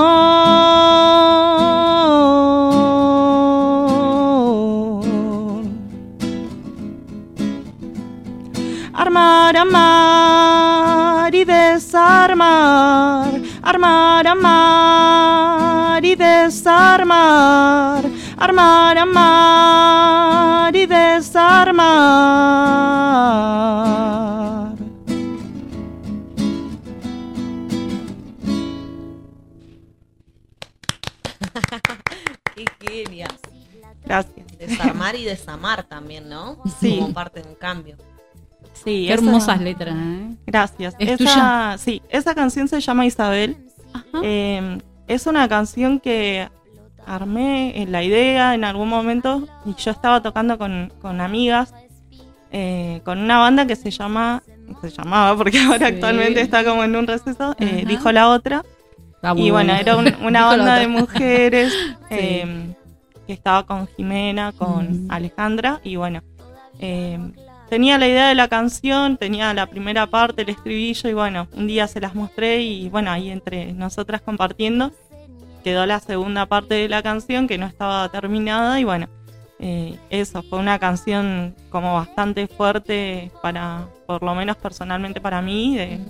Armar, 8.93 9.57
amar 9.57 11.35
y 11.35 11.45
desarmar. 11.45 13.41
Armar, 13.63 14.27
amar 14.27 16.05
y 16.05 16.15
desarmar. 16.15 18.05
Armar, 18.39 18.99
amar 18.99 19.94
Qué 32.55 32.65
genial. 32.81 33.31
Gracias. 34.05 34.47
Desarmar 34.59 35.17
y 35.17 35.25
desamar 35.25 35.83
también, 35.85 36.29
¿no? 36.29 36.59
Sí. 36.81 36.99
Como 36.99 37.13
parte 37.13 37.43
de 37.43 37.49
un 37.49 37.55
cambio. 37.55 37.97
Sí, 38.73 39.07
Qué 39.07 39.15
esa- 39.15 39.25
hermosas 39.25 39.61
letras, 39.61 39.95
¿eh? 39.97 40.35
Gracias. 40.47 40.95
¿Es 40.99 41.09
esa, 41.09 41.17
tuya? 41.19 41.77
Sí, 41.79 42.03
esa 42.09 42.35
canción 42.35 42.69
se 42.69 42.81
llama 42.81 43.07
Isabel. 43.07 43.57
Ajá. 43.93 44.21
Eh, 44.23 44.79
es 45.07 45.27
una 45.27 45.49
canción 45.49 46.01
que 46.01 46.49
armé 47.07 47.81
en 47.83 47.93
la 47.93 48.03
idea 48.03 48.55
en 48.55 48.65
algún 48.65 48.89
momento 48.89 49.47
y 49.65 49.75
yo 49.75 49.91
estaba 49.91 50.21
tocando 50.23 50.59
con, 50.59 50.93
con 51.01 51.21
amigas, 51.21 51.73
eh, 52.53 53.01
con 53.05 53.19
una 53.19 53.39
banda 53.39 53.67
que 53.67 53.77
se 53.77 53.91
llama, 53.91 54.43
se 54.81 54.91
llamaba 54.91 55.37
porque 55.37 55.59
ahora 55.67 55.89
Sí. 55.89 55.95
actualmente 55.95 56.41
está 56.41 56.65
como 56.65 56.85
en 56.85 56.95
un 56.97 57.07
receso, 57.07 57.55
eh, 57.59 57.85
dijo 57.87 58.13
la 58.13 58.29
otra. 58.29 58.63
Está 59.15 59.35
Y 59.37 59.51
bueno, 59.51 59.75
era 59.75 59.97
un- 59.97 60.15
una 60.25 60.47
banda 60.47 60.77
de 60.79 60.87
mujeres 60.89 61.73
Sí. 62.09 62.17
eh, 62.19 62.75
que 63.27 63.33
estaba 63.33 63.65
con 63.65 63.87
Jimena, 63.97 64.53
con. 64.53 65.07
Alejandra 65.11 65.81
y 65.83 65.97
bueno, 65.97 66.21
eh, 66.79 67.19
tenía 67.71 67.97
la 67.99 68.07
idea 68.07 68.29
de 68.29 68.35
la 68.35 68.49
canción, 68.49 69.17
tenía 69.17 69.55
la 69.55 69.67
primera 69.67 70.07
parte, 70.07 70.43
el 70.43 70.51
estribillo 70.51 71.09
y 71.09 71.15
bueno, 71.15 71.49
un 71.57 71.67
día 71.67 71.89
se 71.89 72.01
las 72.01 72.15
mostré 72.15 72.61
y 72.61 72.89
bueno, 72.91 73.11
ahí 73.11 73.31
entre 73.31 73.73
nosotras 73.73 74.21
compartiendo 74.21 74.93
quedó 75.65 75.87
la 75.87 75.99
segunda 75.99 76.47
parte 76.47 76.75
de 76.75 76.89
la 76.89 77.03
canción 77.03 77.49
que 77.49 77.59
no 77.59 77.67
estaba 77.67 78.09
terminada 78.11 78.79
y 78.79 78.85
bueno, 78.85 79.09
eh, 79.59 79.99
eso, 80.11 80.43
fue 80.43 80.59
una 80.59 80.79
canción 80.79 81.55
como 81.71 81.95
bastante 81.95 82.47
fuerte 82.47 83.33
para, 83.43 83.89
por 84.07 84.23
lo 84.23 84.35
menos 84.35 84.57
personalmente 84.57 85.21
para 85.21 85.41
mí, 85.43 85.77
de, 85.77 86.01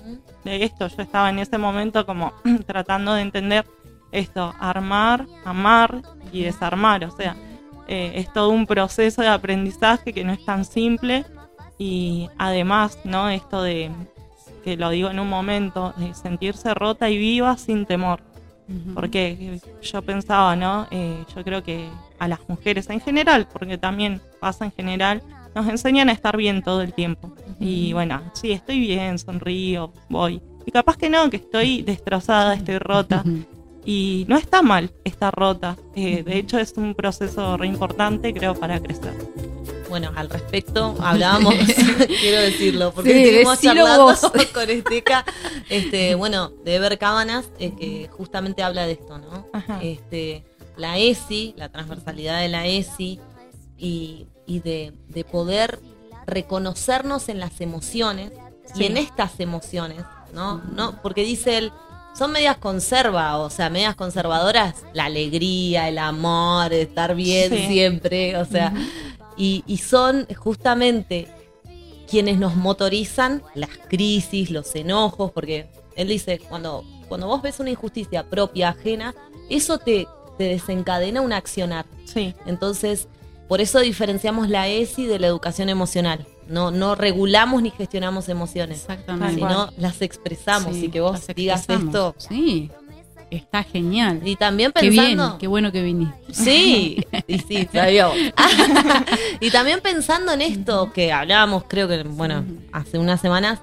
de 0.45 0.65
esto. 0.65 0.89
Yo 0.89 1.03
estaba 1.03 1.31
en 1.31 1.39
ese 1.39 1.57
momento 1.57 2.05
como 2.05 2.33
tratando 2.67 3.15
de 3.15 3.23
entender 3.23 3.65
esto, 4.13 4.55
armar, 4.59 5.27
amar 5.45 6.03
y 6.33 6.43
desarmar. 6.43 7.05
O 7.05 7.11
sea, 7.11 7.37
eh, 7.87 8.13
es 8.17 8.33
todo 8.33 8.49
un 8.49 8.67
proceso 8.67 9.23
de 9.23 9.29
aprendizaje 9.29 10.13
que 10.13 10.25
no 10.25 10.33
es 10.33 10.45
tan 10.45 10.65
simple 10.65 11.25
y 11.79 12.29
además, 12.39 12.99
¿no? 13.05 13.29
Esto 13.29 13.63
de, 13.63 13.91
que 14.65 14.77
lo 14.77 14.91
digo 14.91 15.11
en 15.11 15.21
un 15.21 15.29
momento, 15.29 15.93
de 15.97 16.15
sentirse 16.15 16.73
rota 16.75 17.11
y 17.11 17.19
viva 17.19 17.57
sin 17.57 17.85
temor. 17.87 18.21
Porque 18.95 19.61
yo 19.83 20.03
pensaba, 20.03 20.57
¿no? 20.57 20.87
Eh, 20.91 21.25
yo 21.35 21.45
creo 21.45 21.63
que 21.63 21.89
a 22.19 22.29
las 22.29 22.41
mujeres 22.49 22.89
en 22.89 23.01
general, 23.01 23.47
porque 23.53 23.77
también 23.77 24.21
pasa 24.41 24.65
en 24.65 24.73
general, 24.73 25.23
nos 25.55 25.69
enseñan 25.69 26.09
a 26.09 26.13
estar 26.13 26.37
bien 26.37 26.63
todo 26.63 26.83
el 26.83 26.93
tiempo. 26.93 27.33
Y 27.61 27.93
bueno, 27.93 28.23
sí, 28.33 28.53
estoy 28.53 28.81
bien, 28.81 29.19
sonrío, 29.19 29.93
voy. 30.09 30.41
Y 30.67 30.71
capaz 30.71 30.97
que 30.97 31.11
no, 31.11 31.29
que 31.31 31.37
estoy 31.37 31.83
destrozada, 31.83 32.55
estoy 32.55 32.79
rota. 32.79 33.23
Y 33.85 34.25
no 34.29 34.37
está 34.37 34.63
mal 34.63 34.91
estar 35.05 35.35
rota. 35.35 35.77
Eh, 35.95 36.23
de 36.23 36.39
hecho, 36.39 36.59
es 36.59 36.73
un 36.77 36.95
proceso 36.95 37.57
re 37.59 37.67
importante, 37.67 38.33
creo, 38.33 38.55
para 38.55 38.81
crecer. 38.81 39.13
Bueno, 39.95 40.11
al 40.17 40.29
respecto 40.29 40.97
hablábamos, 41.01 41.55
quiero 42.21 42.41
decirlo, 42.43 42.93
porque 42.93 43.13
Sí, 43.13 43.23
estuvimos 43.29 43.61
charlando 43.61 44.03
vos. 44.07 44.21
con 44.53 44.69
Esteca, 44.69 45.25
este, 45.69 46.17
bueno, 46.17 46.49
de 46.65 46.75
Eber 46.75 46.99
Cábanas, 46.99 47.45
eh, 47.61 47.73
que 47.79 48.09
justamente 48.11 48.65
habla 48.65 48.87
de 48.87 48.93
esto, 48.95 49.19
¿no? 49.19 49.47
Ajá. 49.53 49.79
Este, 49.85 50.45
la 50.77 50.99
ESI, 50.99 51.55
la 51.57 51.69
transversalidad 51.69 52.41
de 52.41 52.49
la 52.49 52.67
ESI 52.67 53.21
y, 53.79 54.27
y 54.49 54.59
de, 54.59 54.95
de 55.11 55.23
poder 55.23 55.79
reconocernos 56.27 57.29
en 57.29 57.39
las 57.39 57.61
emociones 57.61 58.33
Sí. 58.75 58.83
y 58.83 58.87
en 58.87 58.97
estas 58.97 59.39
emociones, 59.39 60.03
¿no? 60.33 60.57
¿no? 60.75 61.01
Porque 61.03 61.23
dice 61.23 61.57
él, 61.59 61.73
son 62.19 62.33
medias 62.33 62.57
conserva, 62.57 63.39
o 63.39 63.51
sea, 63.51 63.71
medias 63.71 63.95
conservadoras, 63.95 64.75
la 64.93 65.05
alegría, 65.05 65.89
el 65.89 65.99
amor, 65.99 66.73
estar 66.73 67.15
bien 67.15 67.51
Sí. 67.51 67.67
siempre, 67.69 68.37
o 68.39 68.45
sea, 68.45 68.73
y, 69.37 69.65
y 69.67 69.79
son 69.79 70.27
justamente 70.37 71.29
quienes 72.09 72.39
nos 72.39 72.55
motorizan 72.57 73.43
las 73.55 73.71
crisis, 73.89 74.51
los 74.51 74.75
enojos, 74.75 75.31
porque 75.33 75.67
él 75.97 76.09
dice, 76.09 76.39
cuando, 76.49 76.85
cuando 77.09 77.27
vos 77.27 77.43
ves 77.43 77.61
una 77.61 77.71
injusticia 77.71 78.25
propia, 78.29 78.71
ajena, 78.71 79.15
eso 79.51 79.79
te, 79.79 80.07
te 80.39 80.45
desencadena 80.45 81.21
un 81.21 81.33
accionar. 81.33 81.87
Sí, 82.05 82.35
Entonces, 82.47 83.09
por 83.49 83.61
eso 83.61 83.81
diferenciamos 83.81 84.49
la 84.49 84.69
ESI 84.69 85.07
de 85.07 85.19
la 85.19 85.27
educación 85.27 85.69
emocional. 85.69 86.27
No, 86.49 86.71
no 86.71 86.95
regulamos 86.95 87.63
ni 87.63 87.71
gestionamos 87.71 88.29
emociones, 88.29 88.81
Exactamente. 88.83 89.37
Sino 89.37 89.71
las 89.79 90.03
expresamos 90.03 90.75
Sí, 90.75 90.87
y 90.87 90.89
que 90.91 91.01
vos 91.01 91.27
digas 91.35 91.61
expresamos. 91.61 91.95
esto. 91.95 92.15
Sí, 92.19 92.71
está 93.37 93.63
genial. 93.63 94.21
Y 94.25 94.37
también 94.37 94.73
Qué 94.73 94.91
bien, 94.91 95.05
pensando... 95.17 95.39
qué 95.39 95.47
bueno 95.47 95.71
que 95.73 95.83
viniste. 95.83 96.15
Sí, 96.33 97.05
y 97.27 97.39
sí, 97.39 97.69
sabíamos. 97.73 98.17
y 99.41 99.51
también 99.51 99.81
pensando 99.81 100.33
en 100.33 100.41
esto 100.43 100.93
que 100.93 101.13
hablábamos, 101.13 101.65
creo 101.69 101.89
que, 101.89 102.03
bueno, 102.05 102.45
hace 102.73 102.99
unas 102.99 103.21
semanas, 103.21 103.61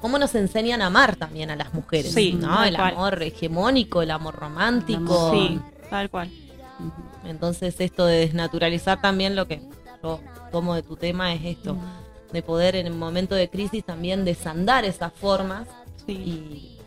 cómo 0.00 0.18
nos 0.18 0.34
enseñan 0.34 0.82
a 0.82 0.86
amar 0.86 1.16
también 1.16 1.50
a 1.50 1.56
las 1.56 1.72
mujeres, 1.74 2.12
Sí, 2.12 2.32
¿no? 2.32 2.48
tal 2.48 2.68
El 2.68 2.76
cual. 2.76 2.94
amor 2.94 3.22
hegemónico, 3.22 4.02
el 4.02 4.10
amor 4.10 4.34
romántico. 4.34 5.32
sí, 5.32 5.58
tal 5.90 6.10
cual. 6.10 6.30
Entonces 7.24 7.76
esto 7.78 8.06
de 8.06 8.18
desnaturalizar 8.18 9.00
también 9.00 9.36
lo 9.36 9.46
que 9.46 9.62
yo 10.02 10.20
tomo 10.50 10.74
de 10.74 10.82
tu 10.82 10.96
tema 10.96 11.32
es 11.34 11.44
esto, 11.44 11.76
de 12.32 12.42
poder 12.42 12.74
en 12.76 12.86
el 12.86 12.94
momento 12.94 13.34
de 13.34 13.48
crisis 13.48 13.84
también 13.84 14.24
desandar 14.24 14.84
esas 14.84 15.12
formas 15.12 15.68
Sí, 16.06 16.12
y 16.12 16.78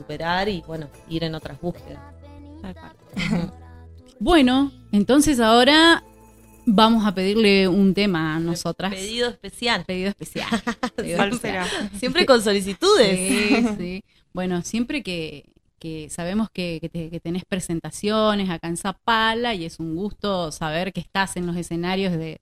superar 0.00 0.48
y, 0.48 0.62
bueno, 0.66 0.88
ir 1.08 1.24
en 1.24 1.34
otras 1.34 1.60
búsquedas. 1.60 2.00
Bueno, 4.18 4.70
entonces 4.92 5.40
ahora 5.40 6.04
vamos 6.66 7.06
a 7.06 7.14
pedirle 7.14 7.68
un 7.68 7.94
tema 7.94 8.36
a 8.36 8.38
nosotras. 8.40 8.92
Pedido 8.92 9.30
especial. 9.30 9.84
Pedido 9.86 10.10
especial. 10.10 10.48
Pedido 10.96 11.16
¿Cuál 11.16 11.32
especial. 11.32 11.66
será? 11.68 11.90
Siempre 11.98 12.26
con 12.26 12.42
solicitudes. 12.42 13.18
Sí, 13.18 13.66
sí. 13.78 14.04
Bueno, 14.34 14.60
siempre 14.62 15.02
que, 15.02 15.50
que 15.78 16.08
sabemos 16.10 16.50
que, 16.50 16.78
que 16.82 16.88
te- 16.90 17.08
que 17.10 17.18
tenés 17.18 17.44
presentaciones 17.46 18.50
acá 18.50 18.68
en 18.68 18.76
Zapala 18.76 19.54
y 19.54 19.64
es 19.64 19.80
un 19.80 19.96
gusto 19.96 20.52
saber 20.52 20.92
que 20.92 21.00
estás 21.00 21.36
en 21.36 21.46
los 21.46 21.56
escenarios 21.56 22.12
de, 22.12 22.40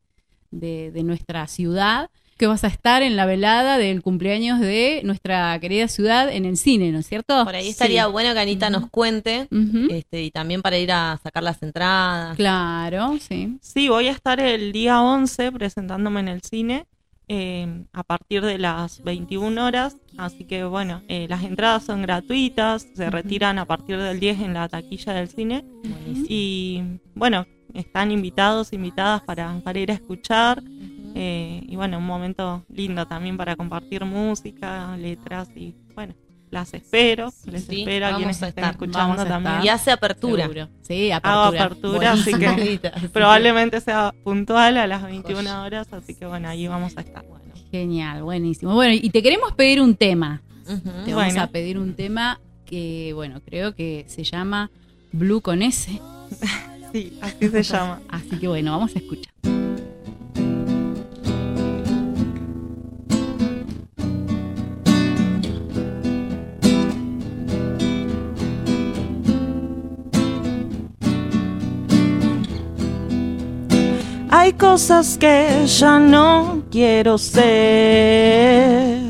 de- 0.51 0.91
de 0.91 1.03
nuestra 1.05 1.47
ciudad, 1.47 2.11
que 2.39 2.47
vas 2.47 2.65
a 2.65 2.69
estar 2.69 3.03
en 3.03 3.17
la 3.17 3.27
velada 3.27 3.77
del 3.79 4.01
cumpleaños 4.01 4.61
de 4.61 5.01
nuestra 5.05 5.59
querida 5.61 5.89
ciudad 5.89 6.33
en 6.33 6.45
el 6.45 6.57
cine, 6.57 6.93
¿no 6.93 7.01
es 7.01 7.07
cierto? 7.07 7.45
Por 7.45 7.55
ahí 7.55 7.69
estaría 7.69 8.05
Sí. 8.07 8.13
bueno 8.13 8.33
que 8.33 8.41
Anita 8.41 8.71
nos 8.71 8.89
cuente, 8.91 9.49
este, 9.91 10.23
y 10.23 10.31
también 10.31 10.63
para 10.63 10.79
ir 10.79 10.93
a 10.93 11.19
sacar 11.23 11.43
las 11.43 11.63
entradas. 11.63 12.37
Claro, 12.37 13.19
sí. 13.21 13.59
Sí, 13.61 13.89
voy 13.89 14.07
a 14.09 14.13
estar 14.13 14.39
el 14.41 14.73
día 14.73 15.03
11 15.03 15.53
presentándome 15.53 16.21
en 16.21 16.29
el 16.29 16.43
cine 16.43 16.87
eh, 17.31 17.85
a 17.93 18.05
partir 18.05 18.43
de 18.43 18.57
las 18.57 19.03
21 19.03 19.59
horas. 19.67 19.97
Así 20.17 20.45
que 20.45 20.65
bueno, 20.65 21.03
eh, 21.09 21.27
las 21.29 21.43
entradas 21.45 21.85
son 21.85 22.01
gratuitas, 22.03 22.87
se 22.95 23.11
retiran 23.11 23.59
a 23.59 23.67
partir 23.67 23.99
del 23.99 24.19
10 24.19 24.41
en 24.41 24.55
la 24.55 24.67
taquilla 24.69 25.13
del 25.13 25.29
cine. 25.29 25.65
Y 26.29 26.83
bueno, 27.15 27.47
están 27.75 28.13
invitados, 28.13 28.73
invitadas 28.73 29.21
para, 29.23 29.61
para 29.63 29.79
ir 29.79 29.91
a 29.91 29.95
escuchar. 29.95 30.63
Eh, 31.21 31.63
y 31.67 31.75
bueno, 31.75 31.99
un 31.99 32.07
momento 32.07 32.65
lindo 32.73 33.07
también 33.07 33.37
para 33.37 33.57
compartir 33.57 34.05
música, 34.05 34.97
letras 34.97 35.49
y 35.57 35.75
bueno, 35.95 36.15
las 36.51 36.73
espero, 36.75 37.33
les 37.47 37.65
Sí, 37.65 37.81
espero 37.81 38.07
a 38.07 38.11
vamos 38.11 38.19
quienes 38.21 38.43
a 38.43 38.49
estén 38.49 38.65
estar, 38.65 38.75
escuchando 38.75 38.99
vamos 38.99 39.19
a 39.19 39.25
también. 39.29 39.53
estar. 39.55 39.65
Y 39.67 39.69
hace 39.69 39.91
apertura. 39.91 40.43
Seguro. 40.45 40.69
Sí, 40.83 41.11
Hago 41.11 41.27
apertura. 41.27 41.65
apertura, 41.65 42.13
así 42.13 42.31
Buenísimo. 42.31 42.39
que 42.57 42.63
Anita, 42.63 42.89
así 42.95 43.01
que- 43.03 43.09
probablemente 43.09 43.81
sea 43.81 44.15
puntual 44.23 44.77
a 44.77 44.87
las 44.87 45.03
21 45.03 45.63
horas, 45.65 45.89
así 45.93 46.15
que 46.15 46.25
bueno, 46.27 46.49
ahí 46.49 46.69
vamos 46.69 46.97
a 46.97 47.01
estar. 47.01 47.25
Genial, 47.73 48.23
buenísimo. 48.23 48.75
Bueno, 48.75 48.95
y 48.95 49.11
te 49.11 49.23
queremos 49.23 49.53
pedir 49.53 49.83
un 49.83 49.95
tema. 49.97 50.41
Te 50.67 50.73
vamos 51.13 51.15
Bueno. 51.15 51.43
a 51.43 51.47
pedir 51.49 51.79
un 51.79 51.95
tema 51.95 52.41
que, 52.65 53.13
bueno, 53.15 53.41
creo 53.45 53.75
que 53.75 54.05
se 54.09 54.23
llama 54.25 54.71
Blue 55.13 55.41
con 55.41 55.63
S. 55.63 56.01
Sí, 56.91 57.19
así 57.21 57.49
se 57.51 57.63
llama. 57.63 58.01
Así 58.09 58.39
que 58.39 58.49
bueno, 58.49 58.71
vamos 58.73 58.97
a 58.97 58.99
escuchar. 58.99 59.31
Hay 74.49 74.55
cosas 74.55 75.19
que 75.19 75.67
ya 75.67 75.99
no 75.99 76.63
quiero 76.71 77.19
ser. 77.19 79.03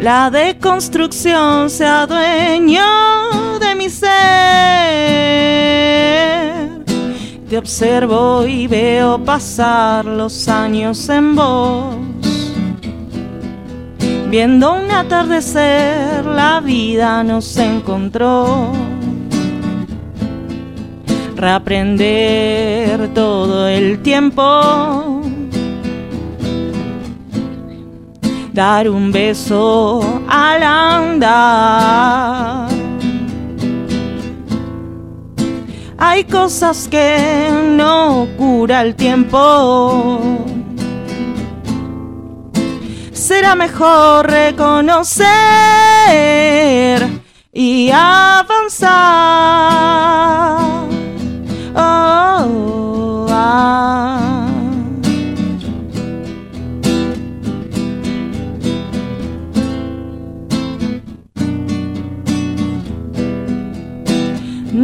La 0.00 0.30
deconstrucción 0.30 1.68
se 1.68 1.84
adueñó 1.84 3.58
de 3.60 3.74
mi 3.74 3.90
ser. 3.90 4.08
Te 7.50 7.58
observo 7.58 8.46
y 8.46 8.66
veo 8.66 9.22
pasar 9.22 10.06
los 10.06 10.48
años 10.48 11.06
en 11.10 11.36
vos. 11.36 11.96
Viendo 14.30 14.72
un 14.72 14.90
atardecer, 14.90 16.24
la 16.24 16.60
vida 16.60 17.22
nos 17.22 17.58
encontró 17.58 18.72
reaprender 21.38 23.14
todo 23.14 23.66
el 23.68 24.02
tiempo. 24.02 25.22
Dar 28.52 28.90
un 28.90 29.12
beso 29.12 30.20
al 30.28 30.64
andar. 30.64 32.68
Hay 35.96 36.24
cosas 36.24 36.88
que 36.88 37.50
no 37.76 38.26
cura 38.36 38.82
el 38.82 38.96
tiempo. 38.96 40.20
Será 43.12 43.54
mejor 43.54 44.28
reconocer 44.28 45.28
y 47.52 47.90
avanzar. 47.92 49.28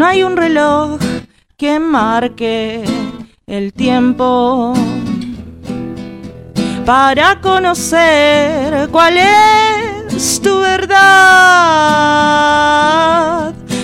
Hay 0.06 0.22
un 0.22 0.36
reloj 0.36 1.00
que 1.56 1.80
marque 1.80 2.84
el 3.46 3.72
tiempo 3.72 4.74
para 6.84 7.40
conocer 7.40 8.90
cuál 8.90 9.16
es 9.16 10.42
tu 10.42 10.58
verdad. 10.60 10.94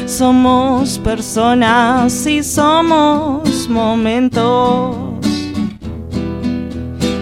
Somos 0.04 0.98
personas 0.98 2.26
y 2.26 2.42
somos 2.42 3.66
momentos. 3.70 4.94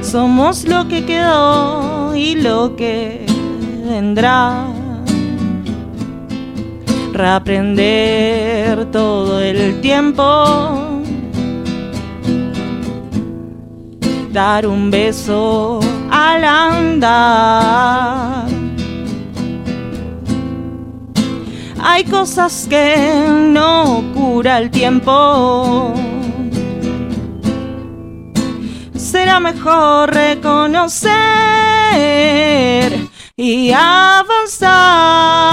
Somos 0.03 0.65
lo 0.65 0.89
que 0.89 1.07
quedó 1.07 2.17
y 2.17 2.35
lo 2.35 2.75
que 2.75 3.25
vendrá. 3.89 4.67
Reaprender 7.19 8.91
todo 8.93 9.41
el 9.41 9.81
tiempo. 9.81 11.03
Dar 14.33 14.69
un 14.69 14.89
beso 14.89 15.81
al 16.13 16.45
andar. 16.45 18.47
Hay 21.83 22.05
cosas 22.05 22.69
que 22.71 23.27
no 23.37 24.05
cura 24.15 24.59
el 24.59 24.71
tiempo. 24.71 25.93
Será 28.95 29.41
mejor 29.41 30.15
reconocer 30.15 31.11
y 33.37 33.73
avanzar. 33.73 35.49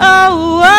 Oh, 0.00 0.60
oh, 0.62 0.77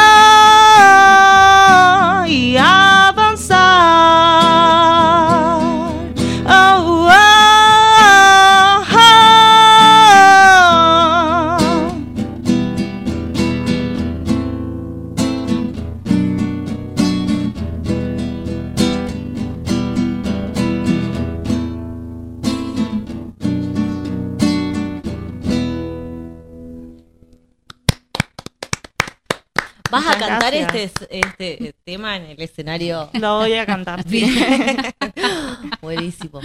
¿Vas 29.92 30.06
a 30.08 30.18
cantar 30.20 30.54
gracias. 30.54 30.74
este, 30.76 31.20
este 31.20 31.70
este 31.70 31.94
en 31.94 32.06
el 32.06 32.42
escenario? 32.42 33.10
Lo 33.14 33.38
voy 33.40 33.54
a 33.54 33.66
cantar, 33.66 34.04
sí. 34.08 34.24
Buenísimo. 35.82 36.42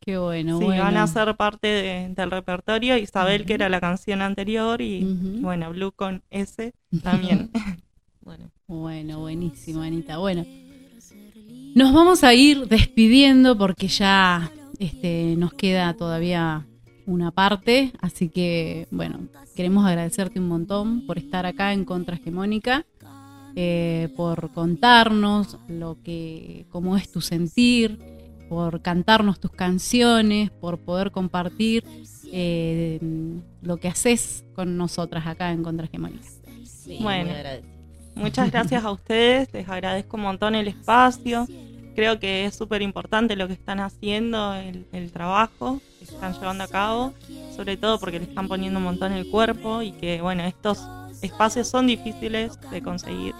Qué 0.00 0.16
bueno, 0.18 0.58
Sí, 0.58 0.64
bueno. 0.64 0.82
van 0.82 0.96
a 0.96 1.06
ser 1.06 1.36
parte 1.36 1.68
de- 1.68 2.08
del 2.14 2.30
repertorio. 2.30 2.96
Isabel, 2.96 3.44
que 3.44 3.54
era 3.54 3.68
la 3.68 3.80
canción 3.80 4.22
anterior, 4.22 4.80
y 4.80 5.02
bueno, 5.40 5.70
Blue 5.70 5.92
con 5.92 6.22
S 6.30 6.72
también. 7.02 7.50
Bueno, 8.22 8.50
Bueno, 8.68 9.18
buenísimo, 9.18 9.80
Anita. 9.82 10.18
Bueno, 10.18 10.44
nos 11.74 11.92
vamos 11.92 12.22
a 12.22 12.32
ir 12.34 12.68
despidiendo 12.68 13.56
porque 13.58 13.88
ya 13.88 14.52
este, 14.78 15.34
nos 15.36 15.52
queda 15.54 15.94
todavía 15.94 16.64
una 17.10 17.30
parte, 17.30 17.92
así 18.00 18.28
que 18.28 18.86
bueno, 18.90 19.18
queremos 19.56 19.84
agradecerte 19.84 20.38
un 20.38 20.48
montón 20.48 21.06
por 21.06 21.18
estar 21.18 21.44
acá 21.44 21.72
en 21.72 21.84
Contrahegemónica, 21.84 22.86
eh, 23.56 24.12
por 24.16 24.52
contarnos 24.52 25.58
lo 25.68 25.98
que, 26.02 26.66
cómo 26.70 26.96
es 26.96 27.10
tu 27.10 27.20
sentir, 27.20 27.98
por 28.48 28.80
cantarnos 28.80 29.40
tus 29.40 29.50
canciones, 29.50 30.50
por 30.50 30.78
poder 30.78 31.10
compartir 31.10 31.84
eh, 32.32 33.00
lo 33.62 33.76
que 33.78 33.88
haces 33.88 34.44
con 34.54 34.76
nosotras 34.76 35.26
acá 35.26 35.52
en 35.52 35.62
Contrahegemónica. 35.62 36.28
sí, 36.64 36.98
Bueno. 37.00 37.32
Muchas 38.16 38.50
gracias 38.50 38.84
a 38.84 38.90
ustedes, 38.90 39.48
les 39.52 39.68
agradezco 39.68 40.16
un 40.16 40.24
montón 40.24 40.54
el 40.54 40.68
espacio. 40.68 41.46
Creo 42.00 42.18
que 42.18 42.46
es 42.46 42.56
súper 42.56 42.80
importante 42.80 43.36
lo 43.36 43.46
que 43.46 43.52
están 43.52 43.78
haciendo, 43.78 44.54
el, 44.54 44.86
el 44.90 45.12
trabajo 45.12 45.82
que 45.98 46.06
están 46.06 46.32
llevando 46.32 46.64
a 46.64 46.66
cabo. 46.66 47.12
sobre 47.54 47.76
todo 47.76 48.00
porque 48.00 48.18
le 48.18 48.24
están 48.24 48.48
poniendo 48.48 48.78
un 48.78 48.86
montón 48.86 49.12
el 49.12 49.28
cuerpo 49.28 49.82
y 49.82 49.92
que, 49.92 50.22
bueno, 50.22 50.42
estos 50.44 50.82
espacios 51.20 51.68
son 51.68 51.88
difíciles 51.88 52.58
de 52.70 52.80
conseguir 52.80 53.34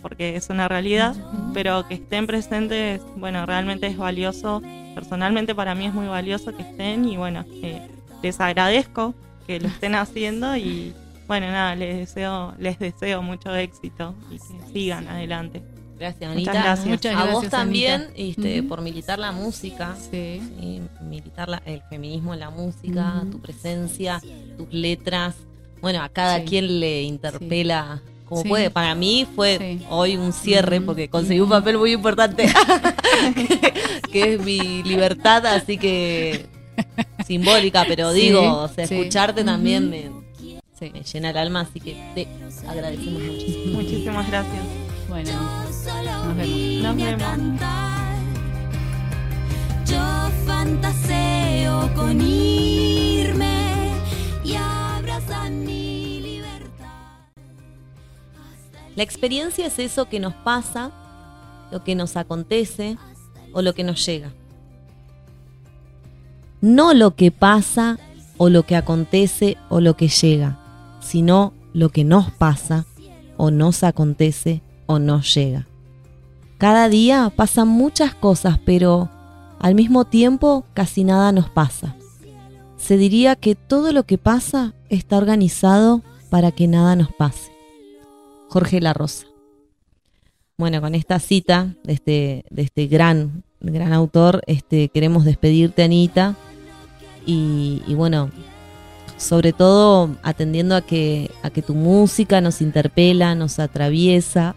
porque 0.00 0.34
es 0.34 0.48
una 0.48 0.66
realidad, 0.66 1.14
pero 1.52 1.86
que 1.86 1.96
estén 1.96 2.26
presentes, 2.26 3.02
bueno, 3.16 3.44
realmente 3.44 3.86
es 3.86 3.98
valioso. 3.98 4.62
Personalmente 4.94 5.54
para 5.54 5.74
mí 5.74 5.84
es 5.84 5.92
muy 5.92 6.06
valioso 6.06 6.56
que 6.56 6.62
estén 6.62 7.06
y 7.06 7.18
bueno, 7.18 7.44
eh, 7.62 7.86
les 8.22 8.40
agradezco 8.40 9.14
que 9.46 9.60
lo 9.60 9.68
estén 9.68 9.94
haciendo 9.94 10.56
y 10.56 10.94
bueno, 11.26 11.48
nada, 11.48 11.74
les 11.74 11.98
deseo, 11.98 12.54
les 12.58 12.78
deseo 12.78 13.20
mucho 13.20 13.54
éxito 13.54 14.14
y 14.30 14.38
que 14.38 14.72
sigan 14.72 15.06
adelante. 15.06 15.73
Gracias, 16.04 16.30
Muchas 16.30 16.48
Anita. 16.48 16.52
gracias. 16.64 16.86
Muchas 16.86 17.12
a 17.12 17.16
gracias, 17.16 17.34
vos 17.34 17.48
también, 17.50 17.94
Anita. 18.02 18.12
este, 18.16 18.62
por 18.62 18.80
militar 18.82 19.18
la 19.18 19.32
música, 19.32 19.96
Sí. 20.10 20.40
sí, 20.60 20.80
militar 21.02 21.48
la- 21.48 21.62
el 21.64 21.80
feminismo 21.88 22.34
en 22.34 22.40
la 22.40 22.50
música, 22.50 23.22
tu 23.30 23.40
presencia, 23.40 24.20
tus 24.58 24.70
letras. 24.72 25.34
Bueno, 25.80 26.02
a 26.02 26.08
cada 26.10 26.40
Sí. 26.40 26.44
quien 26.44 26.80
le 26.80 27.02
interpela 27.02 28.02
como 28.26 28.42
Sí. 28.42 28.48
puede. 28.48 28.70
Para 28.70 28.94
mí 28.94 29.26
fue 29.34 29.58
Sí. 29.58 29.86
hoy 29.88 30.16
un 30.16 30.32
cierre 30.34 30.80
porque 30.82 31.08
conseguí 31.08 31.40
un 31.40 31.48
papel 31.50 31.78
muy 31.78 31.92
importante, 31.92 32.46
que 34.12 34.34
es 34.34 34.40
mi 34.40 34.82
libertad, 34.82 35.44
así 35.46 35.78
que 35.78 36.46
simbólica, 37.26 37.84
pero 37.88 38.12
Sí, 38.12 38.20
digo, 38.20 38.40
o 38.62 38.68
sea, 38.68 38.86
sí. 38.86 38.94
escucharte 38.94 39.42
también 39.44 39.88
me, 39.90 40.10
Sí. 40.78 40.90
me 40.92 41.02
llena 41.02 41.30
el 41.30 41.36
alma, 41.38 41.60
así 41.60 41.80
que 41.80 41.94
te 42.14 42.26
agradecemos 42.68 43.22
muchísimo. 43.22 43.72
Muchísimas 43.80 44.28
gracias. 44.28 44.62
Bueno, 45.08 45.30
nos 45.86 46.36
vemos. 46.36 46.82
Nos 46.82 46.96
vemos. 46.96 47.60
Yo 49.86 50.30
fantaseo 50.46 51.94
con 51.94 52.20
irme 52.20 53.92
y 54.44 54.54
abrazar 54.54 55.50
mi 55.50 56.20
libertad. 56.20 57.28
La 58.96 59.02
experiencia 59.02 59.66
es 59.66 59.78
eso 59.78 60.08
que 60.08 60.20
nos 60.20 60.34
pasa, 60.34 60.90
lo 61.70 61.84
que 61.84 61.94
nos 61.94 62.16
acontece 62.16 62.96
o 63.52 63.62
lo 63.62 63.74
que 63.74 63.84
nos 63.84 64.04
llega. 64.04 64.32
No 66.60 66.94
lo 66.94 67.14
que 67.14 67.30
pasa 67.30 67.98
o 68.38 68.48
lo 68.48 68.64
que 68.64 68.76
acontece 68.76 69.58
o 69.68 69.80
lo 69.80 69.96
que 69.96 70.08
llega, 70.08 70.58
sino 71.00 71.52
lo 71.74 71.90
que 71.90 72.04
nos 72.04 72.30
pasa 72.30 72.86
o 73.36 73.50
nos 73.50 73.82
acontece 73.82 74.62
o 74.86 74.98
nos 74.98 75.34
llega. 75.34 75.66
Cada 76.64 76.88
día 76.88 77.30
pasan 77.36 77.68
muchas 77.68 78.14
cosas, 78.14 78.58
pero 78.64 79.10
al 79.58 79.74
mismo 79.74 80.06
tiempo 80.06 80.64
casi 80.72 81.04
nada 81.04 81.30
nos 81.30 81.50
pasa. 81.50 81.94
Se 82.78 82.96
diría 82.96 83.36
que 83.36 83.54
todo 83.54 83.92
lo 83.92 84.04
que 84.04 84.16
pasa 84.16 84.72
está 84.88 85.18
organizado 85.18 86.00
para 86.30 86.52
que 86.52 86.66
nada 86.66 86.96
nos 86.96 87.12
pase. 87.12 87.52
Jorge 88.48 88.80
La 88.80 88.94
Rosa. 88.94 89.26
Bueno, 90.56 90.80
con 90.80 90.94
esta 90.94 91.18
cita 91.18 91.74
de 91.84 91.92
este, 91.92 92.44
de 92.48 92.62
este 92.62 92.86
gran, 92.86 93.44
gran 93.60 93.92
autor, 93.92 94.40
este, 94.46 94.88
queremos 94.88 95.26
despedirte, 95.26 95.82
Anita. 95.82 96.34
Y, 97.26 97.82
y 97.86 97.94
bueno, 97.94 98.30
sobre 99.18 99.52
todo 99.52 100.16
atendiendo 100.22 100.76
a 100.76 100.80
que, 100.80 101.30
a 101.42 101.50
que 101.50 101.60
tu 101.60 101.74
música 101.74 102.40
nos 102.40 102.62
interpela, 102.62 103.34
nos 103.34 103.58
atraviesa, 103.58 104.56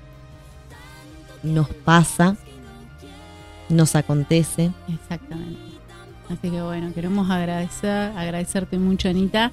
nos 1.43 1.69
pasa, 1.69 2.35
nos 3.69 3.95
acontece. 3.95 4.71
Exactamente. 4.87 5.59
Así 6.29 6.49
que 6.49 6.61
bueno, 6.61 6.91
queremos 6.93 7.29
agradecer, 7.29 8.11
agradecerte 8.17 8.77
mucho, 8.77 9.07
Anita. 9.09 9.51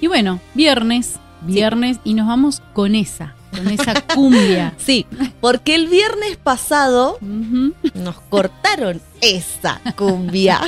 Y 0.00 0.08
bueno, 0.08 0.40
viernes, 0.54 1.18
viernes, 1.42 1.98
y 2.04 2.14
nos 2.14 2.26
vamos 2.26 2.62
con 2.72 2.94
esa, 2.94 3.34
con 3.52 3.68
esa 3.68 3.94
cumbia. 4.14 4.74
Sí, 4.78 5.06
porque 5.40 5.74
el 5.74 5.86
viernes 5.88 6.36
pasado 6.36 7.18
nos 7.20 8.20
cortaron 8.28 9.00
esa 9.20 9.80
cumbia. 9.96 10.60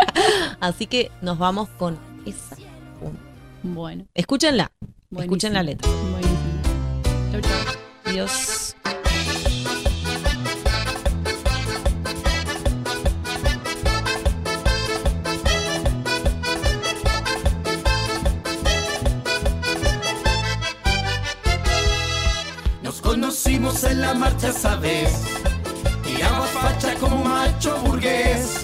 Así 0.60 0.86
que 0.86 1.10
nos 1.22 1.38
vamos 1.38 1.68
con 1.78 1.96
esa 2.26 2.56
cumbia. 3.00 3.20
Bueno, 3.62 4.04
Escúchenla, 4.14 4.70
buenísimo. 5.10 5.20
escuchen 5.22 5.52
la 5.54 5.62
letra. 5.62 5.88
Buenísimo. 5.90 7.32
Chau, 7.32 7.40
chau. 7.40 8.12
Dios. 8.12 8.76
En 23.84 24.00
la 24.00 24.14
marcha, 24.14 24.52
sabes. 24.52 25.10
Tiraba 26.02 26.46
facha 26.46 26.94
como 26.94 27.22
macho 27.24 27.76
burgués. 27.84 28.62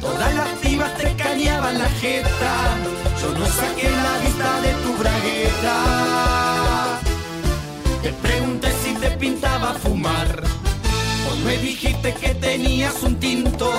Todas 0.00 0.34
las 0.34 0.48
pibas 0.60 0.96
te 0.96 1.14
cañaban 1.14 1.78
la 1.78 1.88
jeta. 2.00 2.54
Yo 3.20 3.38
no 3.38 3.46
saqué 3.46 3.90
la 3.90 4.18
vista 4.18 4.60
de 4.62 4.72
tu 4.82 4.96
bragueta. 4.96 5.76
Te 8.02 8.12
pregunté 8.12 8.68
si 8.82 8.94
te 8.94 9.10
pintaba 9.10 9.74
fumar. 9.74 10.42
Vos 11.24 11.38
me 11.44 11.58
dijiste 11.58 12.14
que 12.14 12.34
tenías 12.34 13.02
un 13.02 13.16
tinto. 13.16 13.70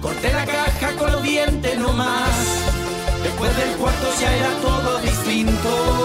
Corté 0.00 0.32
la 0.32 0.46
caja 0.46 0.96
con 0.98 1.12
los 1.12 1.22
dientes 1.22 1.78
nomás. 1.78 2.34
Después 3.22 3.56
del 3.56 3.70
cuarto 3.76 4.08
ya 4.20 4.34
era 4.34 4.50
todo 4.62 4.98
distinto. 4.98 5.97